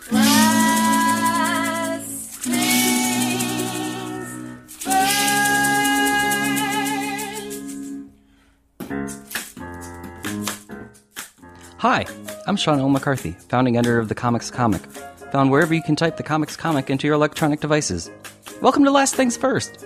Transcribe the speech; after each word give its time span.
Hi, 0.00 0.14
I'm 12.46 12.56
Sean 12.56 12.78
L. 12.78 12.88
McCarthy, 12.88 13.32
founding 13.48 13.76
editor 13.76 13.98
of 13.98 14.08
The 14.08 14.14
Comics 14.14 14.52
Comic, 14.52 14.80
found 15.32 15.50
wherever 15.50 15.74
you 15.74 15.82
can 15.82 15.96
type 15.96 16.16
The 16.16 16.22
Comics 16.22 16.56
Comic 16.56 16.90
into 16.90 17.08
your 17.08 17.14
electronic 17.16 17.58
devices. 17.58 18.08
Welcome 18.62 18.84
to 18.84 18.92
Last 18.92 19.16
Things 19.16 19.36
First, 19.36 19.84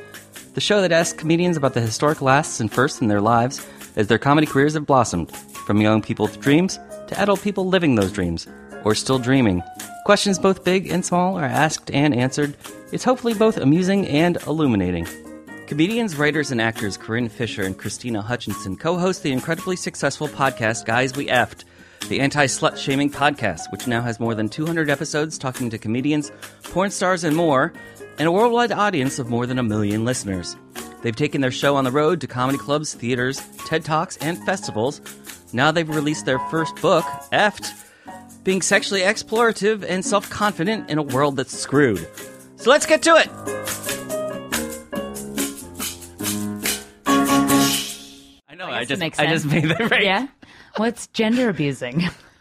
the 0.52 0.60
show 0.60 0.82
that 0.82 0.92
asks 0.92 1.18
comedians 1.18 1.56
about 1.56 1.72
the 1.72 1.80
historic 1.80 2.20
lasts 2.20 2.60
and 2.60 2.70
firsts 2.70 3.00
in 3.00 3.08
their 3.08 3.22
lives 3.22 3.66
as 3.96 4.08
their 4.08 4.18
comedy 4.18 4.46
careers 4.46 4.74
have 4.74 4.86
blossomed, 4.86 5.34
from 5.34 5.80
young 5.80 6.02
people's 6.02 6.36
dreams 6.36 6.78
to 7.06 7.18
adult 7.18 7.40
people 7.42 7.66
living 7.66 7.94
those 7.94 8.12
dreams, 8.12 8.46
or 8.84 8.94
still 8.94 9.18
dreaming. 9.18 9.62
Questions 10.04 10.36
both 10.36 10.64
big 10.64 10.90
and 10.90 11.04
small 11.04 11.38
are 11.38 11.44
asked 11.44 11.88
and 11.92 12.12
answered. 12.12 12.56
It's 12.90 13.04
hopefully 13.04 13.34
both 13.34 13.56
amusing 13.56 14.04
and 14.08 14.36
illuminating. 14.48 15.06
Comedians, 15.68 16.16
writers, 16.16 16.50
and 16.50 16.60
actors 16.60 16.96
Corinne 16.96 17.28
Fisher 17.28 17.62
and 17.62 17.78
Krystyna 17.78 18.20
Hutchinson 18.20 18.76
co 18.76 18.98
host 18.98 19.22
the 19.22 19.30
incredibly 19.30 19.76
successful 19.76 20.26
podcast 20.26 20.86
Guys 20.86 21.16
We 21.16 21.26
Effed, 21.26 21.62
the 22.08 22.18
anti 22.18 22.46
slut 22.46 22.76
shaming 22.76 23.10
podcast, 23.10 23.70
which 23.70 23.86
now 23.86 24.02
has 24.02 24.18
more 24.18 24.34
than 24.34 24.48
200 24.48 24.90
episodes 24.90 25.38
talking 25.38 25.70
to 25.70 25.78
comedians, 25.78 26.32
porn 26.64 26.90
stars, 26.90 27.22
and 27.22 27.36
more, 27.36 27.72
and 28.18 28.26
a 28.26 28.32
worldwide 28.32 28.72
audience 28.72 29.20
of 29.20 29.30
more 29.30 29.46
than 29.46 29.60
a 29.60 29.62
million 29.62 30.04
listeners. 30.04 30.56
They've 31.02 31.14
taken 31.14 31.40
their 31.42 31.52
show 31.52 31.76
on 31.76 31.84
the 31.84 31.92
road 31.92 32.20
to 32.22 32.26
comedy 32.26 32.58
clubs, 32.58 32.92
theaters, 32.92 33.40
TED 33.66 33.84
Talks, 33.84 34.16
and 34.16 34.36
festivals. 34.44 35.00
Now 35.52 35.70
they've 35.70 35.88
released 35.88 36.26
their 36.26 36.40
first 36.50 36.74
book, 36.82 37.04
Effed, 37.32 37.81
being 38.44 38.62
sexually 38.62 39.02
explorative 39.02 39.84
and 39.88 40.04
self 40.04 40.28
confident 40.30 40.90
in 40.90 40.98
a 40.98 41.02
world 41.02 41.36
that's 41.36 41.56
screwed. 41.56 42.06
So 42.56 42.70
let's 42.70 42.86
get 42.86 43.02
to 43.02 43.16
it! 43.16 43.28
I 48.48 48.54
know, 48.54 48.66
I, 48.66 48.80
guess 48.80 48.88
just, 48.88 49.00
makes 49.00 49.18
I 49.18 49.26
just 49.26 49.46
made 49.46 49.64
the 49.64 49.88
right. 49.90 50.04
Yeah. 50.04 50.26
What's 50.76 51.06
gender 51.08 51.48
abusing? 51.48 52.08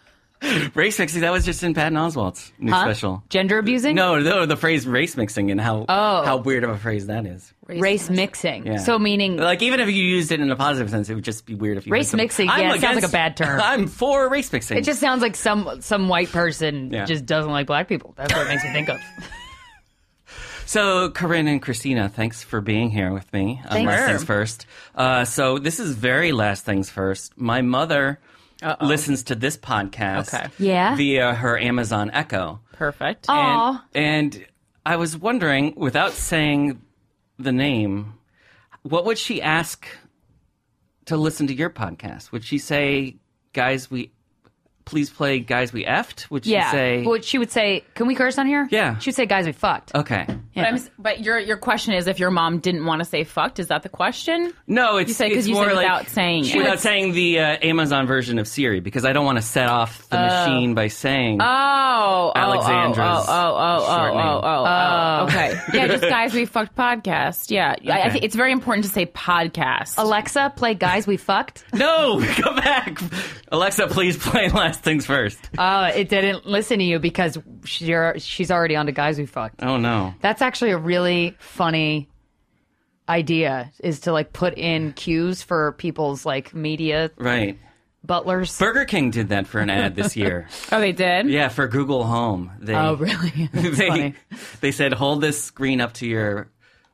Race 0.75 0.97
mixing, 0.97 1.22
that 1.22 1.31
was 1.31 1.45
just 1.45 1.61
in 1.64 1.73
Patton 1.73 1.97
Oswalt's 1.97 2.52
new 2.58 2.72
Huh? 2.72 2.81
special. 2.84 3.23
Gender 3.30 3.59
abusing? 3.59 3.95
No, 3.95 4.20
no, 4.20 4.45
the 4.45 4.58
phrase 4.58 4.88
race 4.88 5.16
mixing 5.16 5.52
and 5.52 5.61
how 5.61 5.86
Oh. 5.88 6.23
how 6.23 6.38
weird 6.38 6.64
of 6.64 6.72
a 6.72 6.78
phrase 6.78 7.08
that 7.08 7.25
is. 7.25 7.53
Race 7.67 8.09
mixing. 8.09 8.66
Yeah. 8.66 8.78
So 8.78 8.98
meaning 9.00 9.38
Like 9.38 9.61
even 9.61 9.80
if 9.80 9.88
you 9.89 10.03
used 10.03 10.31
it 10.31 10.39
in 10.39 10.50
a 10.52 10.56
positive 10.56 10.89
sense, 10.89 11.09
it 11.09 11.16
would 11.16 11.23
just 11.23 11.45
be 11.45 11.53
weird 11.56 11.78
if 11.78 11.86
you 11.86 11.94
Race 11.94 12.02
used 12.06 12.11
some- 12.11 12.17
mixing, 12.17 12.50
I'm 12.50 12.59
yeah, 12.59 12.73
it 12.75 12.81
sounds 12.81 12.95
like 12.95 13.06
a 13.06 13.11
bad 13.11 13.38
term. 13.38 13.61
I'm 13.64 13.88
for 13.88 14.28
race 14.30 14.52
mixing. 14.52 14.78
it 14.78 14.83
just 14.83 15.00
sounds 15.00 15.22
like 15.22 15.36
some 15.36 15.80
some 15.81 16.08
white 16.09 16.30
person 16.31 16.92
Yeah. 16.92 17.05
just 17.05 17.26
doesn't 17.26 17.52
like 17.52 17.67
black 17.67 17.88
people. 17.88 18.14
That's 18.17 18.33
what 18.33 18.45
it 18.45 18.50
makes 18.50 18.64
me 18.64 18.72
think 18.72 18.89
of. 18.89 19.00
So, 20.66 21.09
Corinne 21.09 21.50
and 21.50 21.61
Krystyna, 21.61 22.09
thanks 22.09 22.44
for 22.44 22.61
being 22.61 22.92
here 22.92 23.11
with 23.11 23.31
me 23.33 23.59
on 23.66 23.72
Thanks. 23.72 23.88
Last 23.89 24.00
Sure. 24.00 24.08
Things 24.08 24.23
First. 24.23 24.66
Uh, 24.95 25.26
so, 25.26 25.58
this 25.58 25.81
is 25.81 25.95
very 25.95 26.31
Last 26.31 26.64
Things 26.64 26.89
First. 26.89 27.38
My 27.38 27.61
mother 27.61 28.20
listens 28.81 29.23
to 29.23 29.36
this 29.36 29.58
podcast 29.58 30.34
Okay. 30.34 30.48
Yeah? 30.59 30.95
via 30.95 31.34
her 31.34 31.58
Amazon 31.59 32.12
Echo. 32.14 32.59
Perfect. 32.73 33.26
Aw. 33.30 33.84
And, 33.94 34.36
and 34.36 34.45
I 34.86 34.95
was 34.95 35.16
wondering, 35.17 35.73
without 35.76 36.12
saying 36.14 36.82
the 37.38 37.52
name, 37.52 38.14
what 38.84 39.06
would 39.06 39.17
she 39.17 39.42
ask 39.42 39.86
to 41.06 41.17
listen 41.17 41.48
to 41.48 41.54
your 41.54 41.70
podcast? 41.70 42.32
Would 42.32 42.44
she 42.44 42.58
say, 42.58 43.17
guys, 43.54 43.89
we 43.92 44.12
please 44.86 45.09
play 45.09 45.39
Guys 45.39 45.72
We 45.72 45.86
Effed? 45.86 46.30
Would 46.32 46.45
she 46.45 46.52
Yeah. 46.54 46.72
say, 46.72 47.04
What 47.04 47.23
she 47.23 47.38
would 47.38 47.52
say, 47.52 47.84
can 47.94 48.08
we 48.08 48.16
curse 48.16 48.38
on 48.38 48.48
here? 48.48 48.67
Yeah. 48.72 48.98
She 48.98 49.09
would 49.09 49.16
say, 49.16 49.26
guys, 49.28 49.45
we 49.45 49.52
fucked. 49.52 49.94
okay. 49.95 50.26
But, 50.53 50.66
I'm, 50.66 50.80
but 50.99 51.21
your 51.21 51.39
your 51.39 51.57
question 51.57 51.94
is 51.94 52.07
if 52.07 52.19
your 52.19 52.30
mom 52.31 52.59
didn't 52.59 52.85
want 52.85 52.99
to 52.99 53.05
say 53.05 53.23
fucked, 53.23 53.59
is 53.59 53.67
that 53.67 53.83
the 53.83 53.89
question? 53.89 54.53
No, 54.67 54.97
it's 54.97 55.09
You 55.09 55.13
said- 55.13 55.30
'cause 55.30 55.37
it's 55.39 55.48
you 55.48 55.53
more 55.53 55.65
said 55.67 55.76
like 55.76 55.86
without 55.86 56.09
saying 56.09 56.45
it. 56.45 56.58
without 56.58 56.80
saying 56.80 57.14
the 57.14 57.39
uh, 57.39 57.58
Amazon 57.61 58.05
version 58.05 58.37
of 58.37 58.48
Siri 58.48 58.80
because 58.81 59.05
I 59.05 59.14
don't 59.14 59.23
want 59.26 59.37
to 59.37 59.42
set 59.42 59.70
off 59.70 60.09
the 60.09 60.17
machine 60.17 60.73
by 60.73 60.87
saying 60.89 61.39
Oh, 61.42 62.31
Alexandra's 62.36 63.26
Oh, 63.27 63.31
oh, 63.31 63.55
oh, 63.58 63.86
oh, 63.87 64.11
oh, 64.14 64.17
oh, 64.17 64.42
oh, 64.43 64.65
oh. 64.67 65.23
Okay. 65.26 65.59
Yeah, 65.73 65.87
just 65.87 66.03
guys, 66.03 66.33
we 66.33 66.45
fucked 66.45 66.76
podcast. 66.76 67.49
Yeah, 67.49 67.76
I, 67.89 68.02
I 68.03 68.09
think 68.09 68.26
it's 68.26 68.36
very 68.36 68.52
important 68.52 68.86
to 68.86 68.92
say 68.92 69.05
podcast. 69.05 69.95
Alexa, 69.97 70.53
play 70.58 70.73
guys, 70.73 71.08
we 71.08 71.15
fucked. 71.17 71.64
no, 71.73 72.20
come 72.36 72.55
back, 72.58 72.99
Alexa. 73.52 73.87
Please 73.87 74.17
play 74.17 74.49
Last 74.49 74.81
Things 74.81 75.05
First. 75.05 75.39
Oh, 75.58 75.83
it 75.86 76.09
didn't 76.09 76.45
listen 76.45 76.80
to 76.80 76.83
you 76.86 76.99
because 76.99 77.37
she, 77.64 77.95
she's 78.17 78.52
already 78.52 78.76
on 78.76 78.87
to 78.87 78.92
guys 78.92 79.17
we 79.17 79.26
fucked. 79.26 79.64
Oh 79.64 79.77
no, 79.77 80.14
That's 80.21 80.40
actually 80.41 80.71
a 80.71 80.77
really 80.77 81.35
funny 81.39 82.07
idea 83.09 83.71
is 83.79 84.02
to 84.02 84.11
like 84.13 84.33
put 84.33 84.57
in 84.57 84.93
cues 84.93 85.41
for 85.41 85.73
people's 85.73 86.25
like 86.25 86.53
media 86.53 87.11
right? 87.17 87.57
butlers. 88.03 88.57
Burger 88.57 88.85
King 88.85 89.11
did 89.11 89.29
that 89.29 89.47
for 89.47 89.59
an 89.59 89.69
ad 89.69 89.95
this 89.95 90.15
year. 90.15 90.47
oh, 90.71 90.79
they 90.79 90.91
did. 90.91 91.29
yeah, 91.29 91.49
for 91.49 91.67
Google 91.67 92.03
Home. 92.03 92.52
They, 92.59 92.75
oh, 92.75 92.95
really? 92.95 93.49
That's 93.53 93.77
they 93.77 93.87
funny. 93.87 94.13
they 94.61 94.71
said 94.71 94.93
hold 94.93 95.21
this 95.21 95.43
screen 95.43 95.81
up 95.81 95.93
to 95.95 96.07
your 96.07 96.49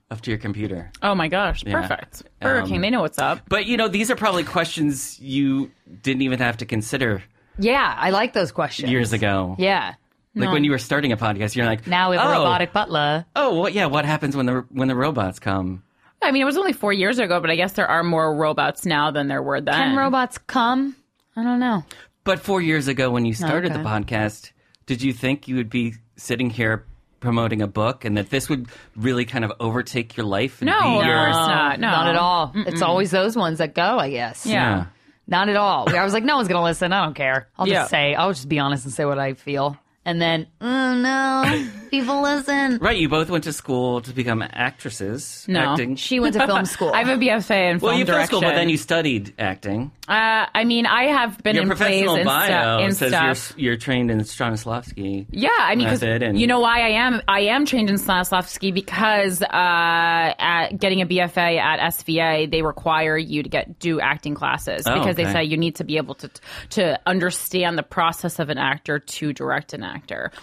up 0.09 0.21
to 0.21 0.31
your 0.31 0.37
computer. 0.39 0.89
Oh 1.03 1.13
my 1.15 1.27
gosh, 1.27 1.63
perfect. 1.65 2.23
Burger 2.39 2.61
Um, 2.61 2.69
King, 2.69 2.81
they 2.81 2.89
know 2.89 3.01
what's 3.01 3.19
up. 3.19 3.41
But 3.49 3.65
you 3.65 3.75
know, 3.77 3.89
these 3.89 4.09
are 4.09 4.15
probably 4.15 4.43
questions 4.45 5.19
you 5.19 5.69
didn't 6.01 6.21
even 6.21 6.39
have 6.39 6.57
to 6.57 6.65
consider 6.65 7.21
Yeah, 7.59 7.93
I 7.97 8.11
like 8.11 8.31
those 8.33 8.51
questions. 8.53 8.89
years 8.89 9.11
ago. 9.13 9.55
Yeah. 9.59 9.95
Like 10.39 10.51
when 10.51 10.63
you 10.63 10.71
were 10.71 10.77
starting 10.77 11.11
a 11.11 11.17
podcast, 11.17 11.55
you're 11.55 11.65
like, 11.65 11.87
Now 11.87 12.09
we 12.11 12.17
have 12.17 12.25
a 12.29 12.29
oh, 12.35 12.39
robotic 12.39 12.73
butler. 12.73 13.25
Oh, 13.35 13.59
well, 13.61 13.69
yeah. 13.69 13.85
What 13.87 14.05
happens 14.05 14.35
when 14.35 14.45
the 14.45 14.65
when 14.69 14.87
the 14.87 14.95
robots 14.95 15.39
come? 15.39 15.83
I 16.21 16.31
mean, 16.31 16.41
it 16.41 16.45
was 16.45 16.57
only 16.57 16.73
four 16.73 16.91
years 16.93 17.19
ago, 17.19 17.39
but 17.39 17.49
I 17.49 17.55
guess 17.55 17.73
there 17.73 17.87
are 17.87 18.03
more 18.03 18.35
robots 18.35 18.85
now 18.85 19.11
than 19.11 19.27
there 19.27 19.41
were 19.43 19.61
then. 19.61 19.73
Can 19.75 19.95
robots 19.97 20.37
come? 20.39 20.95
I 21.35 21.43
don't 21.43 21.59
know. 21.59 21.83
But 22.23 22.39
four 22.39 22.61
years 22.61 22.87
ago, 22.87 23.11
when 23.11 23.25
you 23.25 23.33
started 23.33 23.71
the 23.73 23.79
podcast, 23.79 24.51
did 24.87 25.01
you 25.01 25.13
think 25.13 25.47
you 25.47 25.55
would 25.57 25.69
be 25.69 25.93
sitting 26.15 26.49
here 26.49 26.85
promoting 27.19 27.61
a 27.61 27.67
book 27.67 28.03
and 28.05 28.17
that 28.17 28.29
this 28.29 28.49
would 28.49 28.67
really 28.95 29.25
kind 29.25 29.45
of 29.45 29.51
overtake 29.59 30.17
your 30.17 30.25
life? 30.25 30.61
And 30.61 30.65
No, 30.69 30.79
be 30.81 30.99
of 30.99 31.05
your, 31.05 31.15
course 31.15 31.35
not. 31.35 31.79
No, 31.79 31.87
Not 31.89 32.07
at 32.07 32.15
all. 32.15 32.51
It's 32.55 32.81
always 32.81 33.11
those 33.11 33.35
ones 33.37 33.59
that 33.59 33.75
go, 33.75 33.97
I 33.99 34.09
guess. 34.09 34.45
Yeah. 34.45 34.87
Not 35.27 35.49
at 35.49 35.55
all. 35.55 35.93
I 35.95 36.03
was 36.03 36.13
like, 36.13 36.23
no 36.23 36.35
one's 36.37 36.47
going 36.47 36.59
to 36.59 36.63
listen. 36.63 36.91
I 36.93 37.03
don't 37.05 37.13
care. 37.13 37.47
I'll 37.57 37.67
Yeah. 37.67 37.81
just 37.81 37.91
say, 37.91 38.15
I'll 38.15 38.31
just 38.33 38.49
be 38.49 38.59
honest 38.59 38.85
and 38.85 38.93
say 38.93 39.05
what 39.05 39.19
I 39.19 39.33
feel. 39.33 39.77
And 40.07 40.22
then, 40.22 40.47
oh 40.62 40.95
no, 40.95 41.68
people 41.91 42.22
listen. 42.22 42.79
Right. 42.88 42.97
You 42.97 43.09
both 43.09 43.29
went 43.29 43.44
to 43.44 43.51
school 43.53 44.00
to 44.01 44.13
become 44.13 44.41
actresses. 44.41 45.44
No. 45.50 45.59
Acting. 45.72 45.95
She 45.97 46.19
went 46.22 46.34
to 46.35 46.45
film 46.47 46.63
school. 46.75 46.91
I 46.94 47.03
have 47.03 47.09
a 47.09 47.22
BFA 47.22 47.72
in 47.72 47.79
film 47.79 47.90
well, 47.91 48.00
you 48.00 48.06
film 48.06 48.25
school, 48.25 48.40
but 48.41 48.56
then 48.56 48.69
you 48.69 48.78
studied 48.78 49.34
acting. 49.38 49.91
Uh, 50.07 50.45
I 50.56 50.63
mean, 50.63 50.85
I 50.85 51.07
have 51.07 51.44
been 51.44 51.56
Your 51.56 51.63
in 51.63 51.69
plays 51.72 51.78
professional 52.06 52.16
and, 52.16 52.22
stu- 52.22 52.25
bio 52.25 52.79
and 52.79 52.95
says 52.95 53.09
stuff. 53.09 53.53
you're 53.57 53.72
you're 53.72 53.78
trained 53.78 54.09
in 54.09 54.19
Stanislavski. 54.19 55.25
Yeah, 55.31 55.50
I 55.59 55.75
mean, 55.75 55.85
because 55.88 56.01
method 56.01 56.24
and- 56.24 56.39
you 56.39 56.47
know 56.47 56.62
why 56.62 56.79
I 56.81 56.89
am 57.06 57.22
I 57.28 57.41
am 57.41 57.66
trained 57.66 57.89
in 57.89 57.97
Stanislavski 57.97 58.74
because 58.74 59.41
uh, 59.41 59.47
at 59.51 60.69
getting 60.79 61.01
a 61.01 61.06
BFA 61.06 61.57
at 61.59 61.79
SVA 61.94 62.50
they 62.50 62.62
require 62.62 63.18
you 63.18 63.44
to 63.44 63.50
get 63.50 63.79
do 63.79 64.00
acting 64.00 64.35
classes 64.35 64.84
Oh, 64.85 64.94
because 64.94 65.18
they 65.18 65.25
say 65.25 65.44
you 65.44 65.57
need 65.57 65.75
to 65.75 65.84
be 65.84 65.97
able 65.97 66.16
to 66.16 66.29
to 66.72 66.97
understand 67.06 67.78
the 67.78 67.84
process 67.84 68.39
of 68.39 68.50
an 68.50 68.57
actor 68.57 69.00
to 69.00 69.34
direct 69.34 69.74
an 69.74 69.84
actor, 69.84 69.96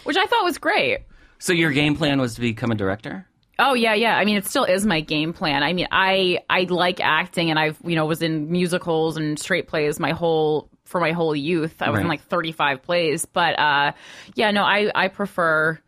which 0.05 0.17
I 0.17 0.27
thought 0.27 0.45
was 0.45 0.59
great. 0.59 1.01
So 1.39 1.53
your 1.53 1.73
game 1.73 1.97
plan 1.97 2.21
was 2.21 2.35
to 2.37 2.41
become 2.41 2.71
a 2.71 2.75
director. 2.75 3.27
Oh 3.59 3.75
yeah, 3.75 3.95
yeah. 3.95 4.17
I 4.17 4.25
mean, 4.25 4.37
it 4.37 4.47
still 4.47 4.65
is 4.65 4.85
my 4.85 5.01
game 5.01 5.33
plan. 5.33 5.63
I 5.63 5.73
mean, 5.73 5.87
I 5.93 6.41
I 6.51 6.63
like 6.63 7.01
acting, 7.01 7.51
and 7.51 7.59
I've 7.59 7.79
you 7.85 7.95
know 7.95 8.07
was 8.07 8.23
in 8.23 8.51
musicals 8.51 9.17
and 9.17 9.39
straight 9.39 9.69
plays 9.69 10.01
my 10.01 10.11
whole 10.11 10.69
for 10.85 11.01
my 11.01 11.13
whole 11.13 11.37
youth. 11.37 11.81
I 11.81 11.91
was 11.91 12.01
in 12.01 12.09
like 12.09 12.23
thirty 12.23 12.53
five 12.53 12.83
plays, 12.83 13.27
but 13.27 13.59
uh, 13.59 13.93
yeah, 14.35 14.51
no, 14.51 14.65
I 14.65 14.91
I 14.95 15.09
prefer 15.09 15.79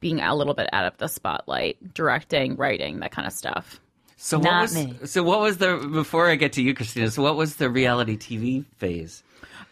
being 0.00 0.20
a 0.20 0.34
little 0.34 0.54
bit 0.54 0.68
out 0.72 0.84
of 0.84 0.96
the 0.98 1.08
spotlight, 1.08 1.92
directing, 1.92 2.54
writing, 2.56 3.00
that 3.00 3.10
kind 3.10 3.26
of 3.26 3.32
stuff. 3.32 3.80
So 4.16 4.38
what 4.38 4.44
Not 4.44 4.62
was 4.62 4.74
me. 4.74 4.94
so 5.04 5.22
what 5.22 5.40
was 5.40 5.58
the 5.58 5.76
before 5.92 6.28
I 6.28 6.36
get 6.36 6.52
to 6.54 6.62
you, 6.62 6.74
Krystyna? 6.74 7.10
So 7.10 7.22
what 7.22 7.36
was 7.36 7.56
the 7.56 7.70
reality 7.70 8.16
TV 8.16 8.64
phase? 8.76 9.22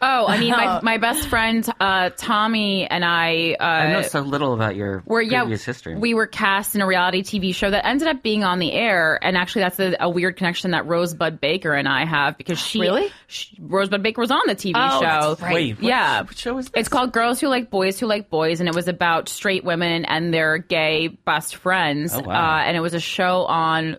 Oh, 0.02 0.26
I 0.26 0.38
mean, 0.38 0.50
my 0.50 0.80
my 0.82 0.98
best 0.98 1.28
friend 1.28 1.66
uh, 1.80 2.10
Tommy 2.16 2.86
and 2.86 3.04
I. 3.04 3.56
Uh, 3.58 3.64
I 3.64 3.92
know 3.92 4.02
so 4.02 4.20
little 4.20 4.52
about 4.52 4.76
your 4.76 5.02
We're, 5.06 5.22
yeah, 5.22 5.40
previous 5.40 5.64
history. 5.64 5.96
we 5.96 6.12
were 6.12 6.26
cast 6.26 6.74
in 6.74 6.82
a 6.82 6.86
reality 6.86 7.22
TV 7.22 7.54
show 7.54 7.70
that 7.70 7.86
ended 7.86 8.06
up 8.08 8.22
being 8.22 8.44
on 8.44 8.58
the 8.58 8.72
air, 8.72 9.18
and 9.22 9.36
actually, 9.36 9.62
that's 9.62 9.80
a, 9.80 9.96
a 10.00 10.10
weird 10.10 10.36
connection 10.36 10.72
that 10.72 10.86
Rosebud 10.86 11.40
Baker 11.40 11.72
and 11.72 11.88
I 11.88 12.04
have 12.04 12.36
because 12.36 12.58
she 12.58 12.80
Really? 12.80 13.10
she, 13.26 13.56
Rosebud 13.60 14.02
Baker 14.02 14.20
was 14.20 14.30
on 14.30 14.42
the 14.46 14.54
TV 14.54 14.72
Oh, 14.76 15.00
show. 15.00 15.28
that's 15.30 15.40
right. 15.40 15.54
Wait, 15.54 15.74
what, 15.76 15.82
yeah. 15.84 16.20
what 16.22 16.36
show 16.36 16.58
is 16.58 16.66
this? 16.66 16.80
It's 16.80 16.88
called 16.90 17.12
Girls 17.12 17.40
Who 17.40 17.48
Like 17.48 17.70
Boys 17.70 17.98
Who 17.98 18.06
Like 18.06 18.28
Boys, 18.28 18.60
and 18.60 18.68
it 18.68 18.74
was 18.74 18.88
about 18.88 19.28
straight 19.30 19.64
women 19.64 20.04
and 20.04 20.32
their 20.32 20.58
gay 20.58 21.08
best 21.08 21.56
friends. 21.56 22.14
Oh, 22.14 22.20
wow. 22.20 22.58
uh, 22.58 22.62
and 22.64 22.76
it 22.76 22.80
was 22.80 22.92
a 22.94 23.00
show 23.00 23.44
on 23.46 23.96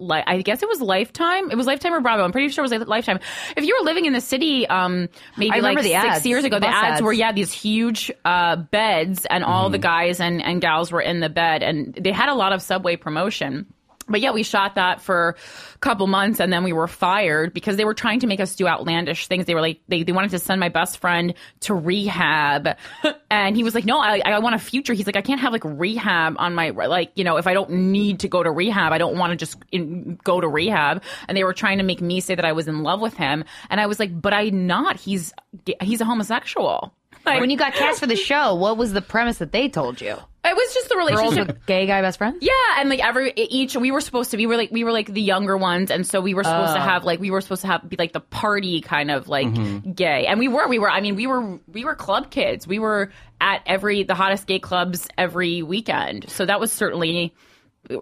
l- 0.00 0.06
like 0.06 0.24
I 0.26 0.42
guess 0.42 0.62
it 0.62 0.68
was 0.68 0.80
Lifetime. 0.80 1.50
It 1.50 1.56
was 1.56 1.66
Lifetime 1.66 1.94
or 1.94 2.00
Bravo. 2.00 2.24
I'm 2.24 2.32
pretty 2.32 2.48
sure 2.48 2.64
it 2.64 2.70
was 2.70 2.88
Lifetime. 2.88 3.18
If 3.56 3.64
you 3.64 3.76
were 3.78 3.84
living 3.84 4.04
in 4.06 4.12
the 4.12 4.20
city, 4.20 4.66
um, 4.66 5.08
maybe 5.36 5.52
I 5.52 5.56
remember 5.56 5.80
like 5.82 5.84
the 5.90 6.00
six 6.00 6.16
ads, 6.16 6.26
years 6.26 6.44
ago, 6.44 6.56
the 6.56 6.60
the 6.60 6.68
ads, 6.68 6.86
ads. 6.94 7.02
were 7.02 7.12
yeah 7.12 7.32
these 7.32 7.52
huge 7.52 8.10
uh, 8.24 8.56
beds, 8.56 9.26
and 9.28 9.44
all 9.44 9.70
the 9.70 9.78
guys 9.78 10.20
and 10.20 10.42
and 10.42 10.60
gals 10.60 10.92
were 10.92 11.00
in 11.02 11.20
the 11.20 11.28
bed, 11.28 11.62
and 11.62 11.94
they 11.94 12.12
had 12.12 12.28
a 12.28 12.34
lot 12.34 12.52
of 12.52 12.62
subway 12.62 12.96
promotion. 12.96 13.66
But 14.08 14.20
yeah, 14.20 14.32
we 14.32 14.42
shot 14.42 14.76
that 14.76 15.00
for 15.00 15.36
a 15.74 15.78
couple 15.78 16.06
months 16.06 16.40
and 16.40 16.52
then 16.52 16.64
we 16.64 16.72
were 16.72 16.88
fired 16.88 17.52
because 17.52 17.76
they 17.76 17.84
were 17.84 17.94
trying 17.94 18.20
to 18.20 18.26
make 18.26 18.40
us 18.40 18.54
do 18.54 18.66
outlandish 18.66 19.26
things. 19.26 19.46
They 19.46 19.54
were 19.54 19.60
like, 19.60 19.80
they, 19.88 20.02
they 20.02 20.12
wanted 20.12 20.30
to 20.32 20.38
send 20.38 20.60
my 20.60 20.68
best 20.68 20.98
friend 20.98 21.34
to 21.60 21.74
rehab. 21.74 22.76
and 23.30 23.56
he 23.56 23.64
was 23.64 23.74
like, 23.74 23.84
no, 23.84 24.00
I, 24.00 24.20
I 24.24 24.38
want 24.38 24.54
a 24.54 24.58
future. 24.58 24.94
He's 24.94 25.06
like, 25.06 25.16
I 25.16 25.22
can't 25.22 25.40
have 25.40 25.52
like 25.52 25.64
rehab 25.64 26.36
on 26.38 26.54
my, 26.54 26.70
like, 26.70 27.12
you 27.14 27.24
know, 27.24 27.36
if 27.36 27.46
I 27.46 27.54
don't 27.54 27.70
need 27.70 28.20
to 28.20 28.28
go 28.28 28.42
to 28.42 28.50
rehab, 28.50 28.92
I 28.92 28.98
don't 28.98 29.18
want 29.18 29.32
to 29.32 29.36
just 29.36 29.56
in, 29.72 30.18
go 30.24 30.40
to 30.40 30.48
rehab. 30.48 31.02
And 31.28 31.36
they 31.36 31.44
were 31.44 31.54
trying 31.54 31.78
to 31.78 31.84
make 31.84 32.00
me 32.00 32.20
say 32.20 32.34
that 32.34 32.44
I 32.44 32.52
was 32.52 32.68
in 32.68 32.82
love 32.82 33.00
with 33.00 33.14
him. 33.14 33.44
And 33.70 33.80
I 33.80 33.86
was 33.86 33.98
like, 33.98 34.18
but 34.18 34.32
I'm 34.32 34.66
not. 34.66 34.96
He's, 34.96 35.32
he's 35.80 36.00
a 36.00 36.04
homosexual. 36.04 36.94
Like, 37.26 37.40
When 37.40 37.50
you 37.50 37.56
got 37.58 37.74
cast 37.74 38.00
for 38.00 38.06
the 38.06 38.16
show, 38.16 38.54
what 38.54 38.76
was 38.76 38.92
the 38.92 39.02
premise 39.02 39.38
that 39.38 39.52
they 39.52 39.68
told 39.68 40.00
you? 40.00 40.16
It 40.48 40.56
was 40.56 40.74
just 40.74 40.88
the 40.88 40.94
Girls 40.94 41.10
relationship. 41.10 41.46
with 41.48 41.66
gay 41.66 41.86
guy 41.86 42.02
best 42.02 42.18
friends? 42.18 42.38
Yeah, 42.40 42.52
and 42.78 42.88
like 42.90 43.00
every 43.00 43.32
each 43.36 43.76
we 43.76 43.90
were 43.90 44.00
supposed 44.00 44.30
to 44.32 44.36
be 44.36 44.46
we 44.46 44.54
were 44.54 44.56
like 44.56 44.70
we 44.70 44.84
were 44.84 44.92
like 44.92 45.12
the 45.12 45.22
younger 45.22 45.56
ones, 45.56 45.90
and 45.90 46.06
so 46.06 46.20
we 46.20 46.34
were 46.34 46.44
supposed 46.44 46.72
Oh. 46.72 46.74
to 46.74 46.80
have 46.80 47.04
like 47.04 47.20
we 47.20 47.30
were 47.30 47.40
supposed 47.40 47.62
to 47.62 47.68
have 47.68 47.88
be 47.88 47.96
like 47.98 48.12
the 48.12 48.20
party 48.20 48.80
kind 48.80 49.10
of 49.10 49.28
like 49.28 49.46
Mm-hmm. 49.48 49.92
gay, 49.92 50.26
and 50.26 50.38
we 50.38 50.48
were 50.48 50.66
we 50.68 50.78
were 50.78 50.90
I 50.90 51.00
mean 51.00 51.14
we 51.16 51.26
were 51.26 51.58
we 51.68 51.84
were 51.84 51.94
club 51.94 52.30
kids. 52.30 52.66
We 52.66 52.78
were 52.78 53.10
at 53.40 53.62
every 53.66 54.02
the 54.02 54.14
hottest 54.14 54.46
gay 54.46 54.58
clubs 54.58 55.06
every 55.16 55.62
weekend, 55.62 56.28
so 56.30 56.44
that 56.46 56.58
was 56.60 56.72
certainly 56.72 57.34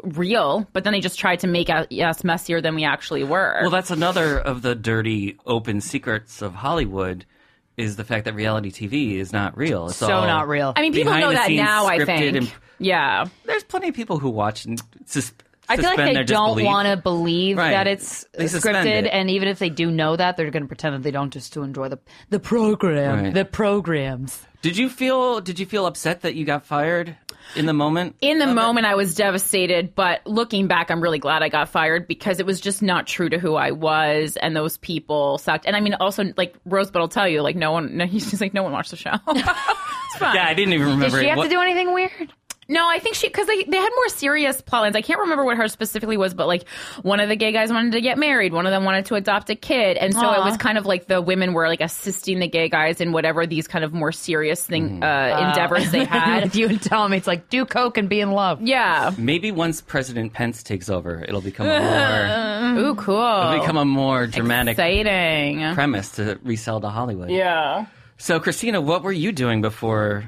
real. 0.02 0.66
But 0.72 0.84
then 0.84 0.92
they 0.92 1.00
just 1.00 1.18
tried 1.18 1.40
to 1.40 1.46
make 1.46 1.68
us 1.70 1.86
us 1.92 2.24
messier 2.24 2.60
than 2.60 2.74
we 2.74 2.84
actually 2.84 3.24
were. 3.24 3.58
Well, 3.62 3.70
that's 3.70 3.90
another 3.90 4.38
of 4.38 4.62
the 4.62 4.74
dirty, 4.74 5.36
open 5.46 5.80
secrets 5.80 6.42
of 6.42 6.54
Hollywood. 6.54 7.24
Is 7.76 7.96
the 7.96 8.04
fact 8.04 8.24
that 8.24 8.34
reality 8.34 8.70
TV 8.70 9.16
is 9.18 9.32
not 9.32 9.56
real. 9.56 9.88
It's 9.88 9.96
So 9.96 10.10
all 10.10 10.26
not 10.26 10.48
real. 10.48 10.72
I 10.76 10.80
mean, 10.82 10.92
people 10.94 11.12
know 11.14 11.30
that 11.32 11.50
now. 11.50 11.86
I 11.86 12.04
think. 12.04 12.36
and- 12.36 12.52
yeah. 12.78 13.26
there's 13.44 13.64
plenty 13.64 13.88
of 13.90 13.94
people 13.94 14.18
who 14.18 14.30
watch 14.30 14.64
and 14.64 14.80
sus- 15.04 15.32
I 15.68 15.76
feel 15.76 15.90
like 15.96 16.14
they 16.14 16.22
don't 16.24 16.62
want 16.62 16.86
to 16.86 16.96
believe 16.96 17.56
Right. 17.58 17.72
that 17.72 17.86
it's 17.88 18.24
They 18.32 18.44
scripted, 18.44 18.86
it. 19.04 19.06
and 19.12 19.28
even 19.28 19.48
if 19.48 19.58
they 19.58 19.68
do 19.68 19.90
know 19.90 20.14
that, 20.16 20.36
they're 20.36 20.50
going 20.52 20.62
to 20.62 20.68
pretend 20.68 20.94
that 20.94 21.02
they 21.02 21.10
don't 21.10 21.32
just 21.32 21.52
to 21.54 21.62
enjoy 21.64 21.88
the 21.88 21.98
the 22.30 22.38
program, 22.38 23.24
Right. 23.24 23.34
the 23.34 23.44
programs. 23.44 24.46
Did 24.62 24.76
you 24.76 24.88
feel? 24.88 25.40
Did 25.40 25.58
you 25.58 25.66
feel 25.66 25.84
upset 25.86 26.22
that 26.22 26.34
you 26.34 26.44
got 26.44 26.64
fired 26.64 27.16
in 27.54 27.66
the 27.66 27.72
moment? 27.72 28.16
in 28.20 28.38
the 28.38 28.46
moment 28.46 28.86
I 28.86 28.94
was 28.94 29.14
devastated, 29.14 29.94
but 29.94 30.26
looking 30.26 30.66
back, 30.66 30.90
I'm 30.90 31.00
really 31.00 31.18
glad 31.18 31.42
I 31.42 31.48
got 31.48 31.68
fired 31.68 32.08
because 32.08 32.40
it 32.40 32.46
was 32.46 32.60
just 32.60 32.82
not 32.82 33.06
true 33.06 33.28
to 33.28 33.38
who 33.38 33.54
I 33.54 33.70
was, 33.70 34.36
and 34.36 34.56
those 34.56 34.78
people 34.78 35.38
sucked. 35.38 35.66
And 35.66 35.76
I 35.76 35.80
mean, 35.80 35.94
also 35.94 36.24
like 36.36 36.54
Rosebud 36.64 37.00
will 37.00 37.08
tell 37.08 37.28
you, 37.28 37.42
like 37.42 37.56
no 37.56 37.72
one, 37.72 37.96
no, 37.96 38.06
he's 38.06 38.28
just 38.30 38.40
like 38.40 38.54
no 38.54 38.62
one 38.62 38.72
watched 38.72 38.90
the 38.90 38.96
show. 38.96 39.14
it's 39.28 40.16
fine. 40.18 40.34
Yeah, 40.34 40.46
I 40.46 40.54
didn't 40.54 40.74
even 40.74 40.86
remember. 40.86 41.04
Did 41.06 41.12
remember. 41.14 41.22
she 41.22 41.28
have 41.28 41.38
what- 41.38 41.44
to 41.44 41.50
do 41.50 41.60
anything 41.60 41.92
weird? 41.92 42.32
No, 42.68 42.88
I 42.88 42.98
think 42.98 43.14
she 43.14 43.28
because 43.28 43.46
they 43.46 43.62
they 43.62 43.76
had 43.76 43.90
more 43.94 44.08
serious 44.08 44.60
plot 44.60 44.82
lines. 44.82 44.96
I 44.96 45.02
can't 45.02 45.20
remember 45.20 45.44
what 45.44 45.56
hers 45.56 45.72
specifically 45.72 46.16
was, 46.16 46.34
but 46.34 46.46
like 46.48 46.68
one 47.02 47.20
of 47.20 47.28
the 47.28 47.36
gay 47.36 47.52
guys 47.52 47.70
wanted 47.70 47.92
to 47.92 48.00
get 48.00 48.18
married, 48.18 48.52
one 48.52 48.66
of 48.66 48.72
them 48.72 48.84
wanted 48.84 49.06
to 49.06 49.14
adopt 49.14 49.50
a 49.50 49.54
kid, 49.54 49.96
and 49.96 50.12
so 50.12 50.32
it 50.32 50.40
was 50.44 50.56
kind 50.56 50.76
of 50.76 50.84
like 50.86 51.06
the 51.06 51.20
women 51.22 51.52
were 51.52 51.68
like 51.68 51.80
assisting 51.80 52.40
the 52.40 52.48
gay 52.48 52.68
guys 52.68 53.00
in 53.00 53.12
whatever 53.12 53.46
these 53.46 53.68
kind 53.68 53.84
of 53.84 53.92
more 53.92 54.10
serious 54.12 54.66
thing 54.66 55.02
uh, 55.04 55.48
endeavors 55.48 55.90
they 55.92 56.04
had. 56.06 56.44
If 56.44 56.56
you 56.56 56.68
would 56.68 56.82
tell 56.82 57.08
me, 57.08 57.16
it's 57.18 57.26
like 57.26 57.48
do 57.50 57.64
coke 57.64 57.98
and 57.98 58.08
be 58.08 58.20
in 58.20 58.32
love. 58.32 58.60
yeah. 58.62 59.12
Maybe 59.16 59.52
once 59.52 59.80
President 59.80 60.32
Pence 60.32 60.62
takes 60.62 60.88
over, 60.90 61.24
it'll 61.26 61.40
become 61.40 61.66
a 61.68 62.74
more 62.76 62.84
Ooh, 62.84 62.94
cool. 62.96 63.16
it'll 63.16 63.60
become 63.60 63.76
a 63.76 63.84
more 63.84 64.26
dramatic 64.26 64.72
exciting. 64.72 65.74
premise 65.74 66.10
to 66.12 66.38
resell 66.42 66.80
to 66.80 66.88
Hollywood. 66.88 67.30
Yeah. 67.30 67.86
So, 68.18 68.40
Krystyna, 68.40 68.82
what 68.82 69.02
were 69.02 69.12
you 69.12 69.30
doing 69.30 69.60
before 69.62 70.24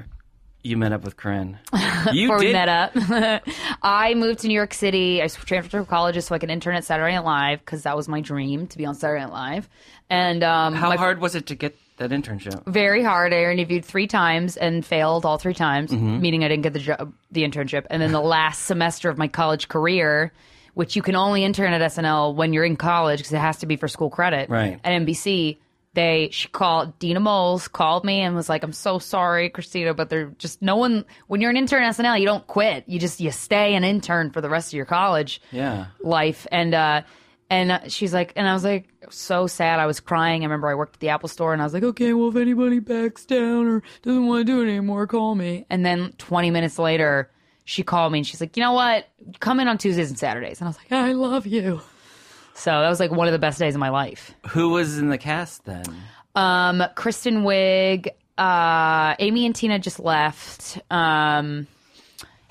you 0.63 0.77
met 0.77 0.91
up 0.93 1.03
with 1.03 1.15
Corinne? 1.17 1.57
You 2.13 2.27
Before 2.29 2.39
did. 2.39 2.47
we 2.47 2.53
met 2.53 2.69
up, 2.69 2.91
I 3.83 4.13
moved 4.13 4.39
to 4.39 4.47
New 4.47 4.53
York 4.53 4.73
City. 4.73 5.21
I 5.21 5.27
transferred 5.27 5.79
to 5.79 5.85
college 5.85 6.17
so 6.23 6.33
I 6.33 6.39
could 6.39 6.49
intern 6.49 6.75
at 6.75 6.85
Saturday 6.85 7.13
Night 7.13 7.25
Live 7.25 7.59
because 7.59 7.83
that 7.83 7.97
was 7.97 8.07
my 8.07 8.21
dream 8.21 8.67
to 8.67 8.77
be 8.77 8.85
on 8.85 8.95
Saturday 8.95 9.21
Night 9.21 9.33
Live. 9.33 9.69
And 10.09 10.41
um, 10.43 10.73
How 10.75 10.87
my 10.89 10.95
hard 10.95 11.19
was 11.19 11.35
it 11.35 11.47
to 11.47 11.55
get 11.55 11.77
that 11.97 12.11
internship? 12.11 12.63
very 12.65 13.03
hard. 13.03 13.33
I 13.33 13.51
interviewed 13.51 13.83
three 13.83 14.07
times 14.07 14.55
and 14.55 14.85
failed 14.85 15.25
all 15.25 15.37
three 15.37 15.53
times, 15.53 15.91
Mm-hmm. 15.91 16.21
meaning 16.21 16.43
I 16.45 16.47
didn't 16.47 16.63
get 16.63 16.71
the 16.73 16.79
job, 16.79 17.13
the 17.31 17.43
internship. 17.43 17.85
And 17.89 18.01
then 18.01 18.13
the 18.13 18.21
last 18.37 18.63
semester 18.63 19.09
of 19.09 19.17
my 19.17 19.27
college 19.27 19.67
career, 19.67 20.31
which 20.73 20.95
you 20.95 21.01
can 21.01 21.15
only 21.15 21.43
intern 21.43 21.73
at 21.73 21.81
SNL 21.91 22.33
when 22.35 22.53
you're 22.53 22.63
in 22.65 22.77
college 22.77 23.19
because 23.19 23.33
it 23.33 23.39
has 23.39 23.57
to 23.57 23.65
be 23.65 23.75
for 23.75 23.89
school 23.89 24.09
credit. 24.09 24.49
Right. 24.49 24.79
At 24.85 25.01
NBC, 25.01 25.57
they 25.93 26.29
she 26.31 26.47
called 26.47 26.97
Dina 26.99 27.19
Moles 27.19 27.67
called 27.67 28.05
me 28.05 28.21
and 28.21 28.35
was 28.35 28.47
like, 28.49 28.63
"I'm 28.63 28.73
so 28.73 28.99
sorry, 28.99 29.49
Krystyna, 29.49 29.95
but 29.95 30.09
they're 30.09 30.27
just 30.37 30.61
no 30.61 30.75
one. 30.75 31.05
When 31.27 31.41
you're 31.41 31.49
an 31.49 31.57
intern 31.57 31.83
at 31.83 31.95
SNL, 31.95 32.19
you 32.19 32.25
don't 32.25 32.45
quit. 32.45 32.83
You 32.87 32.99
just 32.99 33.19
you 33.19 33.31
stay 33.31 33.73
an 33.75 33.83
intern 33.83 34.31
for 34.31 34.41
the 34.41 34.49
rest 34.49 34.69
of 34.69 34.77
your 34.77 34.85
college." 34.85 35.41
Yeah. 35.51 35.87
life 36.01 36.45
and 36.51 36.73
uh 36.73 37.01
and 37.51 37.71
uh, 37.71 37.79
she's 37.87 38.13
like 38.13 38.31
and 38.35 38.47
i 38.47 38.53
was 38.53 38.63
like 38.63 38.87
so 39.09 39.47
sad 39.47 39.79
i 39.79 39.87
was 39.87 39.99
crying 39.99 40.43
i 40.43 40.45
remember 40.45 40.67
i 40.67 40.75
worked 40.75 40.97
at 40.97 40.99
the 40.99 41.09
apple 41.09 41.27
store 41.27 41.51
and 41.51 41.61
i 41.63 41.65
was 41.65 41.73
like 41.73 41.81
okay 41.81 42.13
well 42.13 42.29
if 42.29 42.35
anybody 42.35 42.77
backs 42.77 43.25
down 43.25 43.65
or 43.67 43.81
doesn't 44.03 44.27
want 44.27 44.45
to 44.45 44.53
do 44.53 44.61
it 44.61 44.69
anymore 44.69 45.07
call 45.07 45.33
me 45.33 45.65
and 45.71 45.83
then 45.83 46.13
20 46.19 46.51
minutes 46.51 46.77
later 46.77 47.31
she 47.65 47.81
called 47.81 48.11
me 48.13 48.19
and 48.19 48.27
she's 48.27 48.39
like 48.39 48.55
you 48.55 48.61
know 48.61 48.73
what 48.73 49.07
come 49.39 49.59
in 49.59 49.67
on 49.67 49.79
tuesdays 49.79 50.09
and 50.11 50.19
saturdays 50.19 50.59
and 50.61 50.67
i 50.67 50.69
was 50.69 50.77
like 50.77 50.91
i 50.91 51.11
love 51.13 51.47
you 51.47 51.81
so 52.59 52.69
that 52.81 52.89
was 52.89 52.99
like 52.99 53.11
one 53.11 53.27
of 53.27 53.31
the 53.33 53.39
best 53.39 53.57
days 53.59 53.73
of 53.75 53.79
my 53.79 53.89
life 53.89 54.33
Who 54.49 54.69
was 54.69 54.97
in 54.99 55.09
the 55.09 55.17
cast 55.17 55.65
then? 55.65 55.83
um 56.35 56.83
kristen 56.95 57.43
wiig 57.43 58.07
uh 58.37 59.15
amy 59.19 59.45
and 59.45 59.55
tina 59.55 59.79
just 59.79 59.99
left 59.99 60.79
um 60.91 61.67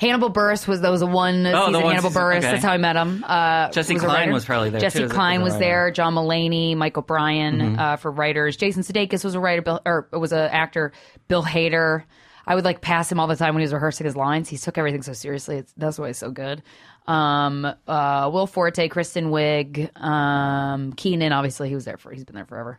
Hannibal 0.01 0.33
Buress 0.33 0.69
was 0.69 0.83
that 0.83 0.91
was 0.93 1.03
a 1.03 1.07
one 1.07 1.45
Oh, 1.45 1.51
the 1.51 1.59
season 1.67 1.73
one 1.83 1.91
Hannibal 1.91 2.11
season, 2.11 2.23
Buress. 2.23 2.37
okay. 2.39 2.51
That's 2.53 2.63
how 2.65 2.71
I 2.73 2.77
met 2.77 2.95
him. 2.95 3.25
Uh, 3.27 3.69
Jessi 3.71 3.97
a 3.97 3.99
Klein 3.99 4.33
was 4.33 4.45
probably 4.45 4.71
there, 4.71 4.81
Jessi 4.81 4.99
too, 4.99 5.09
Klein 5.09 5.43
was 5.43 5.59
there. 5.59 5.91
John 5.91 6.15
Mulaney, 6.15 6.77
Michael 6.77 7.03
Bryan 7.03 7.59
Mm-hmm. 7.59 7.79
uh, 7.81 7.97
for 7.97 8.13
writers. 8.13 8.57
Jason 8.57 8.85
Sudeikis 8.85 9.25
was 9.25 9.35
a 9.35 9.41
writer. 9.41 9.61
Bill, 9.61 9.81
or 9.85 10.07
was 10.13 10.31
an 10.31 10.39
actor. 10.39 10.93
Bill 11.27 11.43
Hader. 11.43 12.05
I 12.47 12.55
would 12.55 12.65
like 12.65 12.81
pass 12.81 13.11
him 13.11 13.19
all 13.19 13.27
the 13.27 13.35
time 13.35 13.55
when 13.55 13.61
he 13.61 13.65
was 13.65 13.73
rehearsing 13.75 14.05
his 14.05 14.15
lines. 14.15 14.49
He 14.49 14.57
took 14.57 14.79
everything 14.79 15.03
so 15.03 15.15
seriously. 15.15 15.57
It's, 15.57 15.75
that's 15.77 15.99
why 15.99 16.07
he's 16.07 16.19
so 16.19 16.31
good. 16.31 16.63
Um, 17.09 17.65
uh, 17.87 18.31
Will 18.33 18.47
Forte, 18.47 18.87
Kristen 18.89 19.31
Wiig, 19.31 19.91
um, 20.01 20.93
Kenan. 20.93 21.33
Obviously, 21.33 21.69
he 21.69 21.75
was 21.75 21.85
there 21.85 21.97
for. 21.97 22.13
He's 22.13 22.25
been 22.25 22.35
there 22.37 22.45
forever. 22.45 22.79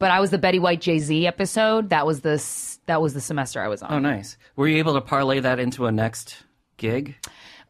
But 0.00 0.10
I 0.10 0.20
was 0.20 0.30
the 0.30 0.38
Betty 0.38 0.58
White 0.58 0.80
Jay 0.80 0.98
Z 0.98 1.26
episode. 1.26 1.90
That 1.90 2.04
was 2.04 2.20
the 2.20 2.32
s- 2.32 2.80
that 2.86 3.00
was 3.00 3.14
the 3.14 3.20
semester 3.20 3.62
I 3.62 3.68
was 3.68 3.80
on. 3.82 3.92
Oh, 3.92 3.98
nice. 4.00 4.36
Were 4.56 4.66
you 4.68 4.78
able 4.78 4.94
to 4.94 5.00
parlay 5.00 5.40
that 5.40 5.58
into 5.60 5.86
a 5.86 5.92
next 5.92 6.42
gig? 6.76 7.14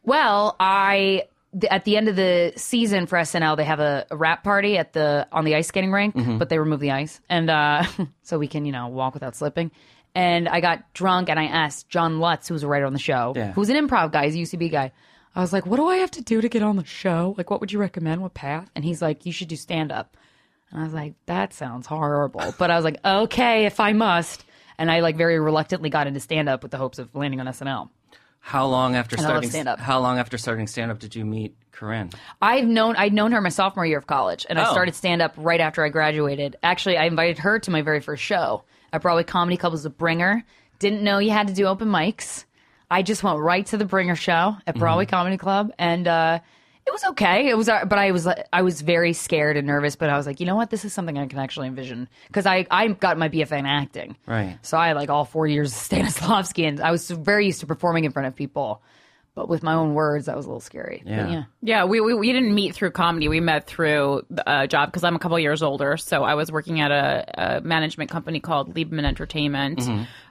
Well, 0.03 0.55
I 0.59 1.27
th- 1.59 1.71
at 1.71 1.85
the 1.85 1.97
end 1.97 2.09
of 2.09 2.15
the 2.15 2.53
season 2.57 3.05
for 3.05 3.17
SNL, 3.19 3.55
they 3.57 3.63
have 3.63 3.79
a, 3.79 4.05
a 4.09 4.17
wrap 4.17 4.43
party 4.43 4.77
at 4.77 4.93
the 4.93 5.27
on 5.31 5.45
the 5.45 5.55
ice 5.55 5.67
skating 5.67 5.91
rink, 5.91 6.15
Mm-hmm. 6.15 6.39
but 6.39 6.49
they 6.49 6.57
remove 6.57 6.79
the 6.79 6.91
ice, 6.91 7.21
and 7.29 7.49
uh, 7.49 7.83
so 8.23 8.39
we 8.39 8.47
can 8.47 8.65
you 8.65 8.71
know 8.71 8.87
walk 8.87 9.13
without 9.13 9.35
slipping. 9.35 9.69
And 10.15 10.47
I 10.47 10.61
got 10.61 10.93
drunk, 10.93 11.29
and 11.29 11.37
I 11.39 11.45
asked 11.45 11.89
John 11.89 12.19
Lutz, 12.19 12.47
who 12.47 12.53
was 12.55 12.63
a 12.63 12.67
writer 12.67 12.85
on 12.85 12.93
the 12.93 12.99
show, 12.99 13.33
who's 13.53 13.69
an 13.69 13.75
improv 13.75 14.11
guy, 14.13 14.29
he's 14.29 14.51
a 14.51 14.57
UCB 14.57 14.71
guy. 14.71 14.91
I 15.35 15.41
was 15.41 15.51
like, 15.53 15.65
"What 15.65 15.77
do 15.77 15.87
I 15.87 15.97
have 15.97 16.11
to 16.11 16.21
do 16.21 16.41
to 16.41 16.47
get 16.49 16.63
on 16.63 16.77
the 16.77 16.85
show? 16.85 17.35
Like, 17.37 17.49
what 17.49 17.59
would 17.61 17.71
you 17.71 17.79
recommend? 17.79 18.21
What 18.21 18.33
path?" 18.33 18.69
And 18.75 18.85
he's 18.85 19.01
like, 19.01 19.25
"You 19.25 19.31
should 19.31 19.47
do 19.49 19.55
stand 19.55 19.91
up." 19.91 20.15
And 20.71 20.79
I 20.79 20.83
was 20.83 20.93
like, 20.93 21.13
"That 21.25 21.53
sounds 21.53 21.87
horrible," 21.87 22.53
but 22.57 22.71
I 22.71 22.75
was 22.75 22.85
like, 22.85 22.97
"Okay, 23.05 23.65
if 23.65 23.79
I 23.79 23.93
must." 23.93 24.45
And 24.77 24.91
I 24.91 24.99
like 25.01 25.15
very 25.15 25.39
reluctantly 25.39 25.89
got 25.89 26.07
into 26.07 26.19
stand 26.19 26.49
up 26.49 26.61
with 26.63 26.71
the 26.71 26.77
hopes 26.77 26.99
of 26.99 27.13
landing 27.15 27.39
on 27.39 27.47
SNL. 27.47 27.89
How 28.39 28.67
long 28.67 28.95
after 28.95 29.15
I 29.17 29.21
love 29.21 29.29
starting 29.29 29.49
stand-up. 29.49 29.79
How 29.79 29.99
long 29.99 30.19
after 30.19 30.37
starting 30.37 30.67
stand 30.67 30.91
up 30.91 30.99
did 30.99 31.15
you 31.15 31.25
meet 31.25 31.55
Corinne? 31.71 32.11
I've 32.41 32.65
known 32.67 32.95
I'd 32.95 33.11
known 33.13 33.31
her 33.31 33.41
my 33.41 33.49
sophomore 33.49 33.85
year 33.85 33.97
of 33.97 34.05
college, 34.05 34.45
and 34.49 34.59
I 34.59 34.67
Oh. 34.67 34.71
started 34.71 34.93
stand 34.95 35.21
up 35.21 35.33
right 35.37 35.59
after 35.59 35.83
I 35.83 35.89
graduated. 35.89 36.55
Actually, 36.61 36.97
I 36.97 37.05
invited 37.05 37.39
her 37.39 37.57
to 37.59 37.71
my 37.71 37.81
very 37.81 38.01
first 38.01 38.21
show 38.23 38.63
at 38.93 39.01
Broadway 39.01 39.23
Comedy 39.23 39.57
Club 39.57 39.73
as 39.73 39.83
a 39.85 39.89
bringer. 39.89 40.43
Didn't 40.79 41.01
know 41.03 41.17
you 41.17 41.31
had 41.31 41.47
to 41.47 41.53
do 41.53 41.65
open 41.65 41.87
mics. 41.89 42.45
I 42.89 43.01
just 43.01 43.23
went 43.23 43.39
right 43.39 43.65
to 43.67 43.77
the 43.77 43.85
bringer 43.85 44.15
show 44.15 44.55
at 44.67 44.75
Broadway 44.75 45.05
Comedy 45.05 45.37
Club, 45.37 45.71
and 45.79 46.07
uh, 46.07 46.39
it 46.85 46.91
was 46.91 47.03
okay. 47.05 47.47
It 47.49 47.57
was, 47.57 47.67
uh, 47.67 47.85
but 47.85 47.97
I 47.97 48.11
was 48.11 48.27
I 48.53 48.61
was 48.61 48.81
very 48.81 49.13
scared 49.13 49.57
and 49.57 49.65
nervous. 49.65 49.95
But 49.95 50.09
I 50.09 50.17
was 50.17 50.27
like, 50.27 50.39
you 50.39 50.45
know 50.45 50.55
what, 50.55 50.69
this 50.69 50.85
is 50.85 50.93
something 50.93 51.17
I 51.17 51.25
can 51.25 51.39
actually 51.39 51.67
envision 51.67 52.07
because 52.27 52.45
I 52.45 52.67
I 52.69 52.87
got 52.89 53.17
my 53.17 53.29
BFA 53.29 53.59
in 53.59 53.65
acting, 53.65 54.15
Right. 54.27 54.59
So 54.61 54.77
I 54.77 54.87
had 54.87 54.95
like 54.95 55.09
all 55.09 55.25
four 55.25 55.47
years 55.47 55.71
of 55.71 55.77
Stanislavski, 55.89 56.67
and 56.67 56.79
I 56.79 56.91
was 56.91 57.09
very 57.09 57.47
used 57.47 57.61
to 57.61 57.65
performing 57.65 58.03
in 58.03 58.11
front 58.11 58.27
of 58.27 58.35
people. 58.35 58.81
But 59.35 59.49
with 59.49 59.63
my 59.63 59.73
own 59.73 59.93
words, 59.93 60.27
that 60.27 60.37
was 60.37 60.45
a 60.45 60.49
little 60.49 60.61
scary. 60.61 61.01
But 61.03 61.11
Yeah. 61.11 61.27
yeah. 61.29 61.43
Yeah, 61.61 61.85
we, 61.85 61.99
we 61.99 62.13
we 62.13 62.31
didn't 62.31 62.55
meet 62.55 62.73
through 62.73 62.91
comedy. 62.91 63.27
We 63.27 63.41
met 63.41 63.67
through 63.67 64.21
a 64.47 64.65
job 64.67 64.89
because 64.89 65.03
I'm 65.03 65.15
a 65.15 65.19
couple 65.19 65.37
years 65.37 65.61
older. 65.61 65.97
So 65.97 66.23
I 66.23 66.35
was 66.35 66.51
working 66.51 66.79
at 66.79 66.91
a, 66.91 67.57
a 67.57 67.61
management 67.61 68.09
company 68.09 68.39
called 68.39 68.73
Liebman 68.73 69.03
Entertainment. 69.03 69.81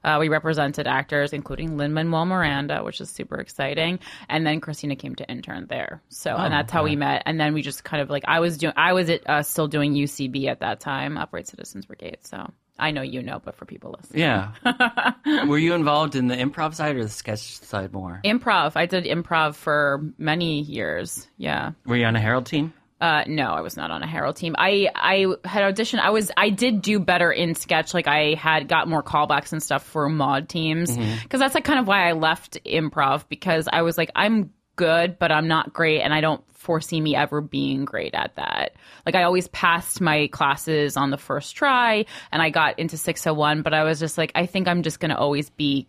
Uh, 0.02 0.16
we 0.20 0.28
represented 0.28 0.87
actors, 0.87 1.32
including 1.34 1.76
Lin 1.76 1.92
Manuel 1.92 2.25
Miranda, 2.25 2.82
which 2.82 3.00
is 3.00 3.11
super 3.11 3.37
exciting. 3.37 3.99
And 4.28 4.46
then 4.46 4.61
Krystyna 4.61 4.99
came 4.99 5.14
to 5.16 5.30
intern 5.30 5.66
there. 5.68 6.00
So 6.08 6.34
and 6.34 6.52
that's 6.52 6.73
how 6.73 6.84
we 6.84 6.96
met. 6.96 7.25
And 7.26 7.38
then 7.38 7.52
we 7.52 7.61
just 7.61 7.84
kind 7.84 8.02
of 8.02 8.08
like 8.08 8.25
I 8.26 8.40
was 8.40 8.56
doing 8.56 8.73
I 8.76 8.94
was 8.94 9.11
at, 9.11 9.28
uh, 9.28 9.42
still 9.42 9.68
doing 9.68 9.92
UCB 9.94 10.46
at 10.46 10.61
that 10.61 10.80
time, 10.80 11.18
Upright 11.18 11.46
Citizens 11.46 11.84
Brigade. 11.84 12.18
So 12.23 12.50
I 12.78 12.90
know 12.90 13.02
you 13.02 13.23
know, 13.23 13.40
but 13.45 13.57
for 13.57 13.66
people 13.66 13.95
listening. 13.97 14.23
Yeah. 14.23 15.45
Were 15.47 15.59
you 15.59 15.75
involved 15.75 16.16
in 16.16 16.26
the 16.26 16.37
improv 16.37 16.75
side 16.75 16.97
or 16.97 17.04
the 17.04 17.09
sketch 17.09 17.59
side 17.59 17.93
more? 17.93 18.21
Improv. 18.25 18.73
I 18.75 18.87
did 18.87 19.04
improv 19.04 19.54
for 19.54 20.02
many 20.19 20.61
years. 20.61 21.28
Yeah. 21.37 21.73
Were 21.87 21.97
you 21.97 22.07
on 22.07 22.16
a 22.16 22.21
Herald 22.21 22.47
team? 22.47 22.73
Uh, 23.00 23.23
no, 23.26 23.50
I 23.50 23.61
was 23.61 23.76
not 23.76 23.90
on 23.90 24.02
a 24.02 24.07
Herald 24.07 24.37
team. 24.37 24.54
I 24.57 24.88
I 24.95 25.26
had 25.45 25.75
auditioned. 25.75 25.99
I 25.99 26.11
was 26.11 26.31
I 26.37 26.49
did 26.50 26.81
do 26.81 26.99
better 26.99 27.31
in 27.31 27.54
sketch. 27.54 27.93
Like 27.93 28.07
I 28.07 28.35
had 28.35 28.66
got 28.66 28.88
more 28.88 29.02
callbacks 29.02 29.52
and 29.52 29.62
stuff 29.62 29.85
for 29.85 30.09
Maude 30.09 30.49
teams 30.49 30.97
because 30.97 31.40
that's 31.40 31.54
like 31.54 31.64
kind 31.64 31.81
of 31.81 31.87
why 31.87 32.09
I 32.09 32.12
left 32.12 32.59
improv 32.64 33.28
because 33.28 33.69
I 33.71 33.83
was 33.83 33.99
like 33.99 34.11
I'm 34.16 34.50
good, 34.76 35.19
but 35.19 35.33
I'm 35.33 35.49
not 35.49 35.73
great, 35.73 36.00
and 36.00 36.12
I 36.12 36.21
don't 36.21 36.43
foresee 36.57 37.00
me 37.00 37.14
ever 37.14 37.40
being 37.40 37.85
great 37.85 38.14
at 38.14 38.35
that. 38.37 38.75
Like 39.04 39.14
I 39.14 39.23
always 39.23 39.49
passed 39.49 40.00
my 40.00 40.28
classes 40.28 40.97
on 40.97 41.11
the 41.11 41.19
first 41.19 41.57
try, 41.57 42.07
and 42.33 42.43
I 42.43 42.50
got 42.50 42.78
into 42.78 42.97
601, 42.97 43.62
but 43.62 43.75
I 43.75 43.85
was 43.85 44.00
just 44.00 44.19
like 44.19 44.33
I 44.35 44.47
think 44.47 44.69
I'm 44.69 44.83
just 44.83 45.00
gonna 45.00 45.16
always 45.16 45.50
be 45.50 45.87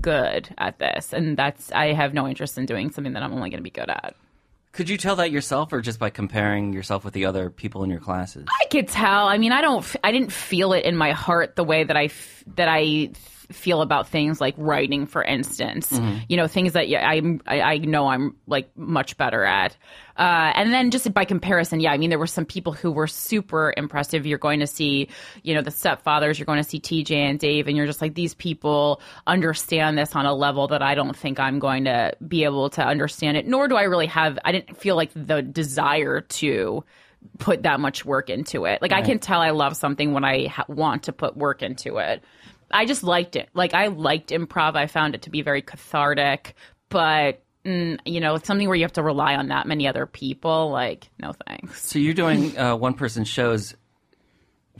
good 0.00 0.52
at 0.58 0.78
this, 0.78 1.12
and 1.12 1.36
that's 1.36 1.70
I 1.72 1.92
have 1.92 2.14
no 2.14 2.26
interest 2.26 2.58
in 2.58 2.66
doing 2.66 2.90
something 2.90 3.12
that 3.12 3.22
I'm 3.22 3.32
only 3.32 3.50
gonna 3.50 3.62
be 3.62 3.70
good 3.70 3.90
at. 3.90 4.14
Could 4.72 4.88
you 4.88 4.96
tell 4.96 5.16
that 5.16 5.30
yourself 5.30 5.72
or 5.72 5.80
just 5.80 6.00
by 6.00 6.10
comparing 6.10 6.72
yourself 6.72 7.04
with 7.04 7.14
the 7.14 7.26
other 7.26 7.48
people 7.48 7.84
in 7.84 7.90
your 7.90 8.00
classes? 8.00 8.44
I 8.48 8.66
could 8.66 8.88
tell. 8.88 9.28
I 9.28 9.38
mean, 9.38 9.52
I 9.52 9.60
don't. 9.60 9.86
I 10.02 10.10
didn't 10.10 10.32
feel 10.32 10.72
it 10.72 10.84
in 10.84 10.96
my 10.96 11.12
heart 11.12 11.54
the 11.54 11.62
way 11.62 11.84
that 11.84 11.96
I 11.96 12.08
that 12.56 12.66
I 12.68 13.10
feel 13.50 13.82
about 13.82 14.08
things 14.08 14.40
like 14.40 14.54
writing, 14.56 15.06
for 15.06 15.22
instance. 15.22 15.90
You 16.28 16.36
know, 16.36 16.46
things 16.46 16.72
that 16.72 16.88
yeah, 16.88 17.08
I'm. 17.08 17.40
I, 17.46 17.60
I 17.60 17.78
know 17.78 18.08
I'm 18.08 18.36
like 18.46 18.76
much 18.76 19.16
better 19.16 19.44
at. 19.44 19.76
Uh, 20.16 20.52
and 20.54 20.72
then 20.72 20.90
just 20.90 21.12
by 21.12 21.24
comparison, 21.24 21.80
yeah, 21.80 21.90
I 21.90 21.98
mean, 21.98 22.10
there 22.10 22.18
were 22.18 22.26
some 22.26 22.44
people 22.44 22.72
who 22.72 22.92
were 22.92 23.08
super 23.08 23.74
impressive. 23.76 24.26
You're 24.26 24.38
going 24.38 24.60
to 24.60 24.66
see, 24.66 25.08
you 25.42 25.54
know, 25.54 25.62
the 25.62 25.70
stepfathers. 25.70 26.38
You're 26.38 26.46
going 26.46 26.62
to 26.62 26.68
see 26.68 26.80
TJ 26.80 27.10
and 27.12 27.38
Dave, 27.38 27.66
and 27.66 27.76
you're 27.76 27.86
just 27.86 28.00
like 28.00 28.14
these 28.14 28.34
people 28.34 29.00
understand 29.26 29.98
this 29.98 30.14
on 30.14 30.26
a 30.26 30.34
level 30.34 30.68
that 30.68 30.82
I 30.82 30.94
don't 30.94 31.16
think 31.16 31.40
I'm 31.40 31.58
going 31.58 31.84
to 31.84 32.14
be 32.26 32.44
able 32.44 32.70
to 32.70 32.82
understand 32.84 33.36
it. 33.36 33.46
Nor 33.46 33.68
do 33.68 33.76
I 33.76 33.82
really 33.82 34.06
have. 34.06 34.38
I 34.44 34.52
didn't 34.52 34.76
feel 34.78 34.96
like 34.96 35.10
the 35.14 35.42
desire 35.42 36.20
to 36.20 36.84
put 37.38 37.62
that 37.62 37.80
much 37.80 38.04
work 38.04 38.30
into 38.30 38.66
it. 38.66 38.80
Like 38.82 38.92
I 38.92 39.02
can 39.02 39.18
tell 39.18 39.40
I 39.40 39.50
love 39.50 39.76
something 39.76 40.12
when 40.12 40.24
I 40.24 40.46
ha- 40.46 40.66
want 40.68 41.04
to 41.04 41.12
put 41.12 41.36
work 41.36 41.62
into 41.62 41.96
it. 41.98 42.22
I 42.70 42.86
just 42.86 43.02
liked 43.02 43.36
it. 43.36 43.48
Like 43.54 43.74
I 43.74 43.88
liked 43.88 44.30
improv. 44.30 44.76
I 44.76 44.86
found 44.86 45.14
it 45.14 45.22
to 45.22 45.30
be 45.30 45.42
very 45.42 45.62
cathartic, 45.62 46.54
but 46.88 47.42
mm, 47.64 47.98
you 48.04 48.20
know, 48.20 48.34
it's 48.36 48.46
something 48.46 48.68
where 48.68 48.76
you 48.76 48.84
have 48.84 48.92
to 48.94 49.02
rely 49.02 49.36
on 49.36 49.48
that 49.48 49.66
many 49.66 49.86
other 49.86 50.06
people. 50.06 50.70
Like, 50.70 51.08
no 51.18 51.32
thanks. 51.46 51.88
So 51.88 51.98
you're 51.98 52.14
doing 52.14 52.56
uh, 52.58 52.76
one 52.76 52.94
person 52.94 53.24
shows. 53.24 53.74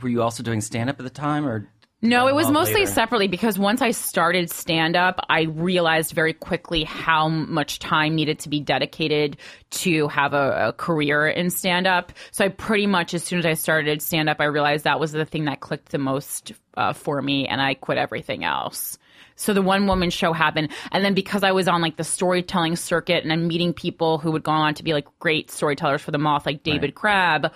Were 0.01 0.09
you 0.09 0.21
also 0.21 0.43
doing 0.43 0.61
stand 0.61 0.89
up 0.89 0.99
at 0.99 1.03
the 1.03 1.09
time 1.09 1.47
or? 1.47 1.69
No, 2.05 2.27
it 2.27 2.35
was 2.35 2.51
mostly 2.51 2.81
later. 2.81 2.91
separately 2.91 3.27
because 3.27 3.57
once 3.57 3.81
I 3.81 3.91
started 3.91 4.51
stand 4.51 4.95
up, 4.95 5.25
I 5.29 5.43
realized 5.43 6.13
very 6.13 6.33
quickly 6.33 6.83
how 6.83 7.27
much 7.27 7.79
time 7.79 8.15
needed 8.15 8.39
to 8.39 8.49
be 8.49 8.59
dedicated 8.59 9.37
to 9.71 10.07
have 10.09 10.33
a, 10.33 10.67
a 10.67 10.73
career 10.73 11.27
in 11.27 11.49
stand 11.49 11.87
up. 11.87 12.11
So 12.31 12.45
I 12.45 12.49
pretty 12.49 12.87
much, 12.87 13.13
as 13.13 13.23
soon 13.23 13.39
as 13.39 13.45
I 13.45 13.53
started 13.53 14.01
stand 14.01 14.29
up, 14.29 14.39
I 14.39 14.45
realized 14.45 14.83
that 14.83 14.99
was 14.99 15.11
the 15.11 15.25
thing 15.25 15.45
that 15.45 15.61
clicked 15.61 15.89
the 15.89 15.97
most 15.97 16.53
uh, 16.77 16.93
for 16.93 17.21
me, 17.21 17.47
and 17.47 17.61
I 17.61 17.73
quit 17.73 17.97
everything 17.97 18.43
else. 18.43 18.97
So 19.35 19.53
the 19.53 19.61
one 19.61 19.87
woman 19.87 20.09
show 20.09 20.31
happened. 20.31 20.71
And 20.91 21.03
then 21.03 21.13
because 21.13 21.43
I 21.43 21.51
was 21.51 21.67
on 21.67 21.81
like 21.81 21.97
the 21.97 22.03
storytelling 22.03 22.77
circuit 22.77 23.23
and 23.23 23.33
I'm 23.33 23.47
meeting 23.47 23.73
people 23.73 24.17
who 24.17 24.31
would 24.31 24.43
go 24.43 24.51
on 24.51 24.73
to 24.75 24.83
be 24.83 24.93
like 24.93 25.07
great 25.19 25.51
storytellers 25.51 26.01
for 26.01 26.11
the 26.11 26.17
moth, 26.17 26.45
like 26.45 26.63
David 26.63 26.95
Crabb, 26.95 27.51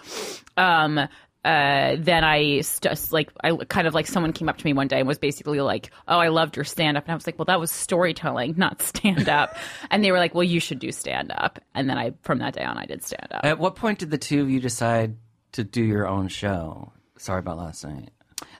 um, 0.57 1.07
uh, 1.45 1.95
then 1.97 2.23
I 2.25 2.57
just 2.81 3.13
like 3.13 3.31
I 3.43 3.55
kind 3.69 3.87
of 3.87 3.93
like 3.93 4.07
someone 4.07 4.33
came 4.33 4.49
up 4.49 4.57
to 4.57 4.65
me 4.65 4.73
one 4.73 4.87
day 4.87 4.99
and 4.99 5.07
was 5.07 5.17
basically 5.17 5.61
like, 5.61 5.89
"Oh, 6.07 6.19
I 6.19 6.27
loved 6.27 6.57
your 6.57 6.65
stand 6.65 6.97
up," 6.97 7.05
and 7.05 7.11
I 7.11 7.15
was 7.15 7.25
like, 7.25 7.39
"Well, 7.39 7.45
that 7.45 7.59
was 7.59 7.71
storytelling, 7.71 8.55
not 8.57 8.81
stand 8.83 9.29
up." 9.29 9.55
and 9.89 10.03
they 10.03 10.11
were 10.11 10.17
like, 10.17 10.35
"Well, 10.35 10.43
you 10.43 10.59
should 10.59 10.79
do 10.79 10.91
stand 10.91 11.31
up." 11.31 11.59
And 11.73 11.89
then 11.89 11.97
I, 11.97 12.13
from 12.23 12.39
that 12.39 12.53
day 12.55 12.63
on, 12.63 12.77
I 12.77 12.85
did 12.85 13.03
stand 13.05 13.27
up. 13.31 13.45
At 13.45 13.57
what 13.59 13.75
point 13.75 13.99
did 13.99 14.11
the 14.11 14.17
two 14.17 14.41
of 14.41 14.49
you 14.49 14.59
decide 14.59 15.15
to 15.53 15.63
do 15.63 15.81
your 15.83 16.07
own 16.07 16.27
show? 16.27 16.91
Sorry 17.17 17.39
about 17.39 17.57
last 17.57 17.85
night. 17.85 18.09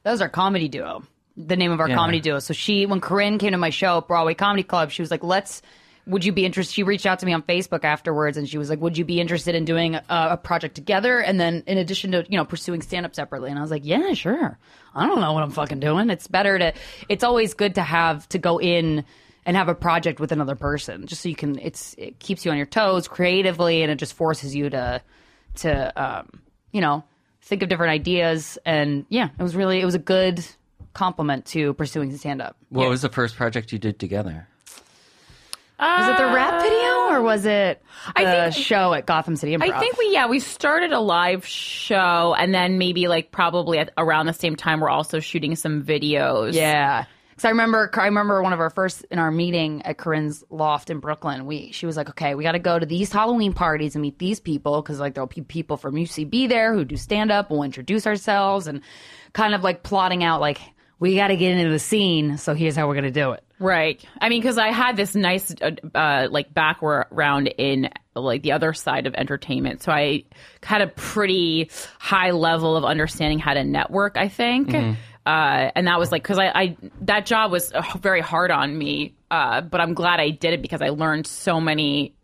That 0.04 0.12
was 0.12 0.22
our 0.22 0.30
comedy 0.30 0.68
duo. 0.70 1.04
The 1.36 1.56
name 1.58 1.72
of 1.72 1.80
our 1.80 1.90
Yeah. 1.90 1.96
comedy 1.96 2.20
duo. 2.20 2.40
So 2.40 2.54
she, 2.54 2.86
when 2.86 3.00
Corinne 3.02 3.38
came 3.40 3.52
to 3.52 3.58
my 3.58 3.70
show 3.70 3.98
at 4.00 4.08
Broadway 4.08 4.34
Comedy 4.34 4.64
Club, 4.64 4.92
she 4.92 5.02
was 5.02 5.12
like, 5.12 5.24
"Let's." 5.24 5.62
Would 6.10 6.26
you 6.26 6.32
be 6.32 6.46
interested? 6.46 6.74
She 6.74 6.84
reached 6.84 7.06
out 7.06 7.20
to 7.20 7.26
me 7.26 7.34
on 7.34 7.44
Facebook 7.44 7.84
afterwards, 7.84 8.38
and 8.38 8.50
she 8.50 8.58
was 8.58 8.70
like, 8.70 8.82
"Would 8.82 8.98
you 8.98 9.06
be 9.06 9.22
interested 9.22 9.56
in 9.56 9.66
doing 9.66 9.96
a, 9.96 10.04
a 10.10 10.38
project 10.38 10.76
together?" 10.76 11.20
And 11.20 11.40
then, 11.40 11.64
in 11.68 11.78
addition 11.78 12.12
to 12.12 12.26
you 12.28 12.38
know 12.38 12.46
pursuing 12.46 12.82
stand 12.82 13.06
up 13.06 13.16
separately, 13.16 13.50
and 13.50 13.60
I 13.60 13.62
was 13.62 13.72
like, 13.72 13.86
"Yeah, 13.86 14.14
sure. 14.14 14.58
I 14.94 15.08
don't 15.08 15.22
know 15.22 15.34
what 15.34 15.44
I'm 15.44 15.52
fucking 15.52 15.80
doing. 15.80 16.10
It's 16.10 16.28
better 16.28 16.58
to. 16.58 16.74
It's 17.08 17.24
always 17.24 17.54
good 17.54 17.76
to 17.76 17.82
have 17.82 18.28
to 18.30 18.38
go 18.38 18.60
in 18.60 19.06
and 19.46 19.58
have 19.58 19.70
a 19.70 19.76
project 19.76 20.20
with 20.20 20.32
another 20.32 20.56
person, 20.56 21.08
just 21.08 21.22
so 21.22 21.30
you 21.30 21.36
can. 21.36 21.58
It's 21.60 21.96
it 21.98 22.20
keeps 22.20 22.46
you 22.46 22.52
on 22.52 22.58
your 22.58 22.66
toes 22.66 23.08
creatively, 23.08 23.84
and 23.84 23.92
it 23.92 23.96
just 23.96 24.14
forces 24.14 24.56
you 24.56 24.70
to 24.70 25.02
to 25.56 26.02
um, 26.02 26.42
you 26.72 26.82
know 26.82 27.04
think 27.42 27.64
of 27.64 27.70
different 27.70 27.92
ideas. 27.92 28.58
And 28.66 29.06
yeah, 29.10 29.30
it 29.38 29.44
was 29.44 29.56
really 29.56 29.80
it 29.80 29.86
was 29.86 29.96
a 29.96 30.00
good 30.00 30.46
compliment 30.94 31.46
to 31.48 31.74
pursuing 31.74 32.16
stand 32.18 32.42
up. 32.42 32.58
What 32.70 32.90
was 32.90 33.02
the 33.02 33.10
first 33.10 33.36
project 33.36 33.72
you 33.72 33.80
did 33.80 34.00
together? 34.00 34.48
Was 35.80 36.08
it 36.10 36.18
the 36.18 36.34
rap 36.34 36.62
video 36.62 37.14
or 37.14 37.18
um, 37.18 37.24
was 37.24 37.46
it 37.46 37.82
the 38.16 38.22
I 38.22 38.50
think- 38.50 38.66
show 38.66 38.94
at 38.94 39.06
Gotham 39.06 39.36
City 39.36 39.56
Improv? 39.56 39.72
I 39.72 39.80
think 39.80 39.98
we 39.98 40.10
yeah 40.12 40.28
we 40.28 40.40
started 40.40 40.92
a 40.92 41.00
live 41.00 41.46
show 41.46 42.36
and 42.38 42.54
then 42.54 42.78
maybe 42.78 43.08
like 43.08 43.32
probably 43.32 43.80
at, 43.80 43.92
around 43.98 44.26
the 44.26 44.34
same 44.34 44.56
time 44.56 44.80
we're 44.82 44.90
also 44.90 45.20
shooting 45.20 45.56
some 45.56 45.84
videos. 45.84 46.54
Yeah. 46.54 47.06
Because 47.30 47.46
I 47.46 47.50
remember, 47.52 47.90
I 47.94 48.04
remember 48.06 48.44
one 48.44 48.52
of 48.52 48.60
our 48.60 48.70
first 48.70 49.06
in 49.10 49.18
our 49.18 49.32
meeting 49.32 49.82
at 49.84 49.98
Corinne's 49.98 50.44
loft 50.50 50.90
in 50.90 51.00
Brooklyn. 51.00 51.46
We 51.46 51.72
she 51.72 51.86
was 51.86 51.96
like, 51.96 52.10
"Okay, 52.10 52.36
we 52.36 52.44
got 52.44 52.52
to 52.52 52.60
go 52.60 52.78
to 52.78 52.86
these 52.86 53.14
Halloween 53.14 53.54
parties 53.54 53.96
and 53.96 54.02
meet 54.02 54.20
these 54.20 54.42
people 54.42 54.82
because 54.82 55.00
like 55.00 55.14
there'll 55.14 55.28
be 55.28 55.40
people 55.40 55.78
from 55.78 55.96
UCB 55.96 56.50
there 56.50 56.74
who 56.74 56.84
do 56.84 56.98
stand 56.98 57.32
up. 57.32 57.50
We'll 57.50 57.64
introduce 57.64 58.06
ourselves 58.06 58.68
and 58.68 58.82
kind 59.32 59.56
of 59.56 59.64
like 59.64 59.84
plotting 59.84 60.22
out 60.22 60.42
like 60.42 60.60
we 61.00 61.16
got 61.16 61.28
to 61.30 61.38
get 61.38 61.58
into 61.58 61.72
the 61.72 61.80
scene. 61.80 62.38
So 62.38 62.54
here's 62.54 62.76
how 62.76 62.90
we're 62.90 62.96
gonna 62.96 63.10
do 63.10 63.32
it. 63.32 63.44
Right. 63.60 64.04
I 64.22 64.30
mean, 64.30 64.42
because 64.42 64.58
I 64.58 64.72
had 64.72 64.96
this 64.96 65.16
nice, 65.16 65.54
uh, 65.62 65.72
uh, 65.94 66.28
like, 66.32 66.54
background 66.54 67.54
in, 67.58 67.90
like, 68.16 68.42
the 68.42 68.54
other 68.54 68.72
side 68.74 69.06
of 69.06 69.14
entertainment. 69.16 69.84
So 69.84 69.92
I 69.92 70.24
had 70.64 70.82
a 70.82 70.88
pretty 70.88 71.70
high 72.00 72.32
level 72.32 72.78
of 72.78 72.86
understanding 72.86 73.38
how 73.38 73.54
to 73.54 73.64
network, 73.66 74.16
I 74.18 74.30
think. 74.30 74.74
Uh, 75.26 75.72
and 75.76 75.88
that 75.88 76.00
was 76.00 76.12
like, 76.12 76.24
because 76.24 76.40
I, 76.40 76.48
I, 76.48 76.78
that 77.02 77.26
job 77.26 77.52
was 77.52 77.72
uh, 77.72 77.84
very 78.00 78.22
hard 78.22 78.50
on 78.50 78.76
me. 78.76 79.16
Uh, 79.30 79.62
but 79.62 79.82
I'm 79.82 79.94
glad 79.94 80.20
I 80.20 80.30
did 80.30 80.54
it 80.54 80.62
because 80.62 80.82
I 80.82 80.90
learned 80.90 81.28
so 81.28 81.60
many 81.60 82.16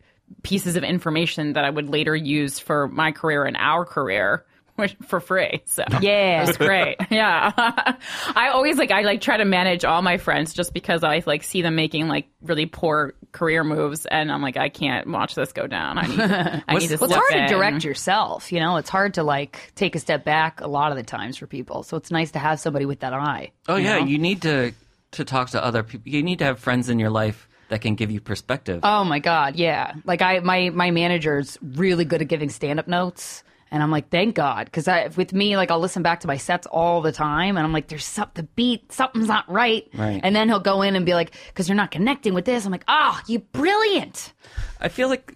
pieces 0.41 0.75
of 0.75 0.83
information 0.83 1.53
that 1.53 1.65
I 1.65 1.69
would 1.69 1.89
later 1.89 2.15
use 2.15 2.59
for 2.59 2.87
my 2.87 3.11
career 3.11 3.43
and 3.43 3.57
our 3.57 3.85
career. 3.85 4.45
Which- 4.75 4.95
For 5.07 5.19
free, 5.19 5.61
so 5.65 5.83
Yeah. 6.01 6.47
it's 6.47 6.57
great. 6.69 6.97
Yeah, 7.09 7.51
I 8.35 8.49
always 8.53 8.77
like 8.77 8.91
I 8.91 9.01
like 9.01 9.21
try 9.21 9.37
to 9.37 9.45
manage 9.45 9.85
all 9.85 10.01
my 10.01 10.17
friends 10.17 10.53
just 10.53 10.73
because 10.73 11.03
I 11.03 11.23
like 11.25 11.43
see 11.43 11.61
them 11.61 11.75
making 11.75 12.07
like 12.07 12.27
really 12.41 12.65
poor 12.65 13.13
career 13.31 13.63
moves, 13.63 14.05
and 14.05 14.31
I'm 14.31 14.41
like 14.41 14.57
I 14.57 14.69
can't 14.69 15.07
watch 15.09 15.35
this 15.35 15.51
go 15.53 15.67
down. 15.67 15.97
I 15.97 16.07
need, 16.07 16.17
to, 16.17 16.63
I 16.67 16.73
need 16.77 16.87
to. 16.89 16.97
Well, 16.97 17.05
it's 17.09 17.15
hard 17.15 17.33
in. 17.33 17.47
to 17.47 17.53
direct 17.53 17.83
yourself. 17.83 18.51
You 18.51 18.59
know, 18.59 18.77
it's 18.77 18.89
hard 18.89 19.15
to 19.15 19.23
like 19.23 19.71
take 19.75 19.95
a 19.95 19.99
step 19.99 20.23
back 20.25 20.61
a 20.61 20.67
lot 20.67 20.91
of 20.91 20.97
the 20.97 21.03
times 21.03 21.37
for 21.37 21.47
people. 21.47 21.83
So 21.83 21.97
it's 21.97 22.11
nice 22.11 22.31
to 22.31 22.39
have 22.39 22.59
somebody 22.59 22.85
with 22.85 22.99
that 23.01 23.13
eye. 23.13 23.51
Oh 23.67 23.75
you 23.77 23.85
yeah, 23.85 23.99
know? 23.99 24.05
you 24.05 24.17
need 24.17 24.41
to 24.43 24.73
to 25.11 25.23
talk 25.25 25.49
to 25.51 25.63
other 25.63 25.83
people. 25.83 26.11
You 26.11 26.23
need 26.23 26.39
to 26.39 26.45
have 26.45 26.59
friends 26.59 26.89
in 26.89 26.99
your 26.99 27.09
life 27.09 27.47
that 27.69 27.81
can 27.81 27.95
give 27.95 28.11
you 28.11 28.19
perspective. 28.21 28.81
Oh 28.83 29.03
my 29.03 29.19
god, 29.19 29.55
yeah. 29.55 29.93
Like 30.05 30.21
I, 30.21 30.39
my 30.39 30.69
my 30.71 30.91
manager's 30.91 31.57
really 31.61 32.05
good 32.05 32.21
at 32.21 32.27
giving 32.27 32.49
stand 32.49 32.79
up 32.79 32.87
notes, 32.87 33.43
and 33.75 33.83
I'm 33.83 33.91
like, 33.91 34.09
thank 34.09 34.35
God, 34.35 34.71
because 34.71 34.87
with 35.17 35.33
me, 35.33 35.57
like 35.57 35.69
I'll 35.69 35.81
listen 35.81 36.01
back 36.01 36.21
to 36.21 36.27
my 36.27 36.37
sets 36.37 36.65
all 36.65 37.01
the 37.01 37.11
time, 37.11 37.57
and 37.57 37.65
I'm 37.65 37.73
like, 37.73 37.89
there's 37.89 38.05
something 38.05 38.45
the 38.45 38.49
beat, 38.55 38.89
something's 38.93 39.27
not 39.27 39.51
right, 39.51 39.85
Right. 39.93 40.21
And 40.23 40.33
then 40.33 40.47
he'll 40.47 40.61
go 40.61 40.81
in 40.81 40.95
and 40.95 41.05
be 41.05 41.13
like, 41.13 41.35
because 41.47 41.67
you're 41.67 41.75
not 41.75 41.91
connecting 41.91 42.33
with 42.33 42.45
this. 42.45 42.65
I'm 42.65 42.71
like, 42.71 42.85
oh, 42.87 43.19
you 43.27 43.39
brilliant. 43.39 44.33
I 44.79 44.87
feel 44.87 45.09
like, 45.09 45.35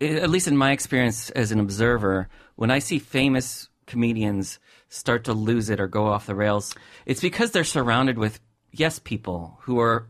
eh, 0.00 0.18
at 0.18 0.30
least 0.30 0.46
in 0.46 0.56
my 0.56 0.70
experience 0.70 1.30
as 1.30 1.50
an 1.50 1.58
observer, 1.58 2.28
when 2.54 2.70
I 2.70 2.78
see 2.78 3.00
famous 3.00 3.68
comedians 3.86 4.60
start 4.88 5.24
to 5.24 5.32
lose 5.32 5.68
it 5.68 5.80
or 5.80 5.88
go 5.88 6.06
off 6.06 6.26
the 6.26 6.34
rails, 6.36 6.74
it's 7.06 7.20
because 7.20 7.50
they're 7.50 7.64
surrounded 7.64 8.18
with 8.18 8.38
yes 8.70 9.00
people 9.00 9.58
who 9.62 9.80
are 9.80 10.08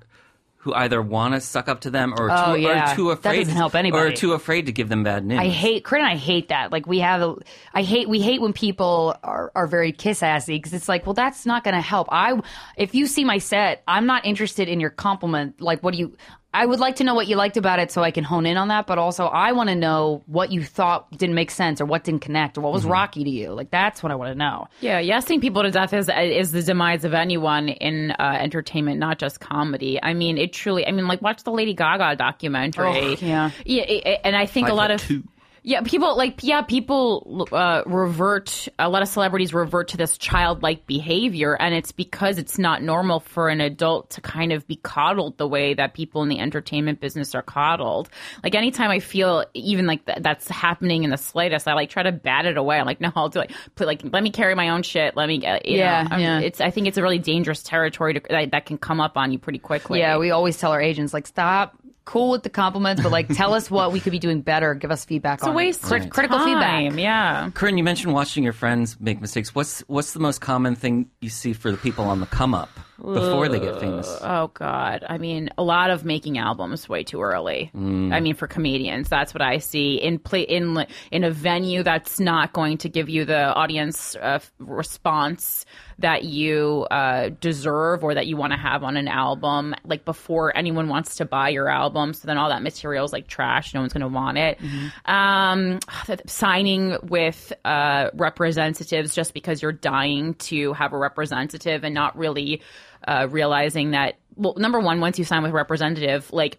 who 0.68 0.75
either 0.75 1.00
want 1.00 1.34
to 1.34 1.40
suck 1.40 1.68
up 1.68 1.80
to 1.80 1.90
them 1.90 2.12
or, 2.12 2.28
Oh, 2.30 2.54
too, 2.54 2.60
yeah. 2.60 2.92
or 2.92 2.96
too 2.96 3.08
That 3.08 3.18
afraid 3.18 3.38
doesn't 3.44 3.56
help 3.56 3.75
or 3.75 4.12
too 4.12 4.32
afraid 4.34 4.66
to 4.66 4.72
give 4.72 4.88
them 4.88 5.02
bad 5.02 5.25
news. 5.25 5.38
I 5.38 5.48
hate 5.48 5.84
and 5.98 6.06
I 6.06 6.16
hate 6.16 6.48
that. 6.48 6.72
Like 6.72 6.87
we 6.87 6.98
have, 6.98 7.22
a, 7.22 7.37
I 7.72 7.82
hate 7.82 8.08
we 8.08 8.20
hate 8.20 8.40
when 8.40 8.52
people 8.52 9.16
are, 9.22 9.50
are 9.54 9.66
very 9.66 9.92
kiss 9.92 10.22
assy 10.22 10.56
because 10.56 10.75
it's 10.75 10.88
like, 10.88 11.06
well, 11.06 11.14
that's 11.14 11.46
not 11.46 11.64
going 11.64 11.75
to 11.75 11.80
help. 11.80 12.08
I 12.10 12.38
if 12.76 12.94
you 12.94 13.06
see 13.06 13.25
my 13.25 13.38
set, 13.38 13.82
I'm 13.88 14.06
not 14.06 14.26
interested 14.26 14.68
in 14.68 14.78
your 14.80 14.90
compliment. 14.90 15.60
Like, 15.60 15.82
what 15.82 15.94
do 15.94 15.98
you? 16.00 16.16
I 16.54 16.64
would 16.64 16.80
like 16.80 16.96
to 16.96 17.04
know 17.04 17.14
what 17.14 17.26
you 17.28 17.36
liked 17.36 17.58
about 17.58 17.78
it 17.78 17.92
so 17.92 18.02
I 18.02 18.10
can 18.10 18.24
hone 18.24 18.46
in 18.46 18.56
on 18.56 18.68
that. 18.68 18.86
But 18.86 18.96
also, 18.98 19.26
I 19.26 19.52
want 19.52 19.68
to 19.68 19.74
know 19.74 20.22
what 20.26 20.50
you 20.50 20.64
thought 20.64 21.10
didn't 21.16 21.34
make 21.34 21.50
sense 21.50 21.80
or 21.80 21.84
what 21.84 22.04
didn't 22.04 22.22
connect 22.22 22.56
or 22.56 22.62
what 22.62 22.72
was 22.72 22.84
rocky 22.86 23.22
to 23.22 23.30
you. 23.30 23.52
Like 23.52 23.70
that's 23.70 24.02
what 24.02 24.10
I 24.10 24.14
want 24.14 24.32
to 24.32 24.34
know. 24.38 24.66
Yeah, 24.80 25.00
yesing 25.02 25.40
people 25.42 25.62
to 25.62 25.70
death 25.70 25.92
is 25.92 26.08
is 26.08 26.52
the 26.52 26.62
demise 26.62 27.04
of 27.04 27.12
anyone 27.12 27.68
in 27.68 28.12
uh, 28.12 28.38
entertainment, 28.40 28.98
not 28.98 29.18
just 29.18 29.40
comedy. 29.40 29.98
I 30.02 30.14
mean, 30.14 30.38
it 30.38 30.52
truly. 30.54 30.86
I 30.86 30.92
mean, 30.92 31.06
like 31.06 31.20
watch 31.20 31.42
the 31.44 31.52
Lady 31.52 31.74
Gaga 31.74 32.16
documentary. 32.16 32.86
Oh, 32.86 33.16
yeah. 33.20 33.50
yeah, 33.66 33.82
it- 33.82 34.06
it- 34.06 34.20
and 34.24 34.34
I 34.34 34.46
think 34.46 34.66
Five 34.68 34.72
a 34.72 34.76
lot 34.76 34.90
of 34.90 35.00
two. 35.02 35.24
Yeah 35.68 35.82
people 35.82 36.16
like 36.16 36.42
yeah 36.42 36.62
people 36.62 37.46
uh, 37.52 37.82
revert. 37.84 38.68
A 38.78 38.88
lot 38.88 39.02
of 39.02 39.08
celebrities 39.08 39.52
revert 39.52 39.88
to 39.88 39.98
this 39.98 40.16
childlike 40.16 40.87
behavior, 40.87 41.54
and 41.54 41.75
it's 41.75 41.92
because 41.92 42.38
it's 42.38 42.58
not 42.58 42.82
normal 42.82 43.20
for 43.20 43.50
an 43.50 43.60
adult 43.60 44.10
to 44.10 44.22
kind 44.22 44.52
of 44.52 44.66
be 44.66 44.76
coddled 44.76 45.37
the 45.37 45.46
way 45.46 45.75
that 45.75 45.92
people 45.92 46.22
in 46.22 46.30
the 46.30 46.38
entertainment 46.38 47.00
business 47.00 47.34
are 47.34 47.42
coddled. 47.42 48.08
Like 48.42 48.54
anytime 48.54 48.90
I 48.90 49.00
feel 49.00 49.44
even 49.52 49.87
like 49.87 50.06
th- 50.06 50.18
that's 50.22 50.48
happening 50.48 51.04
in 51.04 51.10
the 51.10 51.18
slightest, 51.18 51.68
I 51.68 51.75
like 51.75 51.90
try 51.90 52.02
to 52.02 52.12
bat 52.12 52.46
it 52.46 52.56
away. 52.56 52.78
I'm 52.78 52.87
like, 52.87 53.02
no, 53.02 53.12
I'll 53.14 53.28
do 53.28 53.40
it. 53.40 53.52
Put 53.75 53.87
like, 53.87 54.00
let 54.04 54.22
me 54.22 54.30
carry 54.30 54.54
my 54.54 54.70
own 54.70 54.82
shit. 54.82 55.16
Let 55.16 55.28
me, 55.28 55.37
get. 55.37 55.66
you 55.66 55.76
Yeah, 55.76 56.04
know, 56.10 56.16
yeah. 56.16 56.40
It's 56.40 56.62
I 56.62 56.70
think 56.70 56.87
it's 56.87 56.96
a 56.96 57.02
really 57.02 57.18
dangerous 57.18 57.62
territory 57.62 58.14
to, 58.14 58.22
that, 58.30 58.52
that 58.52 58.64
can 58.64 58.78
come 58.78 59.02
up 59.02 59.18
on 59.18 59.32
you 59.32 59.38
pretty 59.38 59.58
quickly. 59.58 59.98
Yeah, 59.98 60.16
we 60.16 60.30
always 60.30 60.56
tell 60.56 60.72
our 60.72 60.80
agents 60.80 61.12
like, 61.12 61.26
stop. 61.26 61.76
Cool 62.08 62.30
with 62.30 62.42
the 62.42 62.48
compliments, 62.48 63.02
but 63.02 63.12
like, 63.12 63.28
tell 63.28 63.52
us 63.52 63.70
what 63.70 63.92
we 63.92 64.00
could 64.00 64.12
be 64.12 64.18
doing 64.18 64.40
better. 64.40 64.72
Give 64.74 64.90
us 64.90 65.04
feedback 65.04 65.40
it's 65.40 65.44
on 65.44 65.50
a 65.52 65.54
waste 65.54 65.82
Crit- 65.82 66.04
of 66.04 66.10
critical 66.10 66.38
time. 66.38 66.92
feedback. 66.92 66.98
Yeah. 66.98 67.50
Corinne, 67.52 67.76
you 67.76 67.84
mentioned 67.84 68.14
watching 68.14 68.42
your 68.42 68.54
friends 68.54 68.98
make 68.98 69.20
mistakes. 69.20 69.54
What's 69.54 69.80
what's 69.88 70.14
the 70.14 70.18
most 70.20 70.40
common 70.40 70.74
thing 70.74 71.10
you 71.20 71.28
see 71.28 71.52
for 71.52 71.70
the 71.70 71.76
people 71.76 72.06
on 72.06 72.20
the 72.20 72.26
come 72.26 72.54
up 72.54 72.70
before 72.96 73.48
they 73.50 73.60
get 73.60 73.78
famous? 73.78 74.08
Oh 74.22 74.50
God! 74.54 75.04
I 75.06 75.18
mean, 75.18 75.50
a 75.58 75.62
lot 75.62 75.90
of 75.90 76.06
making 76.06 76.38
albums 76.38 76.88
way 76.88 77.04
too 77.04 77.20
early. 77.20 77.70
I 77.74 78.20
mean, 78.20 78.34
for 78.34 78.46
comedians, 78.46 79.10
that's 79.10 79.34
what 79.34 79.42
I 79.42 79.58
see 79.58 79.96
in 79.96 80.18
play 80.18 80.40
in 80.40 80.86
in 81.12 81.24
a 81.24 81.30
venue 81.30 81.82
that's 81.82 82.18
not 82.18 82.54
going 82.54 82.78
to 82.78 82.88
give 82.88 83.10
you 83.10 83.26
the 83.26 83.52
audience 83.52 84.16
uh, 84.16 84.38
response 84.58 85.66
that 85.98 86.24
you 86.24 86.86
uh, 86.90 87.30
deserve 87.40 88.04
or 88.04 88.14
that 88.14 88.26
you 88.26 88.36
want 88.36 88.52
to 88.52 88.58
have 88.58 88.84
on 88.84 88.96
an 88.96 89.08
album. 89.08 89.74
Like 89.84 90.04
before 90.04 90.56
anyone 90.56 90.88
wants 90.88 91.16
to 91.16 91.24
buy 91.24 91.48
your 91.48 91.68
album, 91.68 92.14
so 92.14 92.26
then 92.26 92.38
all 92.38 92.50
that 92.50 92.62
material 92.62 93.04
is 93.04 93.12
like 93.12 93.26
trash. 93.26 93.74
No 93.74 93.80
one's 93.80 93.92
going 93.92 94.02
to 94.02 94.08
want 94.08 94.38
it. 94.38 94.58
Um, 95.04 95.80
signing 96.26 96.96
with 97.02 97.52
uh, 97.64 98.10
representatives 98.14 99.14
just 99.14 99.34
because 99.34 99.60
you're 99.60 99.72
dying 99.72 100.34
to 100.34 100.72
have 100.74 100.92
a 100.92 100.98
representative 100.98 101.84
and 101.84 101.94
not 101.94 102.16
really 102.16 102.62
uh, 103.06 103.26
realizing 103.30 103.92
that. 103.92 104.18
Well, 104.36 104.54
number 104.56 104.78
one, 104.78 105.00
once 105.00 105.18
you 105.18 105.24
sign 105.24 105.42
with 105.42 105.52
representative, 105.52 106.32
like 106.32 106.58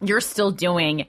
you're 0.00 0.20
still 0.20 0.50
doing 0.50 1.06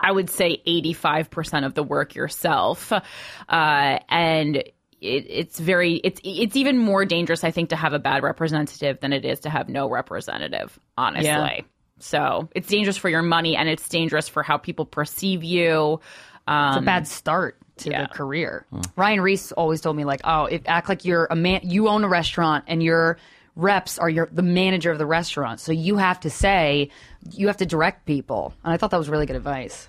I 0.00 0.12
would 0.12 0.30
say 0.30 0.62
85% 0.66 1.66
of 1.66 1.74
the 1.74 1.82
work 1.82 2.14
yourself. 2.14 2.92
Uh, 2.92 3.98
and 4.08 4.62
it, 5.00 5.26
it's 5.28 5.58
very, 5.58 5.94
it's, 5.96 6.20
it's 6.24 6.56
even 6.56 6.78
more 6.78 7.04
dangerous, 7.04 7.44
I 7.44 7.50
think, 7.50 7.70
to 7.70 7.76
have 7.76 7.92
a 7.92 7.98
bad 7.98 8.22
representative 8.22 9.00
than 9.00 9.12
it 9.12 9.24
is 9.24 9.40
to 9.40 9.50
have 9.50 9.68
no 9.68 9.88
representative, 9.88 10.78
honestly. 10.96 11.28
Yeah. 11.28 11.60
So 12.00 12.48
it's 12.54 12.68
dangerous 12.68 12.96
for 12.96 13.08
your 13.08 13.22
money 13.22 13.56
and 13.56 13.68
it's 13.68 13.88
dangerous 13.88 14.28
for 14.28 14.42
how 14.42 14.56
people 14.56 14.86
perceive 14.86 15.42
you. 15.44 16.00
Um, 16.46 16.68
It's 16.68 16.78
a 16.78 16.84
bad 16.86 17.06
start 17.08 17.58
to 17.78 17.90
yeah. 17.90 18.02
the 18.02 18.08
career. 18.08 18.66
Ryan 18.96 19.20
Reiss 19.20 19.52
always 19.52 19.80
told 19.80 19.96
me 19.96 20.04
like, 20.04 20.20
oh, 20.24 20.46
if, 20.46 20.62
act 20.66 20.88
like 20.88 21.04
you're 21.04 21.26
a 21.30 21.36
man, 21.36 21.60
you 21.64 21.88
own 21.88 22.04
a 22.04 22.08
restaurant 22.08 22.64
and 22.66 22.82
your 22.82 23.18
reps 23.56 23.98
are 23.98 24.08
your 24.08 24.28
the 24.32 24.42
manager 24.42 24.90
of 24.90 24.98
the 24.98 25.06
restaurant, 25.06 25.60
so 25.60 25.72
you 25.72 25.96
have 25.96 26.20
to 26.20 26.30
say, 26.30 26.90
you 27.32 27.48
have 27.48 27.56
to 27.58 27.66
direct 27.66 28.06
people. 28.06 28.54
And 28.64 28.72
I 28.72 28.76
thought 28.76 28.90
that 28.90 28.98
was 28.98 29.08
really 29.08 29.26
good 29.26 29.36
advice. 29.36 29.88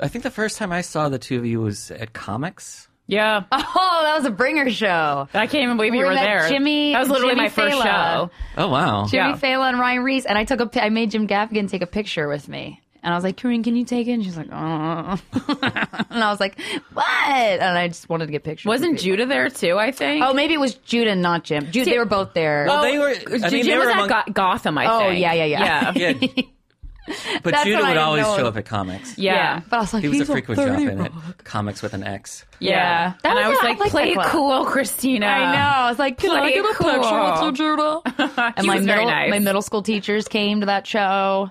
I 0.00 0.08
think 0.08 0.22
the 0.22 0.30
first 0.30 0.58
time 0.58 0.72
I 0.72 0.80
saw 0.80 1.08
the 1.08 1.18
two 1.18 1.36
of 1.38 1.44
you 1.44 1.60
was 1.60 1.90
at 1.90 2.12
Comix. 2.12 2.87
Yeah. 3.08 3.42
Oh, 3.80 4.00
that 4.04 4.16
was 4.16 4.26
a 4.26 4.30
bringer 4.30 4.70
show. 4.70 5.28
I 5.34 5.46
can't 5.46 5.62
even 5.64 5.76
believe 5.76 5.92
you 5.94 6.00
We 6.00 6.04
were 6.06 6.14
met 6.14 6.22
there. 6.24 6.48
Jimmy- 6.48 6.92
that 6.92 7.00
was 7.00 7.08
literally 7.08 7.32
Jimmy 7.34 7.42
my 7.42 7.48
first 7.48 7.78
Fallon. 7.82 8.28
show. 8.28 8.30
Oh 8.56 8.68
wow! 8.68 9.06
Jimmy 9.06 9.30
Yeah. 9.30 9.36
Fallon 9.36 9.70
and 9.70 9.78
Ryan 9.80 10.02
Reiss, 10.04 10.24
and 10.24 10.36
I 10.38 10.44
took 10.44 10.60
a, 10.60 10.66
pi- 10.66 10.80
I 10.82 10.88
made 10.90 11.10
Jim 11.10 11.26
Gaffigan 11.26 11.68
take 11.68 11.82
a 11.82 11.86
picture 11.86 12.28
with 12.28 12.48
me. 12.48 12.80
And 13.02 13.14
I 13.14 13.16
was 13.16 13.22
like, 13.24 13.36
Corinne, 13.36 13.62
can 13.62 13.76
you 13.76 13.84
take 13.84 14.08
it? 14.08 14.12
And 14.12 14.24
she's 14.24 14.36
like, 14.36 14.48
oh. 14.50 14.54
and 16.10 16.24
I 16.24 16.30
was 16.30 16.40
like, 16.40 16.58
what? 16.92 17.06
And 17.08 17.78
I 17.78 17.86
just 17.88 18.08
wanted 18.08 18.26
to 18.26 18.32
get 18.32 18.42
pictures. 18.42 18.66
Wasn't. 18.66 18.98
Judah 18.98 19.24
there 19.26 19.48
too, 19.50 19.78
I 19.78 19.92
think? 19.92 20.24
Oh, 20.24 20.32
maybe 20.34 20.54
it 20.54 20.60
was 20.60 20.74
Judah, 20.74 21.14
not 21.14 21.44
Jim. 21.44 21.70
Judah, 21.70 21.88
they 21.90 21.98
were 21.98 22.04
both 22.04 22.34
there. 22.34 22.64
Well, 22.66 22.82
they 22.82 22.98
were. 22.98 23.10
I 23.10 23.14
Jim 23.48 23.52
mean, 23.52 23.66
they 23.66 23.78
was 23.78 23.86
were 23.86 23.92
at. 24.12 24.26
Go- 24.26 24.32
Gotham, 24.32 24.76
I 24.78 24.86
Oh, 24.92 24.98
think. 25.08 25.20
yeah, 25.20 25.32
yeah, 25.32 25.44
yeah. 25.44 25.92
Yeah. 25.94 26.12
yeah, 26.20 26.42
but 27.42 27.52
That's 27.52 27.64
Judah 27.64 27.78
what 27.78 27.82
would 27.82 27.88
didn't 27.94 27.98
always 28.04 28.22
know. 28.24 28.36
show 28.36 28.46
up 28.46 28.56
at 28.56 28.64
Comix. 28.64 29.14
Yeah. 29.16 29.60
But 29.68 29.76
I 29.76 29.80
was 29.80 29.94
like, 29.94 30.02
He 30.02 30.08
was 30.08 30.18
a 30.18 30.20
he's 30.22 30.30
frequent 30.30 30.60
drop 30.60 30.76
30 30.78 30.82
in 30.90 31.00
at 31.00 31.12
Comix 31.44 31.82
with 31.82 31.94
an 31.94 32.02
X. 32.04 32.44
Yeah. 32.60 33.14
That 33.22 33.36
and 33.36 33.38
was 33.38 33.44
I 33.44 33.48
was 33.48 33.58
a- 33.58 33.62
I 33.62 33.68
like, 33.70 33.78
like 33.80 33.90
play 33.90 34.04
that 34.04 34.10
it 34.10 34.14
club. 34.14 34.30
cool, 34.30 34.66
Krystyna. 34.66 35.24
I 35.24 35.52
know. 35.52 35.58
I 35.86 35.88
was 35.90 35.98
like, 35.98 36.18
can 36.18 36.30
I 36.30 36.40
Play 36.40 36.52
get 36.54 36.64
a 36.64 36.68
it 36.68 36.76
cool. 36.76 36.90
picture 36.90 37.22
with 37.22 37.42
you, 37.42 37.52
Judah? 37.52 38.00
and 38.56 38.60
He 38.60 38.66
my 38.66 38.76
was 38.76 38.84
very 38.86 39.04
nice. 39.04 39.30
my 39.30 39.38
middle 39.38 39.62
school 39.62 39.82
teachers 39.82 40.28
came 40.28 40.60
to 40.60 40.66
that 40.66 40.86
show. 40.86 41.50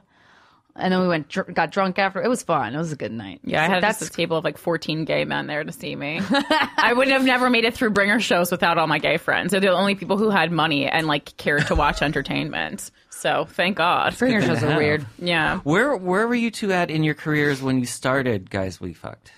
And 0.79 0.93
then 0.93 1.01
we 1.01 1.07
went, 1.07 1.27
dr- 1.29 1.53
got 1.53 1.71
drunk 1.71 1.97
after. 1.97 2.21
It 2.21 2.27
was 2.29 2.43
fun. 2.43 2.75
It 2.75 2.77
was 2.77 2.91
a 2.91 2.95
good 2.95 3.11
night. 3.11 3.39
Yeah, 3.43 3.63
I 3.63 3.67
had 3.67 3.83
that's 3.83 3.99
just 3.99 4.11
a 4.13 4.15
table 4.15 4.37
of 4.37 4.43
like 4.43 4.57
14 4.57 5.05
gay 5.05 5.25
men 5.25 5.47
there 5.47 5.63
to 5.63 5.71
see 5.71 5.95
me. 5.95 6.21
I 6.29 6.93
would 6.95 7.07
have 7.07 7.23
never 7.23 7.49
made 7.49 7.65
it 7.65 7.73
through 7.73 7.89
bringer 7.91 8.19
shows 8.19 8.51
without 8.51 8.77
all 8.77 8.87
my 8.87 8.99
gay 8.99 9.17
friends. 9.17 9.51
They're 9.51 9.59
the 9.59 9.69
only 9.71 9.95
people 9.95 10.17
who 10.17 10.29
had 10.29 10.51
money 10.51 10.85
and 10.87 11.07
like 11.07 11.35
cared 11.37 11.67
to 11.67 11.75
watch 11.75 12.01
entertainment. 12.03 12.91
So 13.09 13.45
thank 13.45 13.77
God. 13.77 14.15
bringer 14.17 14.41
shows 14.43 14.61
are 14.63 14.77
weird. 14.77 15.05
Yeah. 15.17 15.59
Where 15.63 15.95
where 15.97 16.27
were 16.27 16.35
you 16.35 16.51
two 16.51 16.71
at 16.71 16.91
in 16.91 17.03
your 17.03 17.15
careers 17.15 17.61
when 17.61 17.79
you 17.79 17.85
started 17.87 18.49
Guys 18.49 18.79
We 18.79 18.93
Fucked? 18.93 19.31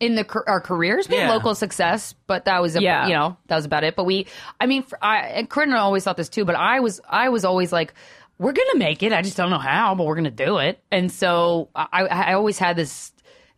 in 0.00 0.16
the 0.16 0.26
our 0.48 0.60
careers, 0.60 1.08
we 1.08 1.14
had 1.14 1.28
Yeah. 1.28 1.32
local 1.32 1.54
success, 1.54 2.16
but 2.26 2.46
that 2.46 2.60
was 2.60 2.74
a, 2.74 2.82
Yeah. 2.82 3.06
you 3.06 3.14
know 3.14 3.36
that 3.46 3.54
was 3.54 3.64
about 3.64 3.84
it. 3.84 3.94
But 3.94 4.02
we, 4.02 4.26
I 4.60 4.66
mean, 4.66 4.82
for, 4.82 4.98
I 5.00 5.18
and 5.28 5.48
Corinne 5.48 5.72
always 5.74 6.02
thought 6.02 6.16
this 6.16 6.28
too, 6.28 6.44
but 6.44 6.56
I 6.56 6.80
was 6.80 7.00
I 7.08 7.28
was 7.28 7.44
always 7.44 7.72
like, 7.72 7.94
we're 8.38 8.52
gonna 8.52 8.76
make 8.78 9.02
it. 9.02 9.12
I 9.12 9.22
just 9.22 9.36
don't 9.36 9.50
know 9.50 9.58
how, 9.58 9.94
but 9.94 10.04
we're 10.06 10.16
gonna 10.16 10.30
do 10.30 10.58
it. 10.58 10.82
And 10.90 11.10
so 11.10 11.68
I 11.74 12.06
I 12.06 12.32
always 12.34 12.58
had 12.58 12.76
this 12.76 13.12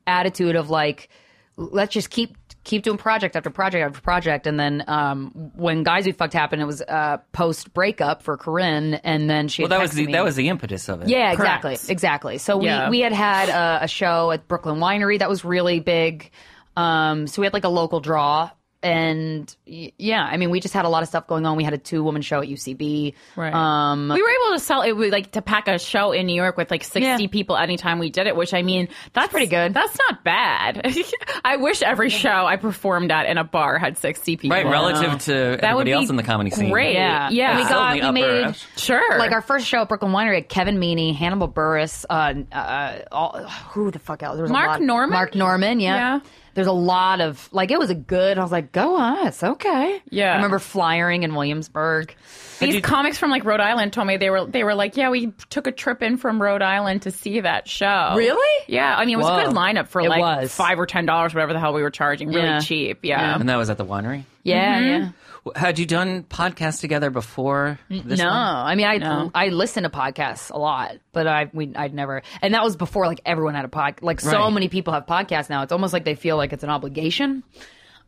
attitude 0.06 0.56
of 0.56 0.70
like, 0.70 1.08
let's 1.56 1.92
just 1.92 2.10
keep 2.10 2.36
keep 2.64 2.82
doing 2.82 2.96
project 2.96 3.36
after 3.36 3.50
project 3.50 3.84
after 3.86 4.00
project. 4.00 4.46
And 4.46 4.58
then 4.58 4.82
um, 4.86 5.30
when 5.54 5.82
Guys 5.82 6.06
We 6.06 6.12
Fucked 6.12 6.32
happened, 6.32 6.62
it 6.62 6.64
was 6.64 6.80
uh, 6.80 7.18
post 7.32 7.74
breakup 7.74 8.22
for 8.22 8.36
Corinne, 8.38 8.94
and 8.94 9.28
then 9.28 9.48
she 9.48 9.62
Well, 9.62 9.68
had 9.70 9.78
that 9.78 9.82
was 9.82 9.90
texted 9.92 9.94
the 9.96 10.06
me. 10.06 10.12
that 10.12 10.24
was 10.24 10.36
the 10.36 10.48
impetus 10.48 10.88
of 10.88 11.02
it. 11.02 11.08
Yeah, 11.08 11.34
Correct. 11.34 11.64
exactly, 11.64 11.92
exactly. 11.92 12.38
So 12.38 12.62
Yeah. 12.62 12.88
we 12.88 12.98
we 12.98 13.00
had 13.02 13.12
had 13.12 13.48
a, 13.50 13.84
a 13.84 13.88
show 13.88 14.30
at 14.30 14.48
Brooklyn 14.48 14.78
Winery 14.80 15.18
that 15.18 15.28
was 15.28 15.44
really 15.44 15.80
big. 15.80 16.30
Um, 16.76 17.26
so 17.26 17.40
we 17.42 17.46
had 17.46 17.52
like 17.52 17.64
a 17.64 17.68
local 17.68 18.00
draw, 18.00 18.50
and 18.84 19.56
yeah, 19.66 20.22
I 20.22 20.36
mean, 20.36 20.50
we 20.50 20.60
just 20.60 20.74
had 20.74 20.84
a 20.84 20.88
lot 20.88 21.02
of 21.02 21.08
stuff 21.08 21.26
going 21.26 21.46
on. 21.46 21.56
We 21.56 21.64
had 21.64 21.72
a 21.72 21.78
two 21.78 22.02
woman 22.04 22.22
show 22.22 22.40
at 22.40 22.48
UCB. 22.48 23.14
Right. 23.34 23.52
Um, 23.52 24.08
we 24.10 24.22
were 24.22 24.28
able 24.28 24.56
to 24.56 24.60
sell 24.60 24.82
it 24.82 24.92
with 24.92 25.10
like 25.12 25.32
to 25.32 25.42
pack 25.42 25.66
a 25.68 25.78
show 25.78 26.12
in 26.12 26.26
New 26.26 26.34
York 26.34 26.56
with 26.56 26.70
like 26.70 26.84
60 26.84 27.00
Yeah. 27.00 27.16
people 27.28 27.56
anytime 27.56 27.98
we 27.98 28.10
did 28.10 28.26
it, 28.26 28.36
which 28.36 28.52
I 28.54 28.62
mean, 28.62 28.88
that's 29.14 29.30
pretty 29.32 29.46
good. 29.46 29.72
That's 29.74 29.96
not 30.08 30.22
bad. 30.22 30.86
I 31.44 31.56
wish 31.56 31.82
every 31.82 32.10
show 32.10 32.28
I 32.46 32.56
performed 32.56 33.10
at 33.10 33.26
in 33.26 33.38
a 33.38 33.44
bar 33.44 33.78
had 33.78 33.96
60 33.98 34.36
people. 34.36 34.54
Right, 34.56 34.66
relative 34.66 35.18
to 35.24 35.32
That 35.32 35.52
would 35.52 35.64
everybody 35.64 35.90
be 35.90 35.92
else 35.94 36.10
in 36.10 36.16
the 36.16 36.22
comedy 36.22 36.50
scene. 36.50 36.70
Great. 36.70 36.94
Yeah. 36.94 37.30
Yeah. 37.30 37.50
And 37.50 37.58
we 37.58 37.64
got- 37.68 37.94
we 37.94 38.00
upper 38.02 38.12
made- 38.12 38.24
echelon. 38.24 38.54
sure. 38.76 39.18
like 39.18 39.32
our 39.32 39.40
first 39.42 39.66
show 39.66 39.78
at 39.82 39.88
Brooklyn 39.88 40.12
Winery 40.12 40.34
had 40.34 40.48
Kevin 40.48 40.76
Meaney, 40.78 41.14
Hannibal 41.14 41.48
Buress, 41.48 42.04
uh, 42.10 42.34
uh, 42.54 42.98
all, 43.10 43.42
who 43.70 43.90
the 43.90 43.98
fuck 43.98 44.22
else? 44.22 44.34
There 44.36 44.42
was 44.42 44.50
Mark 44.52 44.66
a 44.66 44.70
lot. 44.72 44.80
Normand? 44.82 45.12
Mark 45.12 45.34
Normand, 45.34 45.80
yeah. 45.80 45.94
Yeah. 45.96 46.20
There's 46.54 46.66
a 46.68 46.72
lot 46.72 47.20
of 47.20 47.48
like 47.52 47.70
it 47.70 47.78
was 47.78 47.90
a 47.90 47.94
good. 47.94 48.38
I 48.38 48.42
was 48.42 48.52
like, 48.52 48.70
go 48.72 48.96
on, 48.96 49.26
it's 49.26 49.42
okay. 49.42 50.00
Yeah. 50.10 50.32
I 50.32 50.36
remember 50.36 50.58
flyering 50.58 51.22
in 51.24 51.34
Williamsburg. 51.34 52.14
These 52.60 52.76
you- 52.76 52.80
comics 52.80 53.18
from 53.18 53.30
like 53.30 53.44
Rhode 53.44 53.60
Island 53.60 53.92
told 53.92 54.06
me 54.06 54.16
they 54.16 54.30
were 54.30 54.46
they 54.46 54.62
were 54.64 54.74
like, 54.74 54.96
yeah, 54.96 55.10
we 55.10 55.32
took 55.50 55.66
a 55.66 55.72
trip 55.72 56.02
in 56.02 56.16
from 56.16 56.40
Rhode 56.40 56.62
Island 56.62 57.02
to 57.02 57.10
see 57.10 57.40
that 57.40 57.68
show. 57.68 58.14
Really? 58.16 58.64
Yeah. 58.68 58.94
I 58.96 59.04
mean, 59.04 59.14
it 59.14 59.18
was 59.18 59.28
a 59.28 59.44
good 59.46 59.54
lineup 59.54 59.88
for 59.88 60.00
It 60.00 60.08
like 60.08 60.20
was. 60.20 60.54
five 60.54 60.78
or 60.78 60.86
ten 60.86 61.06
dollars, 61.06 61.34
whatever 61.34 61.52
the 61.52 61.58
hell 61.60 61.72
we 61.74 61.82
were 61.82 61.90
charging. 61.90 62.28
Really 62.28 62.42
Yeah. 62.42 62.60
cheap. 62.60 63.00
Yeah. 63.04 63.34
And 63.38 63.48
that 63.48 63.56
was 63.56 63.70
at 63.70 63.76
the 63.78 63.84
winery. 63.84 64.24
Yeah, 64.44 64.78
Mm-hmm. 64.80 65.02
yeah. 65.04 65.10
Had 65.54 65.78
you 65.78 65.84
done 65.86 66.22
podcasts 66.24 66.80
together 66.80 67.10
before 67.10 67.78
this 67.90 68.18
no, 68.18 68.24
one? 68.26 68.34
I 68.34 68.74
mean 68.74 68.86
I 68.86 68.96
No. 68.96 69.30
I 69.34 69.48
listen 69.48 69.82
to 69.82 69.90
podcasts 69.90 70.50
a 70.50 70.56
lot, 70.56 70.96
but 71.12 71.26
I 71.26 71.50
we 71.52 71.74
I'd 71.76 71.92
never, 71.94 72.22
and 72.40 72.54
that 72.54 72.62
was 72.64 72.76
before 72.76 73.06
like 73.06 73.20
everyone 73.26 73.54
had 73.54 73.64
a 73.64 73.68
pod. 73.68 73.96
Like 74.00 74.20
so 74.20 74.38
Right. 74.38 74.52
many 74.52 74.68
people 74.68 74.92
have 74.94 75.04
podcasts 75.06 75.50
now. 75.50 75.62
It's 75.62 75.72
almost 75.72 75.92
like 75.92 76.04
they 76.04 76.14
feel 76.14 76.36
like 76.36 76.52
it's 76.52 76.64
an 76.64 76.70
obligation. 76.70 77.42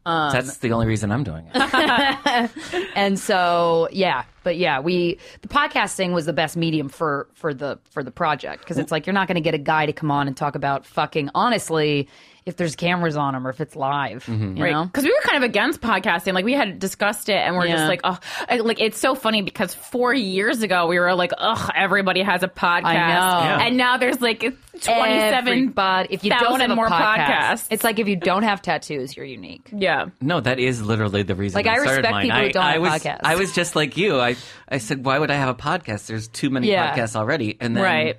Um, 0.07 0.31
That's 0.33 0.59
the 0.59 0.73
only 0.73 0.87
reason 0.87 1.11
I'm 1.11 1.25
doing 1.25 1.51
it. 1.53 2.51
And 2.95 3.19
so 3.19 3.89
yeah, 3.91 4.23
But 4.45 4.57
yeah, 4.57 4.79
we 4.81 5.19
the 5.43 5.49
podcasting 5.49 6.13
was 6.15 6.27
the 6.27 6.33
best 6.33 6.57
medium 6.57 6.89
for 6.89 7.27
for 7.35 7.53
the 7.53 7.79
for 7.91 8.03
the 8.05 8.13
project 8.13 8.61
because 8.63 8.79
it's 8.79 8.93
like 8.93 9.07
you're 9.07 9.15
not 9.15 9.27
going 9.29 9.35
to 9.35 9.41
get 9.41 9.55
a 9.55 9.59
guy 9.59 9.85
to 9.85 9.93
come 9.93 10.11
on 10.11 10.29
and 10.29 10.37
talk 10.37 10.55
about 10.55 10.87
fucking 10.87 11.31
honestly 11.35 12.09
if 12.47 12.57
there's 12.57 12.77
cameras 12.77 13.17
on 13.17 13.35
them 13.35 13.45
or 13.45 13.51
if 13.51 13.61
it's 13.61 13.75
live. 13.75 14.25
Mm-hmm. 14.27 14.57
You 14.57 14.63
Right. 14.65 14.73
know? 14.73 14.85
Because 14.85 15.03
we 15.03 15.11
were 15.11 15.29
kind 15.29 15.43
of 15.43 15.51
against 15.51 15.81
podcasting. 15.81 16.33
Like 16.33 16.45
we 16.45 16.53
had 16.53 16.79
discussed 16.79 17.29
it 17.29 17.35
and 17.37 17.57
we're 17.57 17.67
Yeah. 17.67 17.75
just 17.77 17.89
like, 17.89 18.01
oh, 18.05 18.19
like 18.63 18.81
it's 18.81 18.99
so 18.99 19.17
funny 19.17 19.43
because 19.43 19.75
four 19.75 20.15
years 20.15 20.63
ago 20.63 20.87
we 20.87 20.99
were 21.01 21.13
like, 21.15 21.33
ugh, 21.37 21.71
everybody 21.75 22.23
has 22.23 22.45
a 22.45 22.49
podcast. 22.49 22.85
I 22.85 22.95
know. 22.95 23.45
Yeah. 23.49 23.67
And 23.67 23.77
now 23.77 23.97
there's 23.97 24.21
like 24.21 24.45
27 24.81 25.71
but 25.71 26.13
if 26.13 26.23
you 26.25 26.31
don't 26.31 26.61
have 26.61 26.71
a 26.71 26.75
more 26.77 26.89
podcast, 26.89 27.17
podcasts. 27.27 27.67
it's 27.71 27.83
like 27.85 27.99
if 27.99 28.07
you 28.09 28.17
don't 28.17 28.45
have 28.45 28.63
tattoos, 28.63 29.17
you're 29.17 29.27
unique. 29.27 29.69
yeah. 29.73 30.07
No, 30.21 30.41
that 30.41 30.59
is 30.59 30.81
literally 30.83 31.23
the 31.25 31.35
reason. 31.35 31.57
Like, 31.59 31.67
I 31.67 31.75
started 31.79 31.91
respect 31.97 32.13
mine. 32.13 32.23
people 32.27 32.39
who 32.39 32.45
I, 32.47 32.53
don't 32.53 32.63
I 32.65 32.73
have 32.75 32.81
was, 32.83 32.91
podcasts. 32.93 33.21
I 33.25 33.35
was 33.37 33.53
just 33.55 33.77
like 33.77 33.97
you. 33.97 34.21
I, 34.21 34.37
I 34.69 34.79
said, 34.79 35.05
why 35.05 35.19
would 35.19 35.31
I 35.31 35.35
have 35.37 35.49
a 35.49 35.55
podcast? 35.55 36.07
There's 36.07 36.29
too 36.29 36.51
many 36.51 36.71
Yeah. 36.71 36.95
podcasts 36.95 37.17
already. 37.17 37.57
And 37.61 37.77
then, 37.77 37.83
Right. 37.83 38.17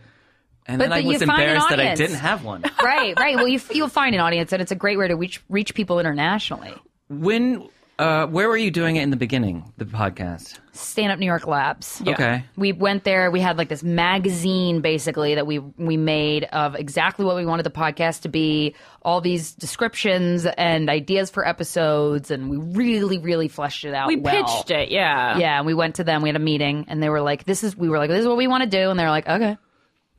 And 0.68 0.80
But 0.80 0.86
then 0.86 0.94
I 0.94 0.96
then 0.98 1.04
you 1.06 1.10
was 1.14 1.24
find 1.24 1.32
an 1.32 1.40
embarrassed 1.50 1.70
that 1.70 1.80
I 1.80 1.84
audience. 1.84 2.00
didn't 2.00 2.16
have 2.18 2.44
one. 2.44 2.62
right, 2.84 3.18
right. 3.18 3.36
Well, 3.38 3.48
you 3.48 3.60
you'll 3.74 3.88
find 3.88 4.14
an 4.16 4.22
audience, 4.22 4.52
and 4.52 4.62
it's 4.62 4.72
a 4.72 4.76
great 4.76 4.98
way 4.98 5.08
to 5.08 5.16
reach 5.16 5.42
reach 5.50 5.74
people 5.74 6.00
internationally. 6.00 6.74
when, 7.10 7.70
uh, 8.00 8.28
where 8.28 8.48
were 8.50 8.58
you 8.58 8.70
doing 8.70 8.96
it 8.98 9.02
in 9.04 9.10
the 9.10 9.16
beginning? 9.18 9.72
The 9.78 9.86
podcast. 9.86 10.60
Stand 10.74 11.12
Up 11.12 11.18
New 11.18 11.26
York 11.26 11.48
Labs. 11.48 12.04
Okay. 12.06 12.44
We 12.56 12.72
went 12.74 13.04
there. 13.04 13.32
We 13.32 13.40
had 13.40 13.58
like 13.58 13.70
this 13.70 13.82
magazine 13.82 14.82
basically 14.82 15.34
that 15.36 15.48
we 15.48 15.58
we 15.60 15.98
made 15.98 16.44
of 16.44 16.76
exactly 16.76 17.26
what 17.26 17.36
we 17.36 17.46
wanted 17.46 17.64
the 17.64 17.72
podcast 17.72 18.22
to 18.24 18.30
be, 18.30 18.76
all 19.02 19.20
these 19.22 19.54
descriptions 19.54 20.46
and 20.46 20.90
ideas 20.90 21.30
for 21.32 21.48
episodes, 21.48 22.30
and 22.30 22.50
we 22.50 22.58
really, 22.58 23.18
really 23.18 23.48
fleshed 23.48 23.86
it 23.86 23.94
out. 23.96 24.08
We 24.08 24.18
well. 24.18 24.44
pitched 24.44 24.70
it. 24.70 24.90
Yeah. 24.92 25.38
Yeah, 25.38 25.58
and 25.58 25.66
we 25.66 25.74
went 25.74 25.96
to 25.96 26.04
them. 26.04 26.22
We 26.22 26.30
had 26.30 26.36
a 26.36 26.40
meeting, 26.40 26.86
and 26.90 27.02
they 27.02 27.10
were 27.10 27.22
like, 27.22 27.46
"This 27.46 27.64
is." 27.64 27.76
We 27.76 27.90
were 27.90 27.98
like, 27.98 28.10
"This 28.10 28.20
is 28.22 28.28
what 28.28 28.38
we 28.38 28.48
want 28.48 28.64
to 28.64 28.70
do," 28.70 28.90
and 28.92 29.00
they 29.00 29.04
were 29.04 29.10
like, 29.10 29.28
"Okay." 29.28 29.58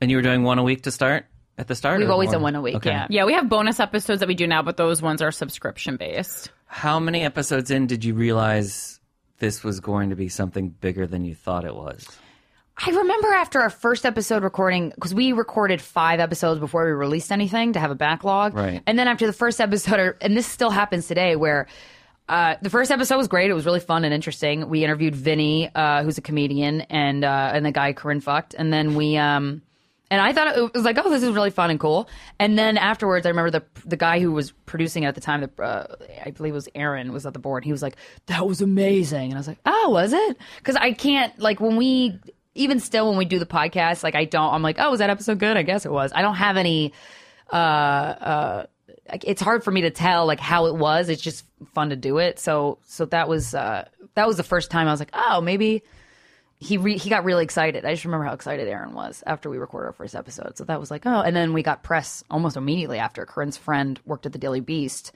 And 0.01 0.09
you 0.09 0.17
were 0.17 0.23
doing 0.23 0.43
one 0.43 0.59
a 0.59 0.63
week 0.63 0.83
to 0.83 0.91
start 0.91 1.25
at 1.57 1.67
the 1.67 1.75
start. 1.75 1.99
We've 1.99 2.09
always 2.09 2.27
more? 2.27 2.33
done 2.33 2.41
one 2.43 2.55
a 2.55 2.61
week, 2.61 2.75
Okay. 2.75 2.89
yeah. 2.91 3.07
Yeah. 3.09 3.25
We 3.25 3.33
have 3.33 3.49
bonus 3.49 3.79
episodes 3.79 4.19
that 4.21 4.27
we 4.27 4.35
do 4.35 4.47
now, 4.47 4.61
but 4.61 4.77
those 4.77 5.01
ones 5.01 5.21
are 5.21 5.31
subscription 5.31 5.97
based. 5.97 6.51
How 6.67 6.99
many 6.99 7.23
episodes 7.23 7.69
in 7.71 7.87
did 7.87 8.05
you 8.05 8.13
realize 8.13 8.99
this 9.39 9.63
was 9.63 9.79
going 9.79 10.11
to 10.11 10.15
be 10.15 10.29
something 10.29 10.69
bigger 10.69 11.05
than 11.07 11.25
you 11.25 11.35
thought 11.35 11.65
it 11.65 11.75
was? 11.75 12.07
I 12.77 12.91
remember 12.91 13.27
after 13.33 13.59
our 13.59 13.69
first 13.69 14.05
episode 14.05 14.41
recording, 14.41 14.91
because 14.95 15.13
we 15.13 15.33
recorded 15.33 15.81
five 15.81 16.21
episodes 16.21 16.61
before 16.61 16.85
we 16.85 16.91
released 16.91 17.29
anything 17.29 17.73
to 17.73 17.79
have 17.79 17.91
a 17.91 17.95
backlog. 17.95 18.53
Right. 18.53 18.81
And 18.87 18.97
then 18.97 19.09
after 19.09 19.27
the 19.27 19.33
first 19.33 19.59
episode, 19.59 20.15
and 20.21 20.37
this 20.37 20.47
still 20.47 20.69
happens 20.69 21.07
today, 21.07 21.35
where 21.35 21.67
uh, 22.29 22.55
the 22.61 22.69
first 22.69 22.89
episode 22.89 23.17
was 23.17 23.27
great. 23.27 23.49
It 23.51 23.53
was 23.53 23.65
really 23.65 23.81
fun 23.81 24.05
and 24.05 24.13
interesting. 24.13 24.69
We 24.69 24.85
interviewed 24.85 25.13
Vinny, 25.13 25.69
uh, 25.75 26.03
who's 26.03 26.17
a 26.19 26.21
comedian, 26.21 26.81
and 26.81 27.25
uh, 27.25 27.51
and 27.53 27.65
the 27.65 27.71
guy 27.71 27.91
Corinne 27.91 28.21
fucked. 28.21 28.53
And 28.53 28.71
then 28.71 28.95
we. 28.95 29.17
Um, 29.17 29.61
and 30.11 30.21
I 30.21 30.33
thought 30.33 30.57
it 30.57 30.73
was 30.73 30.83
like, 30.83 30.97
oh, 30.97 31.09
this 31.09 31.21
is 31.21 31.31
really 31.31 31.51
fun 31.51 31.69
and 31.69 31.79
cool. 31.79 32.09
And 32.39 32.57
then 32.57 32.77
afterwards, 32.77 33.25
I 33.25 33.29
remember 33.29 33.51
the 33.51 33.63
the 33.85 33.97
guy 33.97 34.19
who 34.19 34.31
was 34.31 34.51
producing 34.51 35.03
it 35.03 35.07
at 35.07 35.15
the 35.15 35.21
time, 35.21 35.41
the, 35.41 35.63
uh, 35.63 35.95
I 36.25 36.31
believe 36.31 36.53
it 36.53 36.55
was 36.55 36.69
Aaron, 36.73 37.13
was 37.13 37.25
at 37.25 37.33
the 37.33 37.39
board. 37.39 37.63
He 37.63 37.71
was 37.71 37.81
like, 37.81 37.95
that 38.25 38.47
was 38.47 38.61
amazing. 38.61 39.25
And 39.25 39.33
I 39.35 39.37
was 39.37 39.47
like, 39.47 39.59
oh, 39.65 39.89
was 39.91 40.13
it? 40.13 40.37
Because 40.57 40.75
I 40.75 40.93
can't, 40.93 41.37
like, 41.39 41.59
when 41.59 41.75
we, 41.75 42.19
even 42.55 42.79
still, 42.79 43.07
when 43.09 43.17
we 43.17 43.25
do 43.25 43.37
the 43.37 43.45
podcast, 43.45 44.03
like, 44.03 44.15
I 44.15 44.25
don't, 44.25 44.53
I'm 44.53 44.63
like, 44.63 44.77
oh, 44.79 44.89
was 44.89 44.99
that 44.99 45.09
episode 45.09 45.39
good? 45.39 45.57
I 45.57 45.63
guess 45.63 45.85
it 45.85 45.91
was. 45.91 46.11
I 46.15 46.21
don't 46.23 46.35
have 46.35 46.57
any, 46.57 46.93
uh, 47.51 47.55
uh, 47.55 48.65
it's 49.23 49.41
hard 49.41 49.63
for 49.63 49.71
me 49.71 49.81
to 49.81 49.91
tell, 49.91 50.25
like, 50.25 50.39
how 50.39 50.65
it 50.65 50.75
was. 50.75 51.09
It's 51.09 51.21
just 51.21 51.45
fun 51.73 51.89
to 51.91 51.95
do 51.95 52.17
it. 52.17 52.39
So, 52.39 52.79
so 52.87 53.05
that 53.05 53.29
was, 53.29 53.53
uh, 53.53 53.87
that 54.15 54.27
was 54.27 54.37
the 54.37 54.43
first 54.43 54.71
time 54.71 54.87
I 54.87 54.91
was 54.91 54.99
like, 54.99 55.11
oh, 55.13 55.39
maybe 55.41 55.83
he 56.61 56.77
re- 56.77 56.97
he 56.97 57.09
got 57.09 57.23
really 57.23 57.43
excited. 57.45 57.85
I 57.85 57.93
just 57.93 58.03
remember 58.03 58.25
how 58.25 58.33
excited 58.33 58.67
Aaron 58.67 58.93
was 58.93 59.23
after 59.25 59.49
we 59.49 59.57
recorded 59.57 59.87
our 59.87 59.93
first 59.93 60.13
episode. 60.13 60.57
So 60.57 60.65
that 60.65 60.79
was 60.79 60.91
like, 60.91 61.05
oh, 61.05 61.21
and 61.21 61.33
then 61.35 61.53
we 61.53 61.63
got 61.63 61.83
press 61.83 62.21
almost 62.29 62.57
immediately 62.57 62.97
after. 62.97 63.25
Corinne's 63.25 63.55
friend 63.57 63.97
worked 64.05 64.25
at 64.25 64.33
the 64.33 64.39
Daily 64.39 64.59
Beast, 64.59 65.13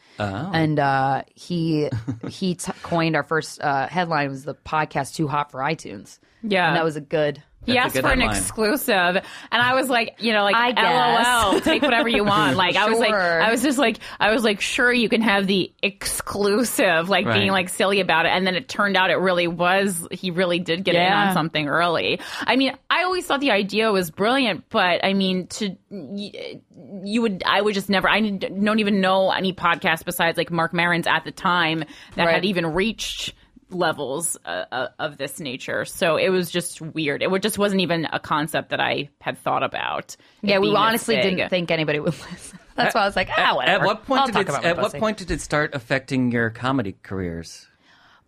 and 0.54 0.80
uh, 0.80 1.24
he 1.36 1.90
he 2.30 2.56
t- 2.56 2.72
coined 2.82 3.16
our 3.18 3.24
first 3.24 3.62
uh, 3.62 3.88
headline 3.88 4.30
was 4.30 4.46
the 4.46 4.56
podcast 4.56 5.16
too 5.16 5.28
hot 5.28 5.52
for 5.52 5.60
iTunes. 5.60 6.18
Yeah. 6.44 6.68
and 6.68 6.76
that 6.78 6.84
was 6.86 6.96
a 6.96 7.02
good. 7.02 7.42
He 7.66 7.74
That's 7.74 7.96
a 7.96 8.00
asked 8.00 8.08
for 8.08 8.12
an 8.12 8.22
exclusive, 8.22 8.94
and 8.94 9.24
I 9.52 9.74
was 9.74 9.90
like, 9.90 10.16
you 10.20 10.34
know, 10.34 10.44
like, 10.44 10.56
I. 10.56 11.52
LOL, 11.52 11.62
take 11.62 11.82
whatever 11.82 12.10
you 12.10 12.24
want. 12.26 12.58
Like, 12.64 12.76
I 12.76 12.90
was 12.90 13.00
like, 13.00 13.14
I 13.14 13.50
was 13.52 13.62
just 13.62 13.78
like, 13.78 14.00
I 14.20 14.32
was 14.32 14.44
like, 14.44 14.60
sure, 14.62 14.92
you 14.92 15.08
can 15.10 15.22
have 15.22 15.48
the 15.48 15.72
exclusive, 15.82 17.10
like 17.10 17.26
Right. 17.26 17.40
being 17.40 17.52
like 17.52 17.70
silly 17.70 18.00
about 18.00 18.26
it, 18.26 18.30
and 18.30 18.46
then 18.46 18.56
it 18.56 18.68
turned 18.68 18.98
out 18.98 19.10
it 19.12 19.16
really 19.16 19.48
was. 19.48 20.08
He 20.12 20.32
really 20.32 20.60
did 20.60 20.84
get 20.84 20.96
in 20.96 21.12
on 21.12 21.34
something 21.34 21.68
early. 21.68 22.20
I 22.42 22.56
mean, 22.56 22.76
I 22.90 23.04
always 23.04 23.26
thought 23.26 23.40
the 23.40 23.52
idea 23.52 23.92
was 23.92 24.12
brilliant, 24.12 24.66
but 24.70 25.04
I 25.04 25.14
mean, 25.14 25.48
to 25.48 25.76
you 25.90 27.22
would, 27.22 27.44
I 27.46 27.62
would 27.62 27.74
just 27.74 27.90
never. 27.90 28.10
I 28.10 28.20
don't 28.20 28.80
even 28.80 29.02
know 29.02 29.32
any 29.32 29.54
podcast 29.54 30.06
besides 30.06 30.38
like 30.38 30.52
Marc 30.52 30.74
Maron's 30.74 31.08
at 31.08 31.24
the 31.26 31.32
time 31.32 31.84
that 32.16 32.26
Right. 32.26 32.36
had 32.36 32.46
even 32.46 32.68
reached 32.68 33.34
levels 33.74 34.38
uh, 34.46 34.66
uh, 34.72 34.88
of 35.00 35.18
this 35.18 35.40
nature. 35.40 35.86
So 35.86 36.18
it 36.18 36.30
was 36.30 36.50
just 36.52 36.82
weird. 36.82 37.22
It 37.22 37.42
just 37.42 37.58
wasn't 37.58 37.82
even 37.82 38.06
a 38.12 38.20
concept 38.20 38.70
that 38.70 38.80
I 38.80 39.10
had 39.22 39.38
thought 39.38 39.64
about. 39.64 40.16
Yeah, 40.42 40.60
we 40.60 40.74
honestly 40.76 41.16
big. 41.16 41.38
didn't 41.38 41.50
think 41.50 41.72
anybody 41.72 42.00
would 42.00 42.14
listen. 42.32 42.60
That's 42.76 42.96
why 42.96 43.02
I 43.02 43.06
was 43.06 43.16
like, 43.16 43.30
ah, 43.32 43.50
At- 43.50 43.56
whatever. 43.56 43.84
At 43.84 43.88
what 43.88 44.06
point 44.06 44.22
I'll 44.22 44.28
did 44.28 44.36
it, 44.38 44.50
about 44.50 44.64
my 44.64 44.70
at 44.70 44.78
what 44.78 44.94
point 44.94 45.18
did 45.18 45.32
it 45.32 45.42
start 45.42 45.76
affecting 45.76 46.32
your 46.32 46.50
comedy 46.50 46.96
careers? 47.04 47.68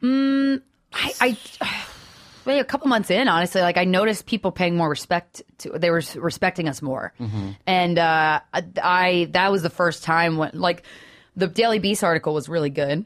I, 0.04 0.60
I 1.22 1.38
maybe 2.46 2.60
a 2.60 2.64
couple 2.66 2.88
months 2.88 3.10
in, 3.10 3.28
honestly, 3.28 3.62
like 3.62 3.78
I 3.78 3.86
noticed 3.86 4.26
people 4.26 4.52
paying 4.52 4.76
more 4.78 4.90
respect 4.90 5.42
to. 5.60 5.72
They 5.78 5.90
were 5.90 6.04
respecting 6.16 6.68
us 6.68 6.82
more, 6.82 7.14
and 7.66 7.98
uh, 7.98 8.40
I 8.54 9.30
that 9.32 9.52
was 9.52 9.64
the 9.64 9.70
first 9.70 10.04
time 10.04 10.38
when 10.38 10.52
like 10.54 10.84
the 11.36 11.48
Daily 11.48 11.80
Beast 11.80 12.04
article 12.04 12.34
was 12.34 12.48
really 12.48 12.70
good. 12.70 13.06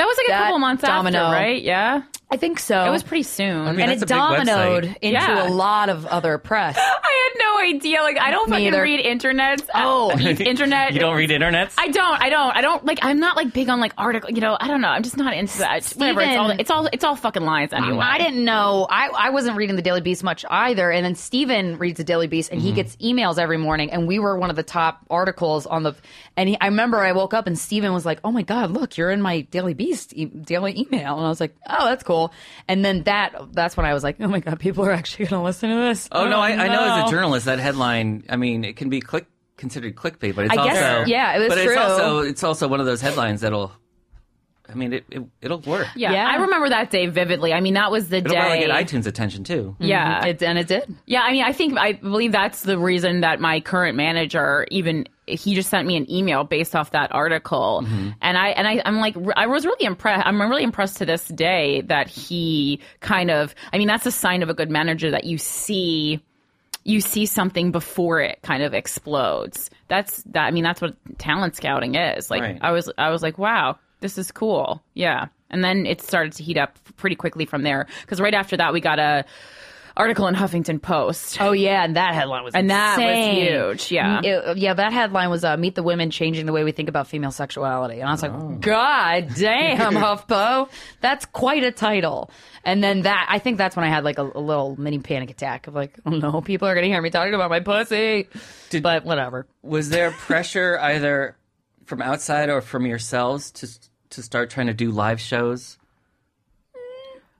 That 0.00 0.06
was 0.06 0.16
like 0.16 0.28
a 0.28 0.30
couple 0.44 0.58
months 0.58 0.82
domino. 0.82 1.18
after, 1.18 1.34
right? 1.36 1.62
Yeah, 1.62 2.02
I 2.30 2.36
think 2.38 2.58
so. 2.58 2.86
it 2.86 2.90
was 2.90 3.02
pretty 3.02 3.22
soon. 3.24 3.66
I 3.68 3.72
mean, 3.72 3.80
and 3.90 3.92
it 4.02 4.08
dominoed 4.08 4.84
into 5.02 5.12
Yeah. 5.12 5.46
a 5.46 5.50
lot 5.50 5.90
of 5.90 6.06
other 6.06 6.38
press. 6.38 6.74
I 6.78 6.80
had 6.80 7.38
no 7.38 7.49
idea. 7.60 8.02
Like, 8.02 8.18
I 8.18 8.30
don't 8.30 8.48
Me 8.48 8.56
fucking 8.56 8.66
either. 8.68 8.82
read 8.82 9.00
internet. 9.00 9.62
Uh, 9.62 9.84
oh. 9.84 10.18
internet. 10.18 10.92
You 10.92 11.00
don't 11.00 11.16
read 11.16 11.30
internets? 11.30 11.74
I 11.78 11.88
don't. 11.88 12.22
I 12.22 12.28
don't. 12.28 12.56
I 12.56 12.60
don't 12.60 12.84
like. 12.84 12.98
I'm 13.02 13.20
not 13.20 13.36
like 13.36 13.52
big 13.52 13.68
on 13.68 13.80
like 13.80 13.92
article. 13.96 14.30
You 14.30 14.40
know. 14.40 14.56
I 14.58 14.68
don't 14.68 14.80
know. 14.80 14.88
I'm 14.88 15.02
just 15.02 15.16
not 15.16 15.34
into 15.34 15.58
that. 15.58 15.84
Whatever. 15.96 16.20
It's 16.20 16.36
all. 16.36 16.50
It's 16.50 16.70
all. 16.70 16.86
It's 16.92 17.04
all 17.04 17.16
fucking 17.16 17.42
lies 17.42 17.72
anyway. 17.72 17.98
I 17.98 18.18
didn't 18.18 18.44
know. 18.44 18.86
I, 18.88 19.08
I 19.08 19.30
wasn't 19.30 19.56
reading 19.56 19.76
the 19.76 19.82
Daily 19.82 20.00
Beast 20.00 20.22
much 20.22 20.44
either. 20.48 20.90
And 20.90 21.04
then 21.04 21.14
Steven 21.14 21.78
reads 21.78 21.98
the 21.98 22.04
Daily 22.04 22.26
Beast 22.26 22.50
and 22.50 22.60
he 22.60 22.68
mm-hmm. 22.68 22.76
gets 22.76 22.96
emails 22.96 23.38
every 23.38 23.58
morning. 23.58 23.90
And 23.90 24.06
we 24.06 24.18
were 24.18 24.38
one 24.38 24.50
of 24.50 24.56
the 24.56 24.62
top 24.62 25.04
articles 25.10 25.66
on 25.66 25.82
the. 25.82 25.94
And 26.36 26.48
he, 26.48 26.60
I 26.60 26.66
remember 26.66 26.98
I 26.98 27.12
woke 27.12 27.34
up 27.34 27.46
and 27.46 27.58
Steven 27.58 27.92
was 27.92 28.06
like, 28.06 28.20
oh 28.24 28.32
my 28.32 28.42
God, 28.42 28.70
look, 28.70 28.96
you're 28.96 29.10
in 29.10 29.22
my 29.22 29.42
Daily 29.42 29.74
Beast 29.74 30.12
e- 30.14 30.26
daily 30.26 30.80
email. 30.80 31.16
And 31.16 31.26
I 31.26 31.28
was 31.28 31.40
like, 31.40 31.54
oh, 31.68 31.84
that's 31.86 32.02
cool. 32.02 32.32
And 32.68 32.84
then 32.84 33.02
that 33.04 33.34
that's 33.52 33.76
when 33.76 33.86
I 33.86 33.94
was 33.94 34.02
like, 34.02 34.16
oh 34.20 34.28
my 34.28 34.40
God, 34.40 34.58
people 34.58 34.84
are 34.84 34.92
actually 34.92 35.26
going 35.26 35.40
to 35.40 35.44
listen 35.44 35.70
to 35.70 35.76
this. 35.76 36.08
Oh 36.12 36.28
no, 36.28 36.40
I, 36.40 36.50
I 36.50 36.68
know 36.68 37.02
as 37.02 37.08
a 37.08 37.10
journalist 37.10 37.46
that 37.50 37.62
headline. 37.62 38.24
I 38.28 38.36
mean, 38.36 38.64
it 38.64 38.76
can 38.76 38.88
be 38.88 39.00
click 39.00 39.26
considered 39.56 39.94
clickbait, 39.94 40.34
but 40.34 40.46
it's 40.46 40.56
I 40.56 40.64
guess- 40.64 40.98
also 40.98 41.10
yeah, 41.10 41.36
it 41.36 41.38
was 41.40 41.48
but 41.48 41.62
true. 41.62 41.72
it's 41.72 41.76
also 41.80 42.18
it's 42.20 42.44
also 42.44 42.68
one 42.68 42.80
of 42.80 42.86
those 42.86 43.00
headlines 43.00 43.42
that'll. 43.42 43.72
I 44.68 44.74
mean, 44.74 44.92
it, 44.92 45.04
it 45.10 45.22
it'll 45.42 45.58
work. 45.62 45.88
Yeah, 45.96 46.12
Yeah. 46.12 46.28
I 46.28 46.36
remember 46.36 46.68
that 46.68 46.92
day 46.92 47.06
vividly. 47.06 47.52
I 47.52 47.60
mean, 47.60 47.74
that 47.74 47.90
was 47.90 48.08
the 48.08 48.18
It'll 48.18 48.30
day. 48.30 48.38
probably 48.38 48.58
get 48.60 48.70
iTunes 48.70 49.04
attention 49.04 49.42
too. 49.42 49.74
Mm-hmm. 49.74 49.82
yeah, 49.84 50.24
It, 50.26 50.40
and 50.44 50.56
it 50.58 50.68
did. 50.68 50.94
Yeah, 51.06 51.22
I 51.22 51.32
mean, 51.32 51.42
I 51.42 51.52
think 51.52 51.76
I 51.76 51.94
believe 51.94 52.30
that's 52.30 52.62
the 52.62 52.78
reason 52.78 53.22
that 53.22 53.40
my 53.40 53.58
current 53.58 53.96
manager 53.96 54.68
even 54.70 55.08
he 55.26 55.54
just 55.56 55.70
sent 55.70 55.88
me 55.88 55.96
an 55.96 56.08
email 56.10 56.44
based 56.44 56.76
off 56.76 56.92
that 56.92 57.12
article, 57.12 57.82
mm-hmm. 57.84 58.10
and 58.22 58.38
I 58.38 58.48
and 58.50 58.68
I 58.68 58.80
I'm 58.84 58.98
like 58.98 59.16
I 59.36 59.48
was 59.48 59.66
really 59.66 59.84
impressed. 59.84 60.24
I'm 60.24 60.40
really 60.40 60.62
impressed 60.62 60.98
to 60.98 61.04
this 61.04 61.26
day 61.26 61.80
that 61.82 62.06
he 62.08 62.78
kind 63.00 63.30
of. 63.32 63.54
I 63.72 63.78
mean, 63.78 63.88
that's 63.88 64.06
a 64.06 64.12
sign 64.12 64.44
of 64.44 64.50
a 64.50 64.54
good 64.54 64.70
manager 64.70 65.10
that 65.10 65.24
you 65.24 65.36
see 65.36 66.20
you 66.84 67.00
see 67.00 67.26
something 67.26 67.72
before 67.72 68.20
it 68.20 68.40
kind 68.42 68.62
of 68.62 68.74
explodes. 68.74 69.70
That's 69.88 70.22
that. 70.24 70.46
I 70.46 70.50
mean, 70.50 70.64
that's 70.64 70.80
what 70.80 70.96
talent 71.18 71.56
scouting 71.56 71.94
is. 71.94 72.30
Like 72.30 72.42
Right. 72.42 72.58
I 72.60 72.72
was 72.72 72.90
I 72.96 73.10
was 73.10 73.22
like, 73.22 73.38
wow, 73.38 73.78
this 74.00 74.18
is 74.18 74.32
cool. 74.32 74.82
Yeah, 74.94 75.26
and 75.50 75.62
then 75.62 75.86
it 75.86 76.00
started 76.00 76.32
to 76.34 76.42
heat 76.42 76.56
up 76.56 76.78
pretty 76.96 77.16
quickly 77.16 77.44
from 77.44 77.62
there 77.62 77.86
because 78.02 78.20
right 78.20 78.34
after 78.34 78.56
that 78.56 78.72
we 78.72 78.80
got 78.80 78.98
a 78.98 79.24
article 80.00 80.26
in 80.26 80.34
Huffington 80.34 80.80
Post. 80.80 81.40
Oh 81.40 81.52
yeah, 81.52 81.84
and 81.84 81.94
that 81.96 82.14
headline 82.14 82.42
was 82.42 82.54
And 82.54 82.70
that 82.70 82.98
was 82.98 83.36
huge, 83.36 83.92
yeah. 83.92 84.20
It- 84.24 84.56
yeah. 84.58 84.74
That 84.74 84.92
headline 84.92 85.28
was 85.30 85.44
uh, 85.44 85.56
"Meet 85.56 85.74
the 85.74 85.82
Women 85.82 86.10
Changing 86.10 86.46
the 86.46 86.52
Way 86.52 86.64
We 86.64 86.72
Think 86.72 86.88
About 86.88 87.06
Female 87.06 87.30
Sexuality," 87.30 88.00
and 88.00 88.08
I 88.08 88.12
was 88.12 88.22
like, 88.22 88.60
"God 88.60 89.28
damn, 89.36 89.94
HuffPo, 90.04 90.68
that's 91.00 91.26
quite 91.26 91.64
a 91.64 91.70
title." 91.70 92.30
And 92.64 92.82
then 92.82 93.02
that, 93.02 93.26
I 93.30 93.38
think 93.38 93.56
that's 93.58 93.76
when 93.76 93.84
I 93.84 93.88
had 93.88 94.04
like 94.04 94.18
a, 94.18 94.22
a 94.34 94.40
little 94.40 94.78
mini 94.80 94.98
panic 94.98 95.30
attack 95.30 95.66
of 95.66 95.74
like, 95.74 95.98
"Oh 96.06 96.10
no, 96.10 96.40
people 96.40 96.66
are 96.68 96.74
gonna 96.74 96.86
hear 96.88 97.02
me 97.02 97.10
talking 97.10 97.34
about 97.34 97.50
my 97.50 97.60
pussy," 97.60 98.28
but 98.82 99.04
whatever. 99.04 99.46
Was 99.62 99.90
there 99.90 100.10
pressure 100.10 100.78
either 100.80 101.36
from 101.86 102.00
outside 102.02 102.48
or 102.48 102.60
from 102.60 102.86
yourselves 102.86 103.50
to 103.52 103.68
to 104.10 104.22
start 104.22 104.50
trying 104.50 104.66
to 104.68 104.74
do 104.74 104.90
live 104.90 105.20
shows? 105.20 105.76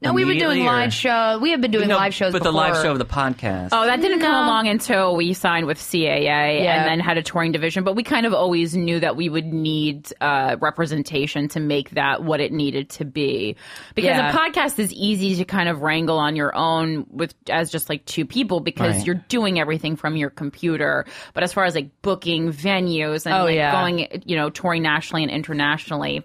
No, 0.03 0.15
we 0.15 0.25
were 0.25 0.33
doing 0.33 0.63
or- 0.63 0.67
live 0.67 0.95
show. 0.95 1.39
We 1.43 1.51
have 1.51 1.61
been 1.61 1.71
doing 1.71 1.89
No, 1.89 1.97
live 1.97 2.15
shows, 2.15 2.33
but 2.33 2.43
the 2.43 2.51
live 2.53 2.75
show 2.83 2.91
of 2.93 2.99
the 2.99 3.05
podcast. 3.05 3.69
Oh, 3.73 3.85
that 3.85 4.01
didn't 4.01 4.21
come 4.21 4.35
along 4.35 4.67
until 4.67 5.15
we 5.15 5.35
signed 5.35 5.67
with 5.67 5.77
CAA 5.79 6.63
Yeah. 6.65 6.77
and 6.81 6.89
then 6.91 7.01
had 7.01 7.19
a 7.19 7.23
touring 7.23 7.53
division. 7.53 7.85
But 7.85 7.97
we 7.97 8.03
kind 8.03 8.25
of 8.25 8.33
always 8.33 8.75
knew 8.75 8.99
that 9.01 9.15
we 9.15 9.29
would 9.29 9.45
need 9.53 10.11
uh, 10.23 10.57
representation 10.59 11.49
to 11.49 11.61
make 11.61 11.91
that 11.91 12.23
what 12.25 12.41
it 12.41 12.51
needed 12.51 12.89
to 12.91 13.05
be. 13.05 13.57
Because 13.95 14.17
Yeah. 14.17 14.31
a 14.31 14.33
podcast 14.33 14.79
is 14.79 14.91
easy 14.95 15.37
to 15.37 15.45
kind 15.45 15.69
of 15.69 15.83
wrangle 15.83 16.19
on 16.19 16.35
your 16.35 16.57
own 16.57 17.05
with 17.11 17.35
as 17.51 17.71
just 17.71 17.91
like 17.91 18.07
two 18.07 18.25
people 18.25 18.61
because 18.61 18.97
Right. 18.97 19.07
you're 19.07 19.23
doing 19.29 19.61
everything 19.61 19.97
from 19.97 20.17
your 20.17 20.31
computer. 20.31 21.05
But 21.35 21.43
as 21.43 21.53
far 21.53 21.65
as 21.67 21.75
like 21.75 21.91
booking 22.01 22.53
venues 22.55 23.27
and 23.27 23.35
Oh, 23.35 23.45
like 23.45 23.55
yeah. 23.57 23.73
going, 23.73 24.23
you 24.25 24.37
know, 24.37 24.49
touring 24.49 24.83
nationally 24.83 25.25
and 25.25 25.31
internationally. 25.33 26.25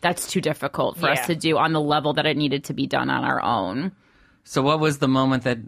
That's 0.00 0.26
too 0.26 0.40
difficult 0.40 0.96
for 0.96 1.06
Yeah. 1.06 1.12
us 1.12 1.26
to 1.26 1.34
do 1.34 1.58
on 1.58 1.72
the 1.72 1.80
level 1.80 2.14
that 2.14 2.26
it 2.26 2.36
needed 2.36 2.64
to 2.64 2.74
be 2.74 2.86
done 2.86 3.10
on 3.10 3.24
our 3.24 3.42
own. 3.42 3.92
So, 4.44 4.62
what 4.62 4.80
was 4.80 4.98
the 4.98 5.08
moment 5.08 5.44
that 5.44 5.58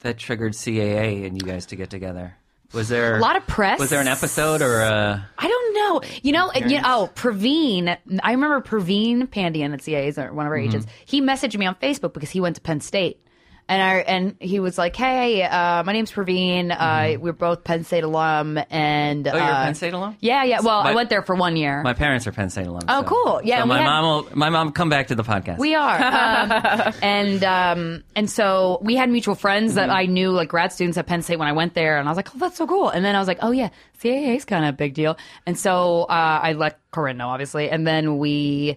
that 0.00 0.18
triggered 0.18 0.54
CAA 0.54 1.24
and 1.24 1.40
you 1.40 1.46
guys 1.46 1.66
to 1.66 1.76
get 1.76 1.90
together? 1.90 2.36
Was 2.72 2.88
there 2.88 3.16
A 3.16 3.20
lot 3.20 3.36
of 3.36 3.46
press. 3.46 3.78
Was 3.78 3.90
there 3.90 4.00
an 4.00 4.08
episode 4.08 4.62
or 4.62 4.80
a? 4.80 5.28
I 5.38 5.48
don't 5.48 5.74
know. 5.74 6.00
You 6.22 6.32
know, 6.32 6.52
you 6.54 6.80
know, 6.80 6.82
oh, 6.84 7.10
Praveen. 7.14 7.96
I 8.22 8.32
remember 8.32 8.60
Praveen 8.62 9.28
Pandian 9.28 9.74
at 9.74 9.82
CA 9.82 10.08
is 10.08 10.16
one 10.16 10.28
of 10.28 10.38
our 10.38 10.52
mm-hmm. 10.52 10.68
agents. 10.68 10.86
He 11.04 11.20
messaged 11.20 11.56
me 11.58 11.66
on 11.66 11.74
Facebook 11.76 12.14
because 12.14 12.30
he 12.30 12.40
went 12.40 12.56
to 12.56 12.62
Penn 12.62 12.80
State. 12.80 13.22
And 13.68 13.80
I 13.80 13.94
and 14.00 14.36
he 14.40 14.60
was 14.60 14.76
like, 14.76 14.94
"Hey, 14.96 15.42
uh, 15.44 15.82
my 15.84 15.92
name's 15.92 16.10
Praveen. 16.10 16.74
Uh, 16.76 17.18
we're 17.18 17.32
both 17.32 17.64
Penn 17.64 17.84
State 17.84 18.04
alum, 18.04 18.58
and 18.70 19.26
Oh, 19.26 19.32
you're 19.32 19.40
a 19.40 19.46
uh, 19.46 19.64
Penn 19.64 19.74
State 19.74 19.94
alum. 19.94 20.16
Yeah, 20.20 20.44
yeah. 20.44 20.60
Well, 20.60 20.80
I 20.80 20.94
went 20.94 21.08
there 21.10 21.22
for 21.22 21.34
one 21.34 21.56
year. 21.56 21.82
My 21.82 21.94
parents 21.94 22.26
are 22.26 22.32
Penn 22.32 22.50
State 22.50 22.66
alum. 22.66 22.82
Oh, 22.88 23.02
so- 23.02 23.08
cool. 23.08 23.40
Yeah, 23.44 23.60
so 23.60 23.66
my 23.66 23.78
had- 23.78 23.86
mom 23.86 24.04
will. 24.04 24.36
My 24.36 24.50
mom 24.50 24.72
come 24.72 24.88
back 24.90 25.06
to 25.06 25.14
the 25.14 25.22
podcast. 25.22 25.58
We 25.58 25.74
are, 25.74 25.96
um, 26.02 26.94
and 27.02 27.44
um, 27.44 28.04
and 28.14 28.28
so 28.28 28.78
we 28.82 28.96
had 28.96 29.08
mutual 29.08 29.36
friends 29.36 29.74
that 29.74 29.90
I 29.90 30.06
knew, 30.06 30.32
like 30.32 30.48
grad 30.48 30.72
students 30.72 30.98
at 30.98 31.06
Penn 31.06 31.22
State 31.22 31.38
when 31.38 31.48
I 31.48 31.52
went 31.52 31.72
there, 31.74 31.98
and 31.98 32.08
I 32.08 32.10
was 32.10 32.16
like, 32.16 32.34
oh, 32.34 32.38
that's 32.38 32.56
so 32.56 32.66
cool. 32.66 32.90
And 32.90 33.04
then 33.04 33.14
I 33.14 33.20
was 33.20 33.28
like, 33.28 33.38
oh 33.42 33.52
yeah, 33.52 33.70
CAA 34.02 34.36
is 34.36 34.44
kind 34.44 34.64
of 34.64 34.70
a 34.74 34.76
big 34.76 34.92
deal. 34.94 35.16
And 35.46 35.58
so 35.58 36.02
uh, 36.02 36.40
I 36.42 36.52
let 36.54 36.78
Corinne 36.90 37.16
know, 37.16 37.28
obviously, 37.28 37.70
and 37.70 37.86
then 37.86 38.18
we. 38.18 38.76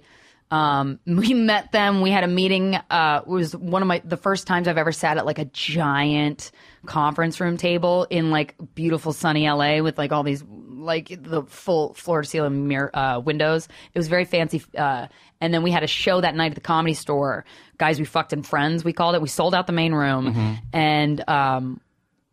Um, 0.51 0.99
we 1.05 1.33
met 1.33 1.71
them. 1.71 2.01
We 2.01 2.11
had 2.11 2.23
a 2.23 2.27
meeting. 2.27 2.75
Uh, 2.75 3.21
it 3.25 3.29
was 3.29 3.55
one 3.55 3.81
of 3.81 3.87
my 3.87 4.01
the 4.03 4.17
first 4.17 4.47
times 4.47 4.67
I've 4.67 4.77
ever 4.77 4.91
sat 4.91 5.17
at 5.17 5.25
like 5.25 5.39
a 5.39 5.45
giant 5.45 6.51
conference 6.85 7.39
room 7.39 7.57
table 7.57 8.05
in 8.09 8.31
like 8.31 8.55
beautiful 8.75 9.11
sunny 9.13 9.49
LA 9.49 9.81
with 9.81 9.97
like 9.97 10.11
all 10.11 10.23
these 10.23 10.43
like 10.85 11.17
the 11.23 11.43
full 11.43 11.93
floor 11.95 12.21
to 12.21 12.27
ceiling 12.27 12.67
mirror 12.67 12.95
uh, 12.95 13.19
windows. 13.19 13.67
It 13.93 13.97
was 13.97 14.07
very 14.07 14.25
fancy. 14.25 14.63
Uh, 14.77 15.07
and 15.41 15.53
then 15.53 15.63
we 15.63 15.71
had 15.71 15.83
a 15.83 15.87
show 15.87 16.21
that 16.21 16.35
night 16.35 16.51
at 16.51 16.55
the 16.55 16.61
comedy 16.61 16.93
store. 16.93 17.43
Guys, 17.77 17.99
we 17.99 18.05
fucked 18.05 18.31
in 18.33 18.43
friends. 18.43 18.85
We 18.85 18.93
called 18.93 19.15
it. 19.15 19.21
We 19.21 19.27
sold 19.27 19.53
out 19.53 19.67
the 19.67 19.73
main 19.73 19.93
room, 19.93 20.59
and 20.71 21.29
um, 21.29 21.81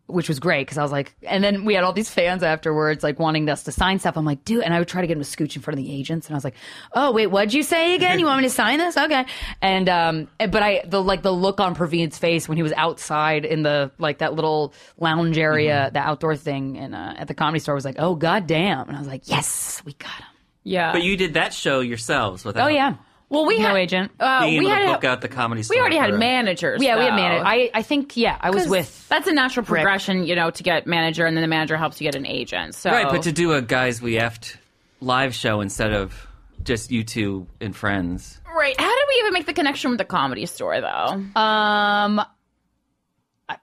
which 0.07 0.27
was 0.27 0.39
great 0.39 0.67
because 0.67 0.77
I 0.77 0.83
was 0.83 0.91
like, 0.91 1.15
and 1.23 1.43
then 1.43 1.63
we 1.65 1.73
had 1.73 1.83
all 1.83 1.93
these 1.93 2.09
fans 2.09 2.43
afterwards, 2.43 3.03
like 3.03 3.19
wanting 3.19 3.49
us 3.49 3.63
to 3.63 3.71
sign 3.71 3.99
stuff. 3.99 4.17
I'm 4.17 4.25
like, 4.25 4.43
dude, 4.43 4.63
and 4.63 4.73
I 4.73 4.79
would 4.79 4.87
try 4.87 5.01
to 5.01 5.07
get 5.07 5.15
him 5.17 5.23
to 5.23 5.29
scooch 5.29 5.55
in 5.55 5.61
front 5.61 5.79
of 5.79 5.85
the 5.85 5.91
agents, 5.93 6.27
and 6.27 6.35
I 6.35 6.37
was 6.37 6.43
like, 6.43 6.55
oh 6.93 7.11
wait, 7.11 7.27
what'd 7.27 7.53
you 7.53 7.63
say 7.63 7.95
again? 7.95 8.19
You 8.19 8.25
want 8.25 8.41
me 8.41 8.47
to 8.47 8.53
sign 8.53 8.79
this? 8.79 8.97
Okay. 8.97 9.25
And 9.61 9.87
um, 9.89 10.27
but 10.37 10.61
I 10.61 10.83
the 10.85 11.01
like 11.01 11.21
the 11.21 11.31
look 11.31 11.59
on 11.59 11.75
Praveen's 11.75 12.17
face 12.17 12.47
when 12.47 12.57
he 12.57 12.63
was 12.63 12.73
outside 12.73 13.45
in 13.45 13.63
the 13.63 13.91
like 13.97 14.17
that 14.19 14.33
little 14.33 14.73
lounge 14.97 15.37
area, 15.37 15.89
the 15.93 15.99
outdoor 15.99 16.35
thing, 16.35 16.77
and 16.77 16.93
uh, 16.93 17.13
at 17.17 17.27
the 17.27 17.33
comedy 17.33 17.59
store 17.59 17.75
was 17.75 17.85
like, 17.85 17.95
oh 17.99 18.15
god 18.15 18.45
damn, 18.45 18.87
and 18.87 18.95
I 18.95 18.99
was 18.99 19.07
like, 19.07 19.27
yes, 19.29 19.81
we 19.85 19.93
got 19.93 20.11
him. 20.11 20.27
Yeah. 20.63 20.91
But 20.91 21.03
you 21.03 21.17
did 21.17 21.33
that 21.35 21.53
show 21.53 21.81
yourselves 21.81 22.45
without. 22.45 22.65
Oh 22.65 22.69
yeah. 22.69 22.95
Well, 23.33 23.45
we 23.45 23.57
No 23.59 23.67
had 23.69 23.77
agent. 23.77 24.11
Uh, 24.19 24.41
Being 24.45 24.59
we 24.59 24.65
able 24.67 24.75
had 24.75 24.85
to 24.85 24.91
book 24.93 25.03
out 25.03 25.21
the 25.21 25.27
comedy. 25.27 25.63
we 25.69 25.79
already 25.79 25.97
had 25.97 26.13
managers. 26.13 26.81
Yeah, 26.81 26.97
we 26.97 27.03
had 27.05 27.15
managers. 27.15 27.43
I 27.45 27.69
I 27.73 27.81
think 27.81 28.15
yeah, 28.15 28.37
I 28.39 28.49
was 28.51 28.67
with 28.67 29.07
that's 29.09 29.27
a 29.27 29.33
natural 29.33 29.65
progression, 29.65 30.25
you 30.25 30.35
know, 30.35 30.49
to 30.51 30.63
get 30.63 30.87
manager, 30.87 31.25
and 31.25 31.35
then 31.35 31.41
the 31.41 31.47
manager 31.47 31.75
helps 31.77 31.99
you 31.99 32.05
get 32.05 32.15
an 32.15 32.25
agent. 32.25 32.75
So 32.75 32.91
Right, 32.91 33.09
but 33.09 33.23
to 33.23 33.31
do 33.31 33.53
a 33.53 33.61
guys 33.61 34.01
we 34.01 34.13
effed 34.13 34.55
live 35.01 35.33
show 35.35 35.59
instead 35.61 35.91
of 35.93 36.27
just 36.63 36.91
you 36.91 37.03
two 37.03 37.47
and 37.59 37.75
friends. 37.75 38.39
right, 38.55 38.79
how 38.79 38.89
did 38.89 39.05
we 39.09 39.19
even 39.19 39.33
make 39.33 39.45
the 39.45 39.53
connection 39.53 39.89
with 39.91 39.97
the 39.97 40.05
comedy 40.05 40.45
store, 40.45 40.79
though? 40.79 41.39
Um, 41.41 42.21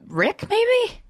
Rick, 0.06 0.44
maybe. 0.48 1.00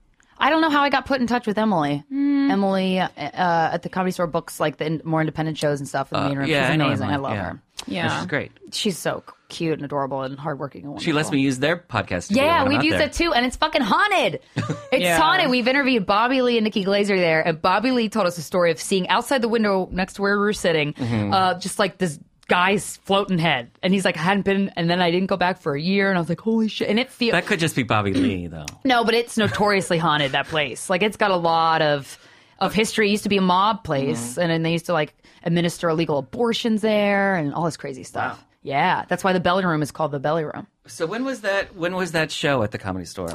I 0.41 0.51
don't 0.51 0.63
know 0.63 0.71
how 0.71 0.83
I 0.83 0.89
got 0.89 1.05
put 1.07 1.21
in 1.21 1.27
touch 1.27 1.47
with 1.47 1.59
Emily. 1.59 2.03
Emily 2.11 2.99
uh, 2.99 3.09
uh, 3.17 3.71
at 3.75 3.83
the 3.83 3.89
comedy 3.89 4.11
store 4.13 4.27
books 4.27 4.59
like 4.59 4.79
the 4.79 4.87
in- 4.87 5.03
more 5.05 5.21
independent 5.21 5.59
shows 5.59 5.79
and 5.81 5.89
stuff 5.89 6.13
in 6.13 6.21
the 6.21 6.29
main 6.29 6.39
room. 6.39 6.47
Uh, 6.47 6.49
yeah, 6.49 6.67
She's 6.69 6.75
amazing. 6.81 7.07
I, 7.09 7.13
Emily, 7.15 7.23
love 7.29 7.33
yeah. 7.35 7.43
her. 7.45 7.63
Yeah. 7.87 8.19
She's 8.19 8.27
great. 8.27 8.53
She's 8.73 8.99
so 8.99 9.23
cute 9.49 9.75
and 9.75 9.85
adorable 9.85 10.23
and 10.23 10.39
hardworking. 10.39 10.85
And 10.87 11.03
She 11.03 11.13
lets 11.13 11.31
me 11.31 11.41
use 11.41 11.59
their 11.59 11.77
podcast. 11.77 12.25
studio 12.25 12.45
Yeah, 12.45 12.69
we've 12.69 12.83
used 12.85 12.95
there. 12.99 13.07
that 13.09 13.13
too, 13.13 13.33
and 13.33 13.45
it's 13.47 13.57
fucking 13.57 13.83
haunted. 13.83 14.41
It's 14.93 15.03
Yeah. 15.03 15.19
haunted. 15.19 15.51
We've 15.51 15.69
interviewed 15.69 16.05
Bobby 16.07 16.43
Lee 16.43 16.57
and 16.59 16.65
Nikki 16.65 16.85
Glazer 16.85 17.17
there, 17.17 17.47
and 17.47 17.61
Bobby 17.61 17.91
Lee 17.93 18.09
told 18.09 18.27
us 18.27 18.37
a 18.39 18.43
story 18.43 18.71
of 18.73 18.81
seeing 18.81 19.09
outside 19.09 19.41
the 19.43 19.49
window 19.49 19.89
next 19.93 20.15
to 20.15 20.23
where 20.23 20.35
we 20.35 20.41
were 20.45 20.53
sitting, 20.53 20.95
Mm-hmm. 20.95 21.33
uh, 21.33 21.55
just 21.55 21.79
like 21.79 21.99
this 21.99 22.19
guy's 22.51 22.99
floating 22.99 23.39
head, 23.39 23.71
and 23.83 23.95
he's 23.95 24.05
like, 24.05 24.17
I 24.19 24.21
hadn't 24.21 24.43
been, 24.45 24.69
and 24.77 24.91
then 24.91 25.01
I 25.01 25.11
didn't 25.11 25.29
go 25.29 25.39
back 25.39 25.61
for 25.63 25.75
a 25.75 25.81
year, 25.81 26.11
and 26.11 26.19
I 26.19 26.21
was 26.21 26.29
like, 26.29 26.41
holy 26.41 26.69
shit, 26.69 26.89
and 26.91 26.99
it 26.99 27.09
feels 27.11 27.33
That 27.33 27.47
could 27.47 27.59
just 27.61 27.75
be 27.75 27.83
Bobby 27.85 28.13
Lee, 28.13 28.47
though. 28.57 28.67
no, 28.85 29.05
but 29.05 29.15
it's 29.15 29.39
notoriously 29.39 29.97
haunted. 29.97 30.33
That 30.33 30.47
place, 30.49 30.91
like, 30.91 31.03
it's 31.03 31.17
got 31.17 31.31
a 31.31 31.37
lot 31.37 31.81
of 31.81 32.19
of 32.59 32.75
history. 32.75 33.09
It 33.09 33.13
used 33.13 33.23
to 33.23 33.31
be 33.31 33.39
a 33.39 33.43
mob 33.43 33.85
place, 33.85 34.33
Mm-hmm. 34.33 34.41
and 34.43 34.51
then 34.51 34.63
they 34.63 34.73
used 34.73 34.87
to 34.87 34.93
like 34.93 35.15
administer 35.45 35.89
illegal 35.89 36.19
abortions 36.19 36.83
there 36.83 37.37
and 37.37 37.55
all 37.55 37.65
this 37.65 37.79
crazy 37.79 38.03
stuff. 38.03 38.45
Yeah, 38.63 39.07
that's 39.09 39.25
why 39.25 39.33
the 39.33 39.41
belly 39.41 39.65
room 39.65 39.81
is 39.81 39.91
called 39.91 40.11
the 40.13 40.19
belly 40.21 40.45
room. 40.45 40.67
So 40.87 41.07
when 41.07 41.25
was 41.25 41.41
that? 41.41 41.75
When 41.75 41.95
was 41.95 42.13
that 42.13 42.31
show 42.31 42.63
at 42.63 42.73
the 42.73 42.79
Comedy 42.79 43.07
Store? 43.07 43.33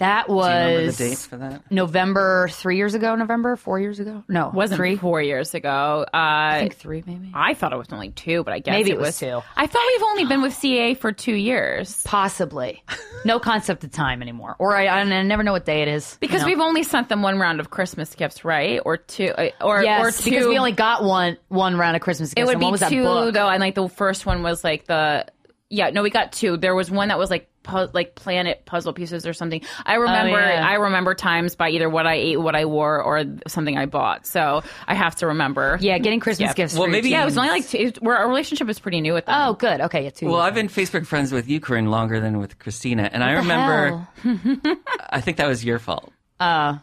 That 0.00 0.26
Do 0.26 0.32
you 0.34 0.40
remember 0.40 0.86
was 0.86 0.98
the 0.98 1.08
date 1.10 1.18
for 1.18 1.36
that? 1.36 1.70
November 1.70 2.48
three 2.48 2.76
years 2.76 2.94
ago. 2.94 3.14
November 3.14 3.54
four 3.56 3.78
years 3.78 4.00
ago. 4.00 4.24
No, 4.28 4.50
Wasn't 4.52 4.76
three. 4.78 4.96
four 4.96 5.20
years 5.22 5.54
ago. 5.54 6.04
Uh, 6.06 6.16
I 6.16 6.56
think 6.60 6.76
three, 6.76 7.04
maybe. 7.06 7.30
I 7.34 7.52
thought 7.54 7.72
it 7.72 7.76
was 7.76 7.88
only 7.92 8.08
two, 8.10 8.42
but 8.42 8.54
I 8.54 8.60
guess 8.60 8.72
Maybe 8.72 8.90
it 8.90 8.94
it 8.94 9.00
was 9.00 9.18
two. 9.18 9.40
I 9.56 9.66
thought 9.66 9.82
we've 9.94 10.02
only 10.02 10.24
been 10.24 10.42
with 10.42 10.54
CA 10.54 10.94
for 10.94 11.12
two 11.12 11.34
years 11.34 12.02
Possibly. 12.04 12.82
No 13.24 13.38
concept 13.38 13.84
of 13.84 13.90
time 13.92 14.22
anymore, 14.22 14.56
or 14.58 14.74
I, 14.74 14.86
I, 14.86 15.00
I 15.00 15.22
never 15.22 15.42
know 15.42 15.52
what 15.52 15.66
day 15.66 15.82
it 15.82 15.88
is 15.88 16.16
because 16.20 16.40
you 16.40 16.46
know? 16.46 16.46
we've 16.46 16.60
only 16.60 16.82
sent 16.82 17.10
them 17.10 17.20
one 17.20 17.38
round 17.38 17.60
of 17.60 17.68
Christmas 17.68 18.14
gifts, 18.14 18.42
right? 18.44 18.80
Or 18.82 18.96
two, 18.96 19.26
uh, 19.36 19.50
or 19.60 19.82
yes, 19.82 20.02
or 20.02 20.22
two. 20.22 20.30
because 20.30 20.46
we 20.46 20.56
only 20.56 20.72
got 20.72 21.04
one 21.04 21.36
one 21.48 21.76
round 21.76 21.96
of 21.96 22.00
Christmas 22.02 22.32
gifts. 22.32 22.38
It 22.38 22.40
gifts. 22.40 22.46
would 22.46 22.52
and 22.54 22.60
be 22.60 22.64
what 22.64 22.70
was 22.72 22.80
that 22.80 22.88
two 22.88 23.02
book? 23.02 23.34
though, 23.34 23.48
and 23.50 23.60
like 23.60 23.74
the 23.74 23.86
first 23.90 24.24
one 24.24 24.42
was 24.42 24.64
like 24.64 24.86
the 24.86 25.26
yeah. 25.68 25.90
No, 25.90 26.02
we 26.02 26.08
got 26.08 26.32
two. 26.32 26.56
There 26.56 26.74
was 26.74 26.90
one 26.90 27.08
that 27.08 27.18
was 27.18 27.28
like 27.28 27.49
pu- 27.62 27.88
like 27.92 28.14
planet 28.14 28.64
puzzle 28.64 28.92
pieces 28.92 29.26
or 29.26 29.32
something. 29.32 29.62
I 29.84 29.94
remember. 29.94 30.38
Oh, 30.40 30.48
yeah. 30.48 30.66
I 30.66 30.74
remember 30.74 31.14
times 31.14 31.54
by 31.56 31.70
either 31.70 31.88
what 31.88 32.06
I 32.06 32.14
ate, 32.14 32.36
what 32.40 32.54
I 32.56 32.64
wore, 32.64 33.02
or 33.02 33.24
something 33.48 33.76
I 33.76 33.86
bought. 33.86 34.26
So 34.26 34.62
I 34.86 34.94
have 34.94 35.16
to 35.16 35.28
remember. 35.28 35.78
Yeah, 35.80 35.98
getting 35.98 36.20
Christmas 36.20 36.48
Yeah. 36.48 36.54
gifts. 36.54 36.74
Well, 36.74 36.84
for 36.84 36.90
maybe- 36.90 37.08
your 37.10 37.18
Yeah, 37.18 37.22
it 37.22 37.26
was 37.26 37.38
only 37.38 37.50
like 37.50 37.68
two, 37.68 37.78
it- 37.78 37.98
our 38.06 38.28
relationship 38.28 38.68
is 38.68 38.78
pretty 38.78 39.00
new 39.00 39.14
with 39.14 39.26
them. 39.26 39.34
Oh, 39.38 39.54
good. 39.54 39.80
Okay, 39.82 40.04
yeah, 40.04 40.10
two. 40.10 40.26
Well, 40.26 40.36
years. 40.36 40.46
I've 40.46 40.54
been 40.54 40.68
Facebook 40.68 41.06
friends 41.06 41.32
with 41.32 41.48
you, 41.48 41.60
Corinne, 41.60 41.90
longer 41.90 42.20
than 42.20 42.38
with 42.38 42.58
Krystyna, 42.58 43.08
and 43.12 43.22
I 43.24 43.32
the 43.32 43.38
remember. 43.40 44.08
I 45.10 45.20
think 45.20 45.36
that 45.38 45.46
was 45.48 45.64
your 45.64 45.78
fault. 45.78 46.12
Uh, 46.38 46.78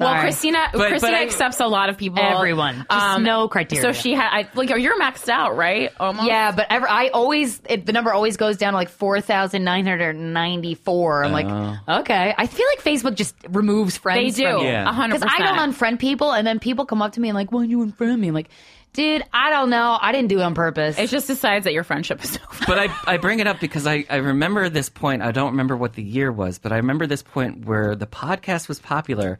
Well. 0.00 0.14
Krystyna, 0.24 0.72
But- 0.72 0.92
Krystyna 0.92 1.00
but 1.00 1.14
I- 1.14 1.22
accepts 1.22 1.60
a 1.60 1.66
lot 1.66 1.88
of 1.88 1.96
people. 1.98 2.18
Everyone. 2.22 2.86
Just 2.90 3.04
um, 3.04 3.22
no 3.22 3.48
criteria. 3.48 3.82
So 3.82 3.92
she 3.92 4.14
had, 4.14 4.28
I, 4.30 4.48
like, 4.54 4.68
you're 4.70 4.98
maxed 5.00 5.28
out, 5.28 5.56
right? 5.56 5.90
Almost. 5.98 6.26
Yeah, 6.28 6.52
but 6.52 6.66
ever, 6.70 6.88
I 6.88 7.08
always 7.08 7.60
it, 7.68 7.86
the 7.86 7.92
number 7.92 8.12
always 8.12 8.36
goes 8.36 8.56
down 8.56 8.72
to 8.72 8.76
like 8.76 8.88
four 8.90 9.20
thousand 9.20 9.64
nine 9.64 9.86
hundred 9.86 10.14
ninety 10.16 10.74
four. 10.74 11.24
I'm 11.24 11.30
Oh. 11.30 11.34
like, 11.34 11.46
uh. 11.88 12.00
okay. 12.00 12.34
I 12.36 12.46
feel 12.46 12.66
like 12.76 12.84
Facebook 12.84 13.14
just 13.14 13.34
removes 13.48 13.96
friends. 13.96 14.36
They 14.36 14.42
friends. 14.42 14.54
do. 14.54 14.58
from 14.58 14.66
you. 14.66 14.72
Yeah. 14.72 15.04
A 15.04 15.08
Because 15.08 15.22
I 15.22 15.38
don't 15.38 15.72
unfriend 15.72 15.98
people, 15.98 16.32
and 16.32 16.46
then 16.46 16.58
people 16.58 16.86
come 16.86 17.02
up 17.02 17.12
to 17.12 17.20
me 17.20 17.28
and 17.28 17.36
like, 17.36 17.52
"Why 17.52 17.64
you 17.64 17.78
unfriend 17.84 18.18
me?" 18.18 18.28
I'm 18.28 18.34
like, 18.34 18.48
"Dude, 18.92 19.22
I 19.32 19.50
don't 19.50 19.70
know. 19.70 19.98
I 20.00 20.12
didn't 20.12 20.28
do 20.28 20.38
it 20.38 20.42
on 20.42 20.54
purpose." 20.54 20.98
It 20.98 21.08
just 21.10 21.26
decides 21.26 21.64
that 21.64 21.72
your 21.72 21.84
friendship 21.84 22.22
is 22.24 22.38
over. 22.50 22.64
But 22.66 22.78
I, 22.78 22.88
I 23.06 23.16
bring 23.16 23.40
it 23.40 23.46
up 23.46 23.60
because 23.60 23.86
I, 23.86 24.04
I 24.10 24.16
remember 24.16 24.68
this 24.68 24.88
point. 24.88 25.22
I 25.22 25.32
don't 25.32 25.52
remember 25.52 25.76
what 25.76 25.94
the 25.94 26.02
year 26.02 26.30
was, 26.32 26.58
but 26.58 26.72
I 26.72 26.76
remember 26.76 27.06
this 27.06 27.22
point 27.22 27.64
where 27.66 27.94
the 27.94 28.06
podcast 28.06 28.68
was 28.68 28.78
popular, 28.78 29.38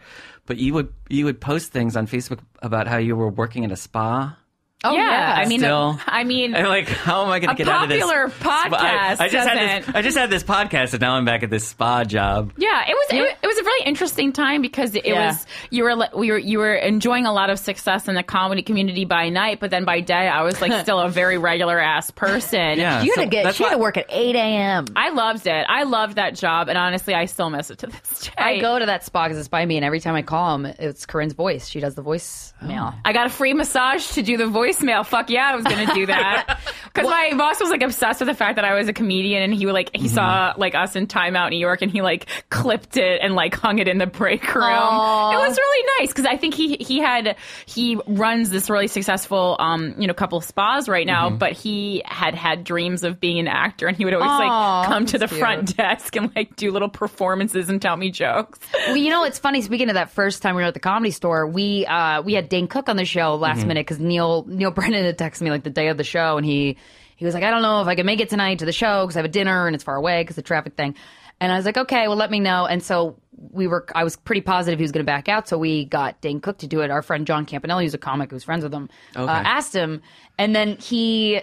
but 0.48 0.56
you 0.56 0.72
would 0.72 0.92
you 1.08 1.26
would 1.26 1.40
post 1.40 1.70
things 1.70 1.94
on 1.94 2.08
Facebook 2.08 2.40
about 2.62 2.88
how 2.88 2.96
you 2.96 3.14
were 3.14 3.28
working 3.28 3.64
at 3.64 3.70
a 3.70 3.76
spa. 3.76 4.36
Oh 4.84 4.92
yeah, 4.94 5.34
I 5.36 5.46
mean, 5.46 5.60
Still. 5.60 5.98
I 6.06 6.24
mean, 6.24 6.54
And 6.54 6.68
like, 6.68 6.88
how 6.88 7.24
am 7.24 7.30
I 7.30 7.40
going 7.40 7.56
to 7.56 7.62
get 7.64 7.68
out 7.68 7.84
of 7.84 7.88
this? 7.88 8.00
popular 8.00 8.30
spa- 8.30 8.48
I, 8.50 8.68
podcast 9.16 9.20
I 9.20 9.28
just 9.28 9.48
had 9.48 9.82
this. 9.82 9.94
I 9.94 10.02
just 10.02 10.16
had 10.18 10.30
this 10.30 10.42
podcast, 10.44 10.92
and 10.92 11.00
now 11.00 11.14
I'm 11.14 11.24
back 11.24 11.42
at 11.42 11.50
this 11.50 11.66
spa 11.66 12.04
job. 12.04 12.52
Yeah, 12.56 12.84
it 12.88 12.92
was 12.94 13.06
it, 13.10 13.36
it 13.42 13.46
was 13.46 13.58
a 13.58 13.62
really 13.64 13.86
interesting 13.86 14.32
time 14.32 14.62
because 14.62 14.94
it 14.94 15.04
Yeah. 15.04 15.28
was 15.32 15.46
you 15.70 15.82
were 15.84 16.08
we 16.16 16.30
were 16.30 16.38
you 16.38 16.58
were 16.58 16.74
enjoying 16.74 17.26
a 17.26 17.32
lot 17.32 17.50
of 17.50 17.58
success 17.58 18.06
in 18.06 18.14
the 18.14 18.22
comedy 18.22 18.62
community 18.62 19.04
by 19.04 19.30
night, 19.30 19.58
but 19.58 19.70
then 19.70 19.84
by 19.84 20.00
day 20.00 20.28
I 20.28 20.42
was 20.42 20.60
like 20.60 20.72
still 20.82 21.00
a 21.00 21.08
very 21.08 21.38
regular 21.38 21.78
ass 21.80 22.10
person. 22.12 22.78
Yeah, 22.78 23.02
you 23.02 23.10
had 23.12 23.14
so 23.16 23.24
to 23.24 23.28
get. 23.30 23.44
that's 23.44 23.56
She 23.56 23.64
had 23.64 23.70
to 23.70 23.78
work 23.78 23.96
at 23.96 24.06
eight 24.10 24.36
a.m. 24.36 24.86
I 24.94 25.10
loved 25.10 25.46
it. 25.48 25.66
I 25.68 25.82
loved 25.82 26.16
that 26.16 26.36
job, 26.36 26.68
and 26.68 26.78
honestly, 26.78 27.14
I 27.14 27.24
still 27.24 27.50
miss 27.50 27.70
it 27.70 27.78
to 27.78 27.88
this 27.88 28.20
day. 28.26 28.32
I 28.38 28.58
go 28.60 28.78
to 28.78 28.86
that 28.86 29.04
spa 29.04 29.24
because 29.26 29.38
it's 29.38 29.48
by 29.48 29.66
me, 29.66 29.76
and 29.76 29.84
every 29.84 29.98
time 29.98 30.14
I 30.14 30.22
call 30.22 30.54
him, 30.54 30.66
it's 30.78 31.04
Corinne's 31.04 31.32
voice. 31.32 31.68
She 31.68 31.80
does 31.80 31.96
the 31.96 32.02
voice 32.02 32.52
mail. 32.62 32.94
I 33.04 33.12
got 33.12 33.26
a 33.26 33.30
free 33.30 33.54
massage 33.54 34.06
to 34.12 34.22
do 34.22 34.36
the 34.36 34.44
voicemail 34.44 34.67
voicemail. 34.68 35.06
Fuck 35.06 35.30
yeah, 35.30 35.50
I 35.50 35.56
was 35.56 35.64
gonna 35.64 35.94
do 35.94 36.06
that. 36.06 36.60
Because 36.98 37.10
my 37.10 37.32
boss 37.36 37.60
was 37.60 37.70
like 37.70 37.82
obsessed 37.82 38.18
with 38.20 38.28
the 38.28 38.34
fact 38.34 38.56
that 38.56 38.64
I 38.64 38.74
was 38.74 38.88
a 38.88 38.92
comedian, 38.92 39.42
and 39.42 39.54
he 39.54 39.66
like 39.66 39.94
he 39.94 40.08
saw 40.08 40.54
like 40.56 40.74
us 40.74 40.96
in 40.96 41.06
Time 41.06 41.36
Out 41.36 41.50
New 41.50 41.58
York, 41.58 41.82
and 41.82 41.92
he 41.92 42.02
like 42.02 42.26
clipped 42.50 42.96
it 42.96 43.20
and 43.22 43.34
like 43.34 43.54
hung 43.54 43.78
it 43.78 43.86
in 43.86 43.98
the 43.98 44.06
break 44.06 44.54
room. 44.54 44.64
Aw. 44.64 45.32
It 45.32 45.36
was 45.36 45.56
really 45.56 45.88
nice 46.00 46.08
because 46.08 46.24
I 46.24 46.36
think 46.36 46.54
he 46.54 46.76
he 46.80 46.98
had 46.98 47.36
he 47.66 48.00
runs 48.06 48.50
this 48.50 48.68
really 48.68 48.88
successful 48.88 49.56
um 49.60 49.94
you 49.98 50.08
know 50.08 50.14
couple 50.14 50.40
spas 50.40 50.88
right 50.88 51.06
now, 51.06 51.30
but 51.30 51.52
he 51.52 52.02
had 52.04 52.34
had 52.34 52.64
dreams 52.64 53.04
of 53.04 53.20
being 53.20 53.38
an 53.38 53.48
actor, 53.48 53.86
and 53.86 53.96
he 53.96 54.04
would 54.04 54.14
always 54.14 54.28
Aw, 54.30 54.80
like 54.80 54.88
come 54.88 55.06
to 55.06 55.18
the 55.18 55.26
that's 55.26 55.38
front 55.38 55.76
desk 55.76 56.16
and 56.16 56.34
like 56.34 56.56
do 56.56 56.72
little 56.72 56.88
performances 56.88 57.68
and 57.68 57.80
tell 57.80 57.96
me 57.96 58.10
jokes. 58.10 58.58
Well, 58.86 58.96
you 58.96 59.10
know, 59.10 59.24
it's 59.24 59.38
funny. 59.38 59.62
Speaking 59.62 59.88
of 59.88 59.94
that 59.94 60.10
first 60.10 60.42
time 60.42 60.56
we 60.56 60.62
were 60.62 60.68
at 60.68 60.74
the 60.74 60.80
comedy 60.80 61.12
store, 61.12 61.46
we 61.46 61.86
uh, 61.86 62.22
we 62.22 62.32
had 62.32 62.48
Dane 62.48 62.66
Cook 62.66 62.88
on 62.88 62.96
the 62.96 63.04
show 63.04 63.36
last 63.36 63.66
minute 63.66 63.86
because 63.86 64.00
Neil 64.00 64.44
Neil 64.58 64.70
Brennan 64.70 65.04
had 65.04 65.16
texted 65.16 65.42
me 65.42 65.50
like 65.50 65.62
the 65.62 65.70
day 65.70 65.88
of 65.88 65.96
the 65.96 66.04
show, 66.04 66.36
and 66.36 66.44
he 66.44 66.76
he 67.16 67.24
was 67.24 67.34
like, 67.34 67.42
I 67.44 67.50
don't 67.50 67.62
know 67.62 67.80
if 67.80 67.88
I 67.88 67.94
can 67.94 68.06
make 68.06 68.20
it 68.20 68.28
tonight 68.28 68.58
to 68.60 68.64
the 68.66 68.72
show 68.72 69.04
because 69.04 69.16
I 69.16 69.20
have 69.20 69.24
a 69.24 69.28
dinner 69.32 69.66
and 69.66 69.74
it's 69.74 69.82
far 69.84 69.96
away 69.96 70.22
because 70.22 70.36
the 70.36 70.42
traffic 70.42 70.74
thing. 70.74 70.94
And 71.40 71.52
I 71.52 71.56
was 71.56 71.64
like, 71.64 71.76
okay, 71.76 72.08
well, 72.08 72.16
let 72.16 72.30
me 72.32 72.40
know. 72.40 72.66
And 72.66 72.82
so 72.82 73.16
we 73.36 73.66
were. 73.68 73.86
I 73.94 74.02
was 74.04 74.16
pretty 74.16 74.40
positive 74.40 74.78
he 74.78 74.82
was 74.82 74.90
going 74.92 75.04
to 75.04 75.10
back 75.10 75.28
out, 75.28 75.48
so 75.48 75.56
we 75.56 75.84
got 75.84 76.20
Dane 76.20 76.40
Cook 76.40 76.58
to 76.58 76.66
do 76.66 76.80
it. 76.80 76.90
Our 76.90 77.00
friend 77.02 77.26
John 77.26 77.46
Campanelli, 77.46 77.82
who's 77.84 77.94
a 77.94 77.98
comic 77.98 78.30
who's 78.32 78.42
friends 78.44 78.64
with 78.64 78.74
him, 78.74 78.88
uh, 79.16 79.26
asked 79.28 79.74
him, 79.74 80.02
and 80.38 80.54
then 80.54 80.76
he 80.78 81.40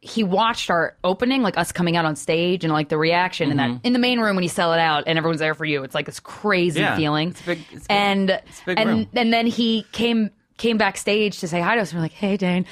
he 0.00 0.22
watched 0.22 0.70
our 0.70 0.96
opening, 1.02 1.42
like 1.42 1.58
us 1.58 1.72
coming 1.72 1.96
out 1.96 2.04
on 2.04 2.14
stage 2.14 2.62
and 2.62 2.72
like 2.72 2.88
the 2.88 2.96
reaction 2.98 3.50
and 3.50 3.58
that 3.58 3.80
in 3.84 3.92
the 3.92 3.98
main 3.98 4.20
room 4.20 4.36
when 4.36 4.42
you 4.44 4.48
sell 4.48 4.72
it 4.72 4.78
out 4.78 5.04
and 5.08 5.18
everyone's 5.18 5.40
there 5.40 5.54
for 5.54 5.64
you. 5.64 5.82
It's 5.82 5.94
like 5.94 6.06
this 6.06 6.20
crazy 6.20 6.80
Yeah, 6.80 6.94
feeling. 6.94 7.30
it's 7.30 7.42
big- 7.42 7.58
it's 7.72 7.86
big- 7.88 7.90
and 7.90 8.30
it's 8.30 8.60
big 8.64 8.78
and 8.78 8.88
room. 8.88 9.08
and 9.14 9.32
then 9.32 9.46
he 9.48 9.84
came 9.90 10.30
came 10.58 10.76
backstage 10.76 11.38
to 11.40 11.48
say 11.48 11.60
hi 11.60 11.76
to 11.76 11.80
us. 11.80 11.90
And 11.92 11.98
we're 11.98 12.02
like, 12.04 12.12
hey 12.12 12.36
Dane. 12.36 12.66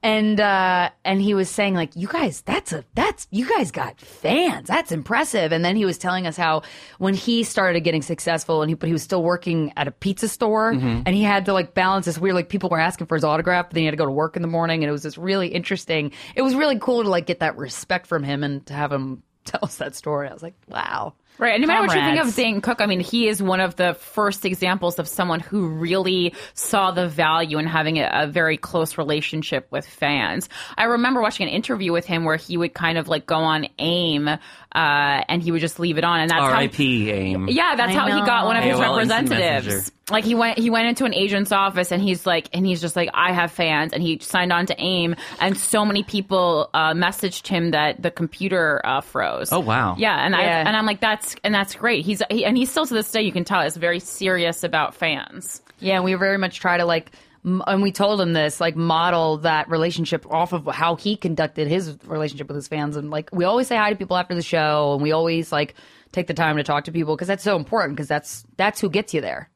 And 0.00 0.38
uh 0.38 0.90
and 1.04 1.20
he 1.20 1.34
was 1.34 1.50
saying 1.50 1.74
like 1.74 1.96
you 1.96 2.06
guys 2.06 2.40
that's 2.42 2.72
a 2.72 2.84
that's 2.94 3.26
you 3.32 3.48
guys 3.48 3.72
got 3.72 4.00
fans 4.00 4.68
that's 4.68 4.92
impressive 4.92 5.50
and 5.50 5.64
then 5.64 5.74
he 5.74 5.84
was 5.84 5.98
telling 5.98 6.24
us 6.24 6.36
how 6.36 6.62
when 6.98 7.14
he 7.14 7.42
started 7.42 7.80
getting 7.80 8.02
successful 8.02 8.62
and 8.62 8.70
he 8.70 8.74
but 8.76 8.86
he 8.86 8.92
was 8.92 9.02
still 9.02 9.24
working 9.24 9.72
at 9.76 9.88
a 9.88 9.90
pizza 9.90 10.28
store 10.28 10.72
Mm-hmm. 10.72 11.02
and 11.04 11.08
he 11.16 11.24
had 11.24 11.46
to 11.46 11.52
like 11.52 11.74
balance 11.74 12.06
this 12.06 12.16
weird 12.16 12.36
like 12.36 12.48
people 12.48 12.70
were 12.70 12.78
asking 12.78 13.08
for 13.08 13.16
his 13.16 13.24
autograph 13.24 13.66
but 13.70 13.74
then 13.74 13.80
he 13.80 13.86
had 13.86 13.90
to 13.90 13.96
go 13.96 14.06
to 14.06 14.12
work 14.12 14.36
in 14.36 14.42
the 14.42 14.46
morning 14.46 14.84
and 14.84 14.88
it 14.88 14.92
was 14.92 15.02
this 15.02 15.18
really 15.18 15.48
interesting 15.48 16.12
it 16.36 16.42
was 16.42 16.54
really 16.54 16.78
cool 16.78 17.02
to 17.02 17.08
like 17.08 17.26
get 17.26 17.40
that 17.40 17.56
respect 17.56 18.06
from 18.06 18.22
him 18.22 18.44
and 18.44 18.64
to 18.66 18.74
have 18.74 18.92
him 18.92 19.24
tell 19.44 19.60
us 19.64 19.78
that 19.78 19.96
story 19.96 20.28
I 20.28 20.32
was 20.32 20.44
like 20.44 20.54
wow 20.68 21.14
Right. 21.38 21.54
And 21.54 21.62
no 21.62 21.68
matter 21.68 21.86
what 21.86 21.96
you 21.96 22.02
think 22.02 22.20
of. 22.20 22.34
Dane 22.34 22.60
Cook, 22.60 22.80
I 22.80 22.86
mean, 22.86 23.00
he 23.00 23.28
is 23.28 23.42
one 23.42 23.60
of 23.60 23.76
the 23.76 23.94
first 23.94 24.44
examples 24.44 24.98
of 24.98 25.06
someone 25.06 25.40
who 25.40 25.68
really 25.68 26.34
saw 26.54 26.90
the 26.90 27.08
value 27.08 27.58
in 27.58 27.66
having 27.66 27.98
a, 27.98 28.10
a 28.12 28.26
very 28.26 28.56
close 28.56 28.98
relationship 28.98 29.68
with 29.70 29.86
fans. 29.86 30.48
I 30.76 30.84
remember 30.84 31.22
watching 31.22 31.46
an 31.46 31.54
interview 31.54 31.92
with 31.92 32.06
him 32.06 32.24
where 32.24 32.36
he 32.36 32.56
would 32.56 32.74
kind 32.74 32.98
of 32.98 33.08
like 33.08 33.26
go 33.26 33.36
on 33.36 33.68
AIM, 33.78 34.28
uh, 34.74 35.24
and 35.28 35.42
he 35.42 35.50
would 35.50 35.60
just 35.60 35.78
leave 35.80 35.98
it 35.98 36.04
on. 36.04 36.20
And 36.20 36.30
that's 36.30 36.40
how. 36.40 36.46
R.I.P. 36.46 37.10
Aim. 37.10 37.48
Yeah, 37.48 37.74
that's 37.76 37.90
I 37.90 37.94
how 37.94 38.06
he 38.06 38.26
got 38.26 38.46
one 38.46 38.56
of 38.56 38.64
his 38.64 38.76
AOL 38.76 39.02
Instant 39.02 39.30
representatives. 39.30 39.92
Like 40.10 40.24
he 40.24 40.34
went, 40.34 40.58
he 40.58 40.70
went 40.70 40.88
into 40.88 41.04
an 41.04 41.12
agent's 41.12 41.52
office 41.52 41.92
and 41.92 42.02
he's 42.02 42.26
like, 42.26 42.48
and 42.54 42.64
he's 42.64 42.80
just 42.80 42.96
like, 42.96 43.10
I 43.12 43.32
have 43.32 43.52
fans, 43.52 43.92
and 43.92 44.02
he 44.02 44.18
signed 44.20 44.52
on 44.52 44.66
to 44.66 44.74
AIM, 44.78 45.16
and 45.40 45.56
so 45.56 45.84
many 45.84 46.02
people 46.02 46.70
uh, 46.72 46.94
messaged 46.94 47.46
him 47.46 47.72
that 47.72 48.00
the 48.00 48.10
computer 48.10 48.80
uh, 48.84 49.00
froze. 49.02 49.52
Oh, 49.52 49.60
wow. 49.60 49.96
Yeah, 49.98 50.14
and 50.14 50.34
I 50.34 50.42
and 50.42 50.76
I'm 50.76 50.86
like, 50.86 51.00
that's 51.00 51.36
and 51.44 51.54
that's 51.54 51.74
great. 51.74 52.04
He's 52.06 52.22
he, 52.30 52.44
and 52.44 52.56
he's 52.56 52.70
still 52.70 52.86
to 52.86 52.94
this 52.94 53.10
day, 53.10 53.22
you 53.22 53.32
can 53.32 53.44
tell, 53.44 53.60
is 53.60 53.76
very 53.76 54.00
serious 54.00 54.64
about 54.64 54.94
fans. 54.94 55.60
Yeah, 55.80 55.96
and 55.96 56.04
we 56.04 56.14
very 56.14 56.38
much 56.38 56.58
try 56.58 56.76
to 56.78 56.84
like, 56.84 57.12
m- 57.12 57.18
and 57.44 57.82
we 57.82 57.92
told 57.92 58.20
him 58.20 58.32
this, 58.32 58.60
like, 58.60 58.76
model 58.76 59.38
that 59.38 59.68
relationship 59.70 60.26
off 60.30 60.52
of 60.52 60.66
how 60.66 60.96
he 60.96 61.16
conducted 61.16 61.68
his 61.68 61.96
relationship 62.04 62.48
with 62.48 62.56
his 62.56 62.68
fans, 62.68 62.96
and 62.96 63.10
like, 63.10 63.30
we 63.32 63.44
always 63.44 63.66
say 63.68 63.76
hi 63.76 63.90
to 63.90 63.96
people 63.96 64.16
after 64.16 64.34
the 64.34 64.42
show, 64.42 64.92
and 64.94 65.02
we 65.02 65.12
always 65.12 65.50
like 65.52 65.74
take 66.12 66.26
the 66.26 66.34
time 66.34 66.56
to 66.56 66.62
talk 66.64 66.84
to 66.84 66.92
people 66.92 67.14
because 67.16 67.28
that's 67.28 67.44
so 67.44 67.56
important 67.56 67.96
because 67.96 68.08
that's 68.08 68.44
that's 68.56 68.80
who 68.80 68.88
gets 68.90 69.14
you 69.14 69.20
there. 69.20 69.50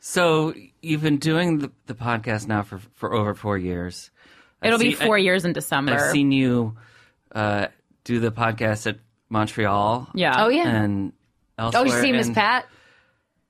So 0.00 0.54
you've 0.80 1.02
been 1.02 1.18
doing 1.18 1.58
the, 1.58 1.70
the 1.86 1.94
podcast 1.94 2.48
now 2.48 2.62
for 2.62 2.78
for 2.94 3.14
over 3.14 3.34
four 3.34 3.56
years. 3.58 4.10
I've 4.60 4.68
It'll 4.68 4.78
be 4.78 4.94
seen- 4.94 5.06
four 5.06 5.16
I- 5.16 5.20
years 5.20 5.44
in 5.44 5.52
December. 5.52 5.94
I've 5.94 6.10
seen 6.12 6.32
you 6.32 6.76
uh, 7.34 7.68
do 8.04 8.18
the 8.20 8.32
podcast 8.32 8.86
at 8.88 8.98
Montreal. 9.28 10.08
yeah. 10.14 10.44
Oh 10.44 10.48
yeah. 10.48 10.68
And 10.68 11.12
oh, 11.58 11.84
you 11.84 11.90
see 11.92 12.12
Miss 12.12 12.30
Pat? 12.30 12.66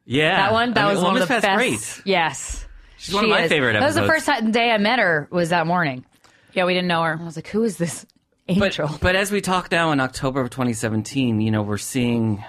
Yeah, 0.04 0.36
That 0.36 0.52
one, 0.52 0.74
that 0.74 0.80
I 0.80 0.82
mean, 0.88 0.94
was 0.94 1.02
well, 1.02 1.12
one 1.12 1.14
Miss 1.14 1.22
of 1.22 1.28
the 1.28 1.34
Pat's 1.34 1.46
best. 1.46 1.56
Great. 2.02 2.06
Yes, 2.06 2.66
She's 3.02 3.14
one 3.14 3.24
of 3.24 3.30
my 3.30 3.42
is. 3.42 3.48
favorite 3.48 3.72
That 3.72 3.82
was 3.84 3.96
the 3.96 4.06
first 4.06 4.26
time, 4.26 4.46
the 4.46 4.52
day 4.52 4.70
I 4.70 4.78
met 4.78 5.00
her. 5.00 5.26
Was 5.32 5.48
that 5.48 5.66
morning? 5.66 6.04
yeah, 6.52 6.64
we 6.66 6.72
didn't 6.74 6.86
know 6.88 7.02
her. 7.02 7.18
I 7.20 7.24
was 7.24 7.34
like, 7.34 7.48
who 7.48 7.64
is 7.64 7.76
this 7.78 8.06
But, 8.46 8.62
angel? 8.78 8.90
but 9.00 9.16
as 9.16 9.32
we 9.32 9.40
talk 9.40 9.70
now 9.72 9.90
in 9.90 9.98
October 10.00 10.40
of 10.40 10.50
2017, 10.50 11.40
you 11.40 11.50
know, 11.50 11.62
we're 11.62 11.78
seeing 11.78 12.44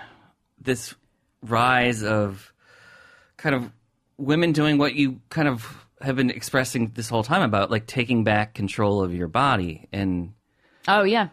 this 0.61 0.93
rise 1.41 2.03
of 2.03 2.53
kind 3.37 3.55
of 3.55 3.71
women 4.17 4.51
doing 4.51 4.77
what 4.77 4.93
you 4.93 5.21
kind 5.29 5.47
of 5.47 5.87
have 6.01 6.17
been 6.17 6.29
expressing 6.29 6.91
this 6.93 7.09
whole 7.09 7.23
time 7.23 7.41
about, 7.41 7.71
like 7.71 7.87
taking 7.87 8.23
back 8.23 8.53
control 8.53 9.01
of 9.01 9.13
your 9.15 9.27
body. 9.27 9.87
And, 9.91 10.33
oh 10.87 11.03
yeah, 11.03 11.29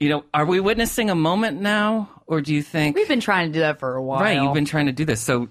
you 0.00 0.08
know, 0.08 0.24
are 0.34 0.44
we 0.44 0.58
witnessing 0.58 1.08
a 1.08 1.14
moment 1.14 1.60
now? 1.60 2.10
Or 2.26 2.40
do 2.40 2.54
you 2.54 2.62
think. 2.62 2.96
we've 2.96 3.06
been 3.06 3.20
trying 3.20 3.48
to 3.48 3.52
do 3.52 3.60
that 3.60 3.78
for 3.78 3.94
a 3.94 4.02
while. 4.02 4.20
right, 4.20 4.40
you've 4.42 4.54
been 4.54 4.64
trying 4.64 4.86
to 4.86 4.92
do 4.92 5.04
this. 5.04 5.20
So, 5.20 5.50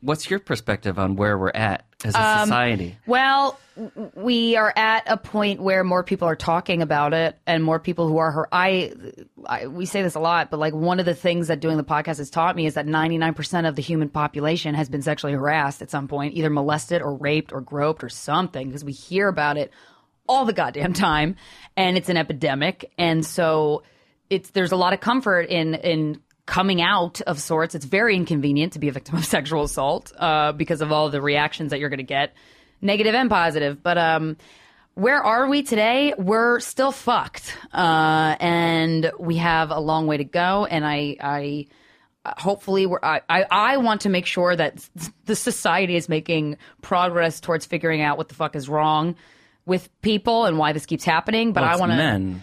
what's 0.00 0.30
your 0.30 0.38
perspective 0.38 0.98
on 0.98 1.16
where 1.16 1.36
we're 1.36 1.50
at 1.50 1.84
as 2.04 2.14
a 2.14 2.20
Um, 2.20 2.38
society? 2.48 2.98
Well, 3.06 3.58
we 4.14 4.56
are 4.56 4.72
at 4.74 5.04
a 5.06 5.16
point 5.16 5.60
where 5.60 5.84
more 5.84 6.02
people 6.02 6.26
are 6.26 6.36
talking 6.36 6.82
about 6.82 7.14
it, 7.14 7.38
and 7.46 7.62
more 7.62 7.78
people 7.78 8.08
who 8.08 8.18
are 8.18 8.30
her. 8.32 8.48
I, 8.50 8.92
I, 9.46 9.66
we 9.68 9.86
say 9.86 10.02
this 10.02 10.14
a 10.14 10.20
lot, 10.20 10.50
but 10.50 10.58
like 10.58 10.74
one 10.74 10.98
of 10.98 11.06
the 11.06 11.14
things 11.14 11.48
that 11.48 11.60
doing 11.60 11.76
the 11.76 11.84
podcast 11.84 12.18
has 12.18 12.30
taught 12.30 12.56
me 12.56 12.66
is 12.66 12.74
that 12.74 12.86
ninety 12.86 13.18
nine 13.18 13.34
percent 13.34 13.66
of 13.66 13.76
the 13.76 13.82
human 13.82 14.08
population 14.08 14.74
has 14.74 14.88
been 14.88 15.02
sexually 15.02 15.34
harassed 15.34 15.82
at 15.82 15.90
some 15.90 16.08
point, 16.08 16.34
either 16.34 16.50
molested 16.50 17.02
or 17.02 17.14
raped 17.14 17.52
or 17.52 17.60
groped 17.60 18.02
or 18.02 18.08
something, 18.08 18.68
because 18.68 18.84
we 18.84 18.92
hear 18.92 19.28
about 19.28 19.56
it 19.56 19.72
all 20.28 20.44
the 20.44 20.52
goddamn 20.52 20.92
time, 20.92 21.36
and 21.76 21.96
it's 21.96 22.08
an 22.08 22.16
epidemic, 22.16 22.92
and 22.98 23.24
so 23.24 23.82
it's 24.28 24.50
there's 24.50 24.72
a 24.72 24.76
lot 24.76 24.92
of 24.92 25.00
comfort 25.00 25.48
in 25.48 25.74
in 25.74 26.20
coming 26.48 26.80
out 26.80 27.20
of 27.20 27.38
sorts. 27.38 27.74
It's 27.74 27.84
very 27.84 28.16
inconvenient 28.16 28.72
to 28.72 28.78
be 28.78 28.88
a 28.88 28.92
victim 28.92 29.16
of 29.16 29.24
sexual 29.36 29.64
assault 29.64 30.12
uh, 30.16 30.52
because 30.52 30.80
of 30.80 30.90
all 30.90 31.10
the 31.10 31.20
reactions 31.20 31.70
that 31.70 31.78
you're 31.78 31.90
going 31.90 31.98
to 31.98 32.04
get, 32.04 32.32
negative 32.80 33.14
and 33.14 33.28
positive. 33.28 33.82
But 33.82 33.98
um, 33.98 34.38
where 34.94 35.22
are 35.22 35.46
we 35.46 35.62
today? 35.62 36.14
We're 36.16 36.58
still 36.60 36.90
fucked, 36.90 37.54
uh, 37.72 38.34
and 38.40 39.12
we 39.20 39.36
have 39.36 39.70
a 39.70 39.78
long 39.78 40.06
way 40.06 40.16
to 40.16 40.24
go. 40.24 40.64
And 40.64 40.86
I, 40.86 41.16
I 41.20 41.66
hopefully 42.24 42.86
we're, 42.86 43.00
I, 43.02 43.20
I, 43.28 43.44
I 43.50 43.76
want 43.76 44.00
to 44.02 44.08
make 44.08 44.24
sure 44.24 44.56
that 44.56 44.88
the 45.26 45.36
society 45.36 45.96
is 45.96 46.08
making 46.08 46.56
progress 46.80 47.40
towards 47.40 47.66
figuring 47.66 48.00
out 48.00 48.16
what 48.16 48.28
the 48.28 48.34
fuck 48.34 48.56
is 48.56 48.70
wrong 48.70 49.16
with 49.66 49.88
people 50.00 50.46
and 50.46 50.56
why 50.56 50.72
this 50.72 50.86
keeps 50.86 51.04
happening. 51.04 51.52
But 51.52 51.64
Well, 51.64 51.72
I 51.72 51.76
want 51.76 51.92
to. 51.92 51.96
men. 51.96 52.42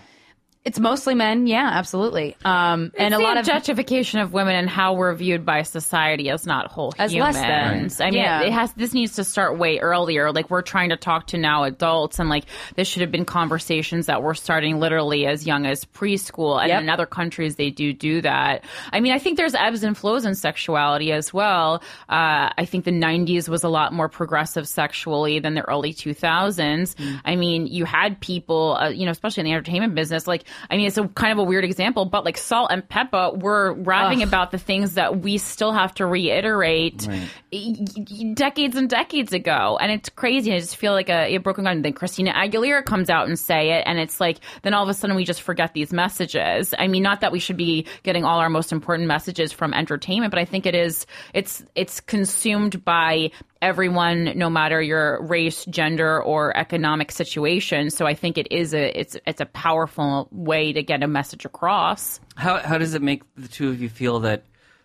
It's 0.66 0.80
mostly 0.80 1.14
men, 1.14 1.46
yeah, 1.46 1.70
absolutely. 1.74 2.36
Um, 2.44 2.92
and 2.98 3.14
a 3.14 3.18
the 3.18 3.24
lot 3.24 3.38
of 3.38 3.42
objectification 3.48 4.20
of 4.20 4.34
women 4.34 4.56
and 4.56 4.68
how 4.68 4.94
we're 4.96 5.14
viewed 5.14 5.46
by 5.46 5.62
society 5.62 6.32
as 6.32 6.48
not 6.48 6.68
whole 6.72 6.92
As 6.98 7.14
humans. 7.14 7.36
less 7.36 7.98
than. 8.00 8.08
I 8.08 8.10
mean, 8.10 8.20
Yeah. 8.24 8.42
it 8.42 8.52
has. 8.52 8.74
This 8.74 8.92
needs 8.96 9.14
to 9.18 9.24
start 9.24 9.60
way 9.60 9.78
earlier. 9.78 10.32
Like 10.32 10.50
we're 10.50 10.64
trying 10.64 10.90
to 10.90 10.98
talk 10.98 11.28
to 11.28 11.38
now 11.38 11.66
adults, 11.66 12.18
and 12.18 12.30
like 12.30 12.46
this 12.76 12.88
should 12.88 13.02
have 13.02 13.12
been 13.12 13.26
conversations 13.26 14.08
that 14.08 14.24
we're 14.24 14.34
starting 14.34 14.80
literally 14.80 15.28
as 15.28 15.46
young 15.46 15.68
as 15.68 15.86
preschool. 15.86 16.60
And 16.60 16.70
Yep. 16.70 16.82
in 16.82 16.90
other 16.90 17.06
countries, 17.06 17.58
they 17.58 17.70
do 17.70 17.94
do 17.94 18.22
that. 18.22 18.64
I 18.92 19.02
mean, 19.02 19.14
I 19.14 19.20
think 19.20 19.38
there's 19.38 19.54
ebbs 19.54 19.84
and 19.84 19.96
flows 19.96 20.26
in 20.26 20.34
sexuality 20.34 21.12
as 21.12 21.32
well. 21.32 21.84
Uh, 22.10 22.50
I 22.58 22.66
think 22.66 22.86
the 22.86 22.92
'90s 22.92 23.48
was 23.48 23.64
a 23.64 23.70
lot 23.70 23.94
more 23.94 24.10
progressive 24.10 24.68
sexually 24.68 25.38
than 25.38 25.54
the 25.54 25.62
early 25.62 25.94
2000s. 25.94 26.96
Mm. 26.96 27.22
I 27.24 27.36
mean, 27.36 27.68
you 27.68 27.86
had 27.86 28.20
people, 28.20 28.78
uh, 28.82 28.90
you 28.90 29.06
know, 29.06 29.12
especially 29.12 29.42
in 29.42 29.46
the 29.46 29.52
entertainment 29.52 29.94
business. 29.94 30.26
Like, 30.26 30.44
I 30.70 30.78
mean, 30.78 30.88
it's 30.88 30.98
a 30.98 31.08
kind 31.10 31.32
of 31.32 31.40
a 31.40 31.44
weird 31.44 31.64
example, 31.64 32.06
but 32.06 32.26
like 32.26 32.38
Salt 32.38 32.72
and 32.72 32.88
Pepa 32.88 33.40
were 33.40 33.74
rapping 33.74 34.20
about 34.24 34.52
the 34.52 34.58
things 34.58 34.96
that 34.96 35.20
we 35.22 35.38
still 35.38 35.72
have 35.72 35.94
to 35.96 36.06
reiterate 36.06 37.08
y- 37.52 38.34
decades 38.34 38.76
and 38.76 38.90
decades 38.90 39.34
ago, 39.34 39.78
and 39.80 39.92
it's 39.92 40.10
crazy. 40.10 40.54
I 40.54 40.60
just 40.60 40.78
feel 40.78 40.94
like 40.94 41.10
a, 41.10 41.36
a 41.36 41.38
broken 41.38 41.64
gun. 41.64 41.82
Then 41.82 41.94
Christina 41.94 42.34
Aguilera 42.34 42.84
comes 42.86 43.10
out 43.10 43.28
and 43.28 43.38
say 43.38 43.72
it, 43.72 43.84
and 43.86 44.00
it's 44.00 44.20
like 44.20 44.40
then 44.64 44.74
all 44.74 44.84
of 44.84 44.90
a 44.90 44.94
sudden 44.94 45.16
we 45.16 45.26
just 45.26 45.42
forget 45.42 45.74
these 45.74 45.92
messages. 45.94 46.74
I 46.78 46.88
mean, 46.88 47.04
not 47.04 47.22
that 47.22 47.32
we 47.32 47.40
should 47.40 47.58
be 47.58 47.88
getting 48.04 48.24
all 48.26 48.40
our 48.40 48.50
most 48.50 48.72
important 48.72 49.08
messages 49.08 49.52
from 49.52 49.74
entertainment, 49.74 50.32
but 50.32 50.40
I 50.40 50.46
think 50.46 50.66
it 50.66 50.76
is 50.76 51.06
it's 51.34 51.64
it's 51.76 52.00
consumed 52.00 52.84
by 52.84 53.32
everyone 53.62 54.38
no 54.38 54.50
matter 54.50 54.82
your 54.82 55.22
race 55.24 55.66
gender 55.66 56.22
or 56.22 56.56
economic 56.56 57.12
situation 57.12 57.90
so 57.90 58.06
i 58.06 58.14
think 58.14 58.38
it 58.38 58.48
is 58.52 58.74
a 58.76 59.00
it's 59.00 59.18
it's 59.26 59.42
a 59.42 59.46
powerful 59.46 60.28
way 60.46 60.74
to 60.74 60.84
get 60.84 61.04
a 61.04 61.08
message 61.08 61.46
across 61.46 62.20
How 62.36 62.60
how 62.60 62.78
does 62.78 62.94
it 62.94 63.02
make 63.02 63.24
the 63.36 63.48
two 63.48 63.70
of 63.70 63.82
you 63.82 63.90
feel 63.90 64.22
that, 64.22 64.44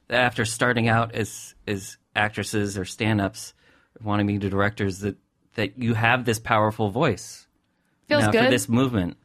that 0.09 0.21
after 0.21 0.45
starting 0.45 0.89
out 0.89 1.15
as 1.15 1.55
as 1.67 1.97
actresses 2.17 2.79
or 2.79 2.85
stand 2.85 3.21
ups, 3.21 3.55
wanting 4.03 4.27
to 4.27 4.33
be 4.33 4.51
directors, 4.51 5.01
that 5.01 5.17
that 5.55 5.79
you 5.79 5.95
have 5.95 6.25
this 6.25 6.39
powerful 6.39 6.91
voice? 6.91 7.47
Feels 8.09 8.25
now 8.25 8.33
good. 8.33 8.45
for 8.45 8.51
this 8.51 8.69
movement. 8.69 9.17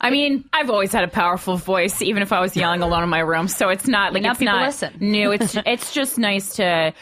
I 0.00 0.10
mean, 0.10 0.44
I've 0.52 0.68
always 0.68 0.92
had 0.92 1.04
a 1.04 1.08
powerful 1.08 1.56
voice, 1.56 2.02
even 2.02 2.22
if 2.22 2.32
I 2.32 2.40
was 2.40 2.54
yelling 2.54 2.82
alone 2.82 3.02
in 3.02 3.08
my 3.08 3.20
room. 3.20 3.48
So 3.48 3.70
it's 3.70 3.88
not 3.88 4.12
like 4.12 4.22
now 4.22 4.32
it's 4.32 4.38
people 4.38 4.54
not 4.54 4.66
listen. 4.66 4.94
new. 5.00 5.32
It's 5.32 5.56
it's 5.64 5.94
just 5.94 6.18
nice 6.18 6.56
to. 6.56 6.92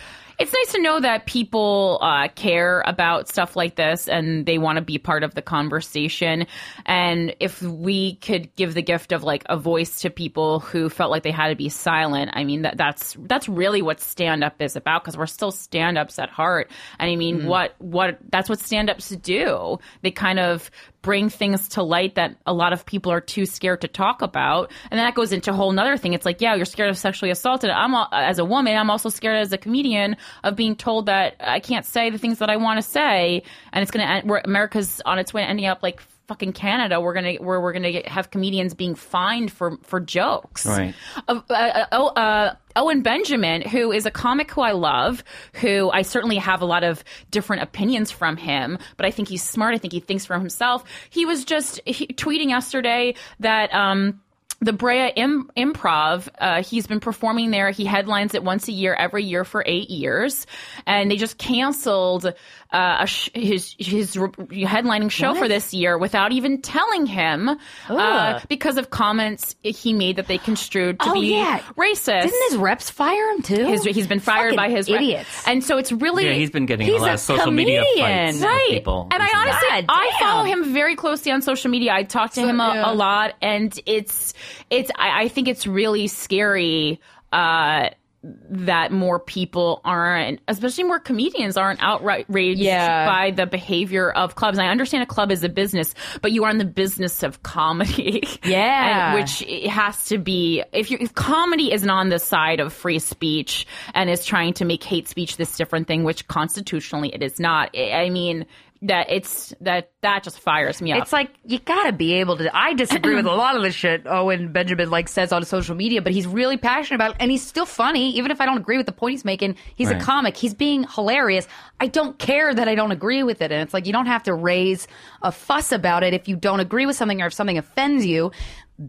It's 0.42 0.52
nice 0.52 0.72
to 0.72 0.82
know 0.82 0.98
that 0.98 1.26
people 1.26 2.00
uh, 2.02 2.26
care 2.34 2.82
about 2.84 3.28
stuff 3.28 3.54
like 3.54 3.76
this 3.76 4.08
and 4.08 4.44
they 4.44 4.58
want 4.58 4.74
to 4.74 4.82
be 4.82 4.98
part 4.98 5.22
of 5.22 5.36
the 5.36 5.40
conversation. 5.40 6.48
And 6.84 7.36
if 7.38 7.62
we 7.62 8.16
could 8.16 8.52
give 8.56 8.74
the 8.74 8.82
gift 8.82 9.12
of 9.12 9.22
like 9.22 9.44
a 9.46 9.56
voice 9.56 10.00
to 10.00 10.10
people 10.10 10.58
who 10.58 10.88
felt 10.88 11.12
like 11.12 11.22
they 11.22 11.30
had 11.30 11.50
to 11.50 11.54
be 11.54 11.68
silent, 11.68 12.32
I 12.34 12.42
mean 12.42 12.62
that 12.62 12.76
that's 12.76 13.16
that's 13.20 13.48
really 13.48 13.82
what 13.82 14.00
stand 14.00 14.42
up 14.42 14.60
is 14.60 14.74
about 14.74 15.04
because 15.04 15.16
we're 15.16 15.26
still 15.26 15.52
stand 15.52 15.96
ups 15.96 16.18
at 16.18 16.28
heart. 16.28 16.72
And 16.98 17.08
I 17.08 17.14
mean, 17.14 17.46
what 17.46 17.76
what 17.78 18.18
that's 18.28 18.48
what 18.48 18.58
stand 18.58 18.90
ups 18.90 19.10
do. 19.10 19.78
They 20.00 20.10
kind 20.10 20.40
of 20.40 20.72
bring 21.02 21.28
things 21.28 21.68
to 21.70 21.82
light 21.82 22.14
that 22.14 22.36
a 22.46 22.52
lot 22.52 22.72
of 22.72 22.86
people 22.86 23.12
are 23.12 23.20
too 23.20 23.44
scared 23.44 23.80
to 23.82 23.88
talk 23.88 24.22
about. 24.22 24.70
And 24.90 24.98
then 24.98 25.06
that 25.06 25.14
goes 25.14 25.32
into 25.32 25.50
a 25.50 25.54
whole 25.54 25.72
nother 25.72 25.96
thing. 25.96 26.12
It's 26.14 26.24
like, 26.24 26.40
yeah, 26.40 26.54
you're 26.54 26.64
scared 26.64 26.90
of 26.90 26.96
sexually 26.96 27.30
assaulted. 27.30 27.70
I'm 27.70 27.94
as 28.12 28.38
a 28.38 28.44
woman, 28.44 28.76
I'm 28.76 28.90
also 28.90 29.08
scared 29.08 29.36
as 29.36 29.52
a 29.52 29.58
comedian 29.58 30.16
of 30.44 30.56
being 30.56 30.76
told 30.76 31.06
that 31.06 31.34
I 31.40 31.60
can't 31.60 31.84
say 31.84 32.10
the 32.10 32.18
things 32.18 32.38
that 32.38 32.50
I 32.50 32.56
want 32.56 32.78
to 32.78 32.82
say. 32.82 33.42
And 33.72 33.82
it's 33.82 33.90
going 33.90 34.06
to 34.06 34.12
end, 34.12 34.30
where 34.30 34.40
America's 34.44 35.02
on 35.04 35.18
its 35.18 35.34
way 35.34 35.42
ending 35.42 35.66
up 35.66 35.82
like 35.82 36.00
fucking 36.32 36.54
Canada. 36.54 36.98
We're 36.98 37.12
to, 37.12 37.36
where 37.42 37.60
we're 37.60 37.74
going 37.74 37.92
to 37.92 38.02
have 38.08 38.30
comedians 38.30 38.72
being 38.72 38.94
fined 38.94 39.52
for, 39.52 39.76
for 39.82 40.00
jokes. 40.00 40.64
Right. 40.64 40.94
Uh, 41.28 41.40
uh, 41.50 41.84
oh, 41.92 42.06
uh, 42.06 42.54
Owen 42.74 43.02
Benjamin, 43.02 43.60
who 43.60 43.92
is 43.92 44.06
a 44.06 44.10
comic 44.10 44.50
who 44.50 44.62
I 44.62 44.72
love, 44.72 45.22
who 45.52 45.90
I 45.90 46.00
certainly 46.00 46.36
have 46.36 46.62
a 46.62 46.64
lot 46.64 46.84
of 46.84 47.04
different 47.30 47.64
opinions 47.64 48.10
from 48.10 48.38
him, 48.38 48.78
but 48.96 49.04
I 49.04 49.10
think 49.10 49.28
he's 49.28 49.42
smart. 49.42 49.74
I 49.74 49.78
think 49.78 49.92
he 49.92 50.00
thinks 50.00 50.24
for 50.24 50.38
himself. 50.38 50.84
He 51.10 51.26
was 51.26 51.44
just 51.44 51.80
he, 51.84 52.06
tweeting 52.06 52.48
yesterday 52.48 53.14
that. 53.40 53.72
Um, 53.74 54.22
the 54.60 54.72
Brea 54.72 55.08
Im- 55.16 55.50
Improv, 55.56 56.28
uh, 56.38 56.62
he's 56.62 56.86
been 56.86 57.00
performing 57.00 57.50
there. 57.50 57.72
He 57.72 57.84
headlines 57.84 58.32
it 58.32 58.44
once 58.44 58.68
a 58.68 58.72
year, 58.72 58.94
every 58.94 59.24
year 59.24 59.44
for 59.44 59.64
eight 59.66 59.90
years, 59.90 60.46
and 60.86 61.10
they 61.10 61.16
just 61.16 61.36
canceled 61.36 62.32
uh, 62.72 62.96
a 63.00 63.06
sh- 63.06 63.28
his 63.34 63.74
his 63.78 64.16
re- 64.16 64.28
headlining 64.64 65.10
show 65.10 65.34
for 65.34 65.46
this 65.48 65.74
year 65.74 65.98
without 65.98 66.32
even 66.32 66.62
telling 66.62 67.06
him 67.06 67.50
uh, 67.88 68.40
because 68.48 68.78
of 68.78 68.90
comments 68.90 69.54
he 69.62 69.92
made 69.92 70.16
that 70.16 70.26
they 70.26 70.38
construed 70.38 70.98
to 71.00 71.10
Oh, 71.10 71.12
be 71.14 71.34
yeah. 71.34 71.58
racist. 71.76 72.22
Didn't 72.22 72.50
his 72.50 72.56
reps 72.56 72.88
fire 72.90 73.30
him 73.32 73.42
too? 73.42 73.66
His, 73.66 73.84
he's 73.84 74.06
been 74.06 74.20
fired 74.20 74.54
Fucking 74.54 74.56
by 74.56 74.70
his 74.70 74.90
rep- 74.90 75.00
idiots. 75.02 75.46
and 75.46 75.62
so 75.62 75.76
it's 75.78 75.92
really 75.92 76.24
Yeah, 76.26 76.32
he's 76.32 76.50
been 76.50 76.66
getting 76.66 76.86
He's 76.86 76.96
a 76.96 77.02
lot 77.02 77.10
a 77.10 77.14
of 77.14 77.20
social 77.20 77.50
media 77.50 77.82
comedian. 77.82 78.06
fights 78.26 78.34
with 78.36 78.44
right. 78.44 78.66
people. 78.70 79.08
And 79.12 79.22
I 79.22 79.28
honestly, 79.38 79.68
God 79.68 79.84
I 79.88 80.10
follow 80.18 80.44
him 80.44 80.72
very 80.72 80.96
closely 80.96 81.30
on 81.32 81.42
social 81.42 81.70
media. 81.70 81.92
I 81.92 82.04
talk 82.04 82.32
to 82.32 82.40
him 82.40 82.60
a, 82.60 82.68
yeah. 82.74 82.90
a 82.90 82.94
lot, 82.94 83.34
and 83.42 83.78
it's 83.86 84.32
it's. 84.70 84.90
I, 84.96 85.24
I 85.24 85.28
think 85.28 85.48
it's 85.48 85.66
really 85.66 86.06
scary. 86.08 87.00
Uh, 87.32 87.90
that 88.24 88.92
more 88.92 89.18
people 89.18 89.80
aren't, 89.84 90.40
especially 90.46 90.84
more 90.84 91.00
comedians 91.00 91.56
aren't 91.56 91.82
outraged 91.82 92.30
Yeah. 92.60 93.04
by 93.06 93.32
the 93.32 93.46
behavior 93.46 94.10
of 94.12 94.36
clubs. 94.36 94.58
I 94.58 94.66
understand 94.68 95.02
a 95.02 95.06
club 95.06 95.32
is 95.32 95.42
a 95.42 95.48
business, 95.48 95.92
but 96.20 96.30
you 96.30 96.44
are 96.44 96.50
in 96.50 96.58
the 96.58 96.64
business 96.64 97.22
of 97.22 97.42
comedy. 97.42 98.22
Yeah. 98.44 99.12
And- 99.12 99.20
which 99.20 99.42
it 99.42 99.68
has 99.68 100.04
to 100.06 100.18
be, 100.18 100.62
if 100.72 100.90
you, 100.90 100.98
if 101.00 101.14
comedy 101.14 101.72
isn't 101.72 101.90
on 101.90 102.08
the 102.10 102.18
side 102.18 102.60
of 102.60 102.72
free 102.72 102.98
speech 102.98 103.66
and 103.94 104.08
is 104.10 104.24
trying 104.24 104.52
to 104.54 104.64
make 104.64 104.84
hate 104.84 105.08
speech 105.08 105.36
this 105.36 105.56
different 105.56 105.86
thing, 105.88 106.04
which 106.04 106.26
constitutionally 106.28 107.08
it 107.14 107.22
is 107.22 107.40
not. 107.40 107.76
I 107.76 108.08
mean, 108.10 108.46
that 108.82 109.06
it's, 109.10 109.54
that, 109.60 109.92
that 110.02 110.24
just 110.24 110.40
fires 110.40 110.82
me 110.82 110.92
up. 110.92 111.02
It's 111.02 111.12
like 111.12 111.30
you 111.44 111.58
gotta 111.60 111.92
be 111.92 112.14
able 112.14 112.36
to. 112.38 112.50
I 112.56 112.74
disagree 112.74 113.14
with 113.14 113.26
a 113.26 113.32
lot 113.32 113.56
of 113.56 113.62
the 113.62 113.70
shit 113.70 114.06
Owen 114.06 114.52
Benjamin 114.52 114.90
like 114.90 115.08
says 115.08 115.32
on 115.32 115.44
social 115.44 115.74
media, 115.76 116.02
but 116.02 116.12
he's 116.12 116.26
really 116.26 116.56
passionate 116.56 116.96
about 116.96 117.12
it, 117.12 117.16
and 117.20 117.30
he's 117.30 117.46
still 117.46 117.66
funny, 117.66 118.16
even 118.16 118.30
if 118.30 118.40
I 118.40 118.46
don't 118.46 118.58
agree 118.58 118.76
with 118.76 118.86
the 118.86 118.92
point 118.92 119.12
he's 119.12 119.24
making. 119.24 119.56
He's 119.76 119.88
Right. 119.88 120.02
a 120.02 120.04
comic. 120.04 120.36
He's 120.36 120.54
being 120.54 120.84
hilarious. 120.94 121.46
I 121.80 121.86
don't 121.86 122.18
care 122.18 122.52
that 122.52 122.68
I 122.68 122.74
don't 122.74 122.92
agree 122.92 123.22
with 123.22 123.40
it, 123.40 123.52
and 123.52 123.62
it's 123.62 123.72
like 123.72 123.86
you 123.86 123.92
don't 123.92 124.06
have 124.06 124.24
to 124.24 124.34
raise 124.34 124.88
a 125.22 125.30
fuss 125.32 125.70
about 125.72 126.02
it 126.02 126.12
if 126.14 126.26
you 126.28 126.36
don't 126.36 126.60
agree 126.60 126.86
with 126.86 126.96
something 126.96 127.22
or 127.22 127.26
if 127.26 127.34
something 127.34 127.58
offends 127.58 128.04
you. 128.04 128.32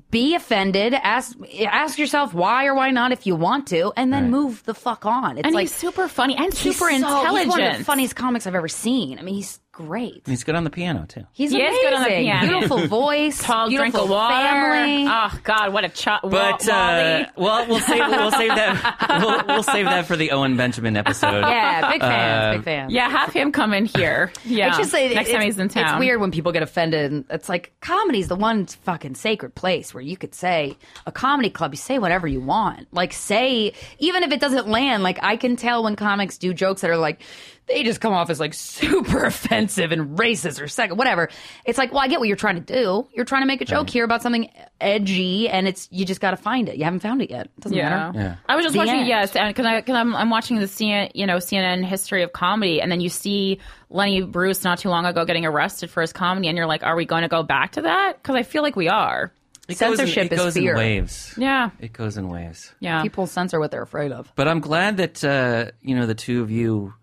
Be 0.10 0.34
offended. 0.34 0.96
Ask 0.96 1.38
ask 1.68 2.00
yourself 2.00 2.34
why 2.34 2.66
or 2.66 2.74
why 2.74 2.90
not 2.90 3.12
if 3.12 3.28
you 3.28 3.36
want 3.36 3.68
to, 3.68 3.94
and 3.96 4.12
then 4.12 4.24
Right. 4.24 4.32
move 4.32 4.64
the 4.64 4.74
fuck 4.74 5.06
on. 5.06 5.38
It's 5.38 5.46
and 5.46 5.54
like 5.54 5.66
he's 5.66 5.76
super 5.76 6.08
funny 6.08 6.36
and 6.36 6.46
he's 6.46 6.58
super 6.58 6.90
so- 6.90 6.96
intelligent. 6.96 7.38
He's 7.46 7.48
one 7.48 7.62
of 7.62 7.78
the 7.78 7.84
funniest 7.84 8.16
comics 8.16 8.48
I've 8.48 8.56
ever 8.56 8.68
seen. 8.70 9.20
I 9.20 9.22
mean, 9.22 9.36
he's 9.36 9.60
great. 9.74 10.22
He's 10.26 10.44
good 10.46 10.56
on 10.56 10.64
the 10.64 10.70
piano 10.70 11.06
too. 11.08 11.24
He's 11.34 11.52
He 11.52 11.60
amazing. 11.60 11.82
good 11.82 11.94
on 11.96 12.04
the 12.04 12.10
piano. 12.10 12.48
Beautiful 12.48 12.88
voice. 12.88 13.42
Tall 13.44 13.68
drink 13.70 13.82
beautiful 13.94 14.04
of 14.06 14.10
water. 14.12 14.34
Family. 14.36 15.06
Oh 15.10 15.40
God, 15.44 15.74
what 15.74 15.84
a 15.84 15.90
ch- 15.90 16.06
But 16.24 16.70
uh, 16.70 17.26
well, 17.36 17.68
we'll 17.68 17.80
save 17.80 18.08
we'll 18.08 18.32
save 18.32 18.50
that 18.50 19.20
we'll, 19.48 19.56
we'll 19.56 19.64
save 19.64 19.86
that 19.86 20.06
for 20.06 20.16
the 20.16 20.32
Owen 20.32 20.56
Benjamin 20.56 20.96
episode. 20.96 21.42
yeah, 21.42 21.92
big 21.92 22.02
fans. 22.02 22.44
Uh, 22.56 22.58
big 22.58 22.64
fans. 22.66 22.94
yeah, 22.94 23.10
have 23.10 23.34
him 23.34 23.52
come 23.52 23.74
in 23.74 23.86
here. 23.86 24.32
Yeah, 24.46 24.68
It's 24.70 24.78
just 24.78 24.94
like, 24.94 25.12
next 25.14 25.30
it's, 25.30 25.36
time 25.36 25.46
he's 25.46 25.58
in 25.58 25.68
town. 25.70 25.96
It's 25.96 26.00
weird 26.00 26.20
when 26.22 26.30
people 26.30 26.52
get 26.52 26.62
offended. 26.64 27.12
And 27.12 27.26
it's 27.32 27.50
like 27.50 27.74
comedy's 27.82 28.28
the 28.28 28.36
one 28.36 28.68
fucking 28.68 29.16
sacred 29.16 29.56
place 29.56 29.94
where 29.94 30.02
you 30.04 30.16
could 30.16 30.36
say 30.36 30.78
a 31.08 31.12
comedy 31.12 31.50
club. 31.50 31.74
You 31.74 31.78
say 31.78 31.98
whatever 31.98 32.28
you 32.28 32.40
want. 32.42 32.88
Like 32.92 33.14
say 33.14 33.74
even 34.00 34.22
if 34.24 34.32
it 34.32 34.40
doesn't 34.40 34.68
land. 34.68 35.02
Like 35.02 35.18
I 35.24 35.38
can 35.38 35.56
tell 35.56 35.84
when 35.84 35.96
comics 35.96 36.38
do 36.38 36.54
jokes 36.54 36.82
that 36.82 36.92
are 36.92 36.98
like 36.98 37.22
they 37.68 37.84
just 37.84 38.02
come 38.02 38.14
off 38.14 38.30
as 38.30 38.40
like 38.40 38.54
super 38.54 39.24
offensive 39.26 39.92
and 39.92 40.18
racist 40.18 40.62
or 40.62 40.68
second 40.68 40.98
whatever. 40.98 41.30
It's 41.66 41.78
like 41.78 41.92
well 41.92 42.02
I 42.02 42.08
get 42.08 42.20
what 42.20 42.28
you're 42.28 42.38
trying 42.38 42.56
to 42.64 42.74
do. 42.74 43.08
You're 43.14 43.26
trying 43.26 43.42
to 43.44 43.48
make 43.48 43.62
a 43.62 43.66
joke 43.66 43.90
here 43.90 44.04
about 44.04 44.22
something 44.22 44.50
edgy, 44.82 45.48
and 45.50 45.68
it's 45.68 45.88
you 45.92 46.06
just 46.06 46.20
got 46.22 46.32
to 46.32 46.38
find 46.38 46.68
it. 46.70 46.78
You 46.78 46.84
haven't 46.84 47.00
found 47.00 47.22
it 47.22 47.30
yet. 47.30 47.46
It 47.46 47.60
doesn't 47.62 47.78
Yeah. 47.78 47.90
matter. 47.90 48.20
Yeah. 48.20 48.36
I 48.48 48.56
was 48.56 48.64
just 48.66 48.74
The 48.74 48.80
watching, 48.80 48.96
end. 48.96 49.08
yes, 49.08 49.32
because 49.32 49.66
I, 49.66 49.82
cause 49.82 49.96
I'm, 49.96 50.16
I'm 50.16 50.30
watching 50.30 50.58
the 50.58 50.66
CNN, 50.66 51.12
you 51.16 51.26
know, 51.26 51.38
CNN 51.38 51.86
history 51.86 52.24
of 52.24 52.34
comedy, 52.34 52.82
and 52.82 52.92
then 52.92 53.00
you 53.02 53.10
see 53.10 53.60
Lenny 53.90 54.22
Bruce 54.24 54.64
not 54.64 54.80
too 54.80 54.90
long 54.90 55.06
ago 55.06 55.24
getting 55.26 55.46
arrested 55.46 55.90
for 55.90 56.02
his 56.02 56.12
comedy, 56.12 56.48
and 56.50 56.58
you're 56.58 56.68
like, 56.68 56.84
are 56.84 56.96
we 56.96 57.06
going 57.06 57.22
to 57.22 57.28
go 57.30 57.44
back 57.44 57.74
to 57.74 57.84
that? 57.84 58.22
Because 58.22 58.36
I 58.36 58.44
feel 58.44 58.62
like 58.62 58.76
we 58.76 58.90
are. 58.90 59.32
It 59.70 59.80
goes 59.80 59.92
in- 59.92 59.98
Censorship 60.08 60.26
it 60.26 60.34
is 60.34 60.40
goes 60.40 60.54
fear. 60.56 60.72
in 60.74 60.78
waves. 60.78 61.34
Yeah, 61.38 61.70
It 61.80 61.94
goes 61.94 62.18
in 62.18 62.28
waves. 62.28 62.74
yeah. 62.82 63.02
People 63.02 63.28
censor 63.28 63.60
what 63.62 63.72
they're 63.72 63.82
afraid 63.82 64.12
of. 64.12 64.30
But 64.36 64.50
I'm 64.50 64.60
glad 64.60 64.98
that 64.98 65.24
uh, 65.24 65.72
you 65.82 65.96
know 65.96 66.06
the 66.06 66.16
two 66.16 66.42
of 66.42 66.52
you 66.52 66.94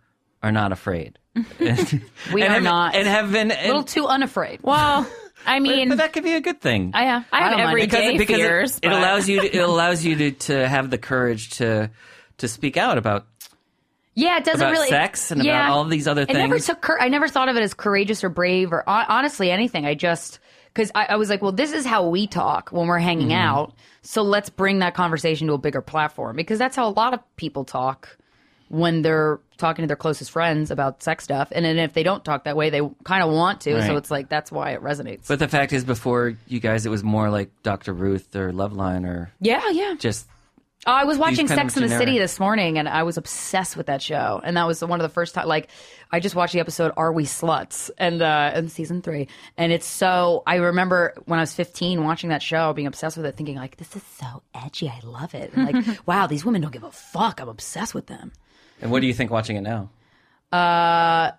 are 0.42 0.52
not 0.52 0.72
afraid. 0.72 1.18
We 1.60 2.42
and 2.42 2.50
are 2.50 2.54
have, 2.54 2.62
not. 2.62 2.94
and 2.94 3.06
have 3.06 3.32
been. 3.32 3.50
a 3.52 3.66
little 3.66 3.82
too 3.84 4.06
unafraid. 4.06 4.60
well, 4.62 5.06
I 5.46 5.58
mean, 5.60 5.88
but 5.88 5.98
that 5.98 6.12
could 6.12 6.24
be 6.24 6.34
a 6.34 6.40
good 6.40 6.60
thing. 6.60 6.90
I, 6.94 7.06
I 7.16 7.24
I 7.32 7.40
have 7.50 7.58
it. 7.58 7.62
everyday 7.62 8.18
because 8.18 8.36
it- 8.38 8.42
fears. 8.42 8.76
it, 8.76 8.82
but- 8.82 8.92
allows 8.92 9.28
you 9.28 9.40
to, 9.40 9.56
it 9.56 9.60
allows 9.60 10.04
you 10.04 10.16
to, 10.16 10.30
to 10.32 10.68
have 10.68 10.90
the 10.90 10.98
courage 10.98 11.50
to 11.58 11.90
to 12.38 12.48
speak 12.48 12.76
out 12.76 12.98
about 12.98 13.26
Yeah, 14.14 14.36
it 14.38 14.44
doesn't 14.44 14.60
about 14.60 14.72
really 14.72 14.88
sex 14.88 15.30
and 15.30 15.42
yeah. 15.44 15.66
about 15.66 15.76
all 15.76 15.84
these 15.84 16.06
other 16.08 16.22
It 16.22 16.32
never 16.32 16.54
things. 16.58 16.66
took. 16.66 16.88
I 17.00 17.08
never 17.08 17.28
thought 17.28 17.48
of 17.48 17.56
it 17.56 17.62
as 17.62 17.74
courageous 17.74 18.22
or 18.24 18.28
brave 18.28 18.72
or 18.72 18.82
honestly 18.88 19.50
anything. 19.50 19.86
I 19.86 19.94
just 19.94 20.40
because 20.72 20.90
I, 20.94 21.06
I 21.10 21.16
was 21.16 21.28
like, 21.30 21.42
well, 21.42 21.52
this 21.52 21.72
is 21.72 21.84
how 21.86 22.08
we 22.08 22.26
talk 22.26 22.70
when 22.70 22.86
we're 22.86 22.98
hanging 22.98 23.28
Mm-hmm. 23.28 23.36
out. 23.48 23.74
So 24.02 24.22
let's 24.22 24.48
bring 24.50 24.78
that 24.80 24.94
conversation 24.94 25.46
to 25.48 25.52
a 25.54 25.58
bigger 25.58 25.82
platform 25.82 26.36
because 26.36 26.58
that's 26.58 26.76
how 26.76 26.86
a 26.88 26.90
lot 26.92 27.12
of 27.14 27.20
people 27.36 27.64
talk 27.64 28.16
when 28.70 29.02
they're 29.02 29.40
talking 29.58 29.82
to 29.82 29.86
their 29.88 29.96
closest 29.96 30.30
friends 30.30 30.70
about 30.70 31.02
sex 31.02 31.24
stuff. 31.24 31.48
And 31.50 31.64
then 31.64 31.76
if 31.78 31.92
they 31.92 32.04
don't 32.04 32.24
talk 32.24 32.44
that 32.44 32.56
way, 32.56 32.70
they 32.70 32.80
kind 33.02 33.22
of 33.22 33.30
want 33.30 33.60
to. 33.62 33.84
So 33.84 33.96
it's 33.96 34.10
like 34.10 34.28
that's 34.28 34.50
why 34.52 34.70
it 34.70 34.82
resonates. 34.82 35.26
but 35.26 35.40
the 35.40 35.48
fact 35.48 35.72
is, 35.72 35.84
before 35.84 36.36
you 36.46 36.60
guys, 36.60 36.86
it 36.86 36.88
was 36.88 37.02
more 37.02 37.30
like 37.30 37.50
Dr. 37.64 37.92
Ruth 37.92 38.34
or 38.36 38.52
Loveline 38.52 39.06
or 39.06 39.32
yeah, 39.40 39.68
yeah. 39.70 39.96
just 39.98 40.26
Oh, 40.86 40.92
I 40.92 41.04
was 41.04 41.18
watching 41.18 41.46
Sex 41.46 41.76
in 41.76 41.82
the 41.82 41.90
City 41.90 42.18
this 42.18 42.40
morning, 42.40 42.78
and 42.78 42.88
I 42.88 43.02
was 43.02 43.18
obsessed 43.18 43.76
with 43.76 43.88
that 43.88 44.00
show. 44.00 44.40
And 44.42 44.56
that 44.56 44.66
was 44.66 44.82
one 44.82 44.98
of 44.98 45.02
the 45.02 45.12
first 45.12 45.34
time. 45.34 45.46
Like, 45.46 45.68
I 46.10 46.20
just 46.20 46.34
watched 46.34 46.54
the 46.54 46.60
episode 46.60 46.92
"Are 46.96 47.12
We 47.12 47.24
Sluts?" 47.24 47.90
and 47.98 48.22
uh, 48.22 48.52
in 48.54 48.70
season 48.70 49.02
three, 49.02 49.28
and 49.58 49.72
it's 49.72 49.84
so. 49.84 50.42
I 50.46 50.54
remember 50.56 51.12
when 51.26 51.38
I 51.38 51.42
was 51.42 51.52
15 51.52 52.02
watching 52.02 52.30
that 52.30 52.42
show, 52.42 52.72
being 52.72 52.86
obsessed 52.86 53.18
with 53.18 53.26
it, 53.26 53.36
thinking 53.36 53.56
like, 53.56 53.76
"This 53.76 53.94
is 53.94 54.02
so 54.18 54.42
edgy. 54.54 54.88
I 54.88 55.00
love 55.04 55.34
it." 55.34 55.52
And 55.52 55.66
like, 55.70 55.98
wow, 56.06 56.26
these 56.26 56.46
women 56.46 56.62
don't 56.62 56.72
give 56.72 56.84
a 56.84 56.90
fuck. 56.90 57.40
I'm 57.42 57.50
obsessed 57.50 57.94
with 57.94 58.06
them. 58.06 58.32
And 58.80 58.90
what 58.90 59.00
do 59.00 59.06
you 59.06 59.14
think 59.14 59.30
watching 59.30 59.56
it 59.56 59.62
now? 59.62 59.90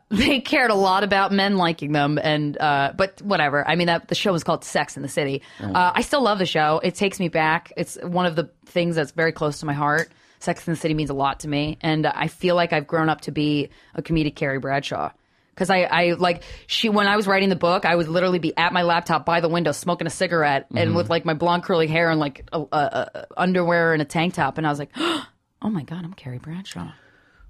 They 0.09 0.39
cared 0.39 0.71
a 0.71 0.75
lot 0.75 1.03
about 1.03 1.31
men 1.31 1.57
liking 1.57 1.91
them, 1.91 2.19
and 2.21 2.57
uh, 2.57 2.93
but 2.95 3.21
whatever. 3.21 3.67
I 3.67 3.75
mean, 3.75 3.87
that 3.87 4.07
the 4.07 4.15
show 4.15 4.31
was 4.31 4.43
called 4.43 4.63
Sex 4.63 4.95
in 4.95 5.03
the 5.03 5.09
City. 5.09 5.41
Uh, 5.59 5.91
I 5.95 6.01
still 6.01 6.21
love 6.21 6.39
the 6.39 6.45
show. 6.45 6.79
It 6.83 6.95
takes 6.95 7.19
me 7.19 7.27
back. 7.29 7.73
It's 7.75 7.97
one 8.01 8.25
of 8.25 8.35
the 8.35 8.49
things 8.65 8.95
that's 8.95 9.11
very 9.11 9.31
close 9.31 9.59
to 9.59 9.65
my 9.65 9.73
heart. 9.73 10.11
Sex 10.39 10.67
in 10.67 10.73
the 10.73 10.79
City 10.79 10.93
means 10.93 11.09
a 11.09 11.13
lot 11.13 11.41
to 11.41 11.47
me, 11.47 11.77
and 11.81 12.05
I 12.07 12.27
feel 12.27 12.55
like 12.55 12.73
I've 12.73 12.87
grown 12.87 13.09
up 13.09 13.21
to 13.21 13.31
be 13.31 13.69
a 13.93 14.01
comedic 14.01 14.35
Carrie 14.35 14.59
Bradshaw. 14.59 15.11
Because 15.53 15.69
I, 15.69 15.81
I 15.81 16.11
like 16.13 16.43
she 16.65 16.89
when 16.89 17.07
I 17.07 17.15
was 17.17 17.27
writing 17.27 17.49
the 17.49 17.57
book, 17.57 17.85
I 17.85 17.93
would 17.95 18.07
literally 18.07 18.39
be 18.39 18.55
at 18.57 18.71
my 18.73 18.83
laptop 18.83 19.25
by 19.25 19.41
the 19.41 19.49
window 19.49 19.73
smoking 19.73 20.07
a 20.07 20.09
cigarette 20.09 20.67
and 20.73 20.95
with 20.95 21.09
like 21.09 21.25
my 21.25 21.33
blonde 21.33 21.63
curly 21.63 21.87
hair 21.87 22.09
and 22.09 22.19
like 22.19 22.47
a, 22.53 22.59
a, 22.59 22.65
a 22.71 23.25
underwear 23.37 23.93
and 23.93 24.01
a 24.01 24.05
tank 24.05 24.33
top, 24.33 24.57
and 24.57 24.65
I 24.65 24.69
was 24.69 24.79
like, 24.79 24.91
oh 24.95 25.69
my 25.69 25.83
god, 25.83 26.03
I'm 26.05 26.13
Carrie 26.13 26.39
Bradshaw. 26.39 26.91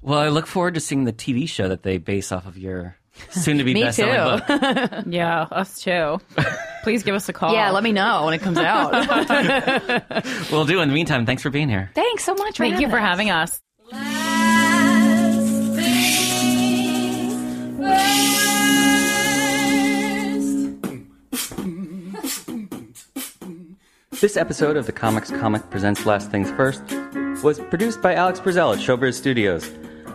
Well, 0.01 0.19
I 0.19 0.29
look 0.29 0.47
forward 0.47 0.73
to 0.75 0.79
seeing 0.79 1.03
the 1.03 1.13
TV 1.13 1.47
show 1.47 1.67
that 1.67 1.83
they 1.83 1.97
base 1.97 2.31
off 2.31 2.45
of 2.47 2.57
your 2.57 2.95
Soon 3.29 3.57
to 3.59 3.63
be 3.63 3.73
Me 3.75 3.83
best-selling 3.83 4.39
too. 4.41 4.45
book. 4.57 5.03
Yeah, 5.13 5.41
us 5.51 5.81
too. 5.81 6.19
Please 6.83 7.03
give 7.03 7.13
us 7.13 7.29
a 7.29 7.33
call. 7.33 7.53
Yeah, 7.53 7.69
let 7.71 7.83
me 7.83 7.91
know 7.91 8.25
when 8.25 8.33
it 8.33 8.41
comes 8.41 8.57
out. 8.57 8.91
We'll 10.51 10.65
do. 10.65 10.81
In 10.81 10.89
the 10.89 10.93
meantime, 10.95 11.25
thanks 11.25 11.43
for 11.43 11.49
being 11.49 11.69
here. 11.69 11.91
Thanks 11.93 12.23
so 12.23 12.33
much. 12.33 12.57
For 12.57 12.63
Thank 12.63 12.79
you 12.81 12.89
for 12.89 12.97
having 12.97 13.29
us. 13.29 13.61
having 13.91 14.01
us. 14.01 15.21
This 24.19 24.37
episode 24.37 24.77
of 24.77 24.85
the 24.85 24.91
Comics 24.91 25.31
Comic 25.31 25.67
Presents 25.71 26.05
Last 26.05 26.29
Things 26.29 26.51
First 26.51 26.83
was 27.43 27.59
produced 27.59 28.01
by 28.01 28.13
Alex 28.13 28.39
Brazell 28.39 28.73
at 28.73 28.79
Showbiz 28.79 29.15
Studios. 29.15 29.67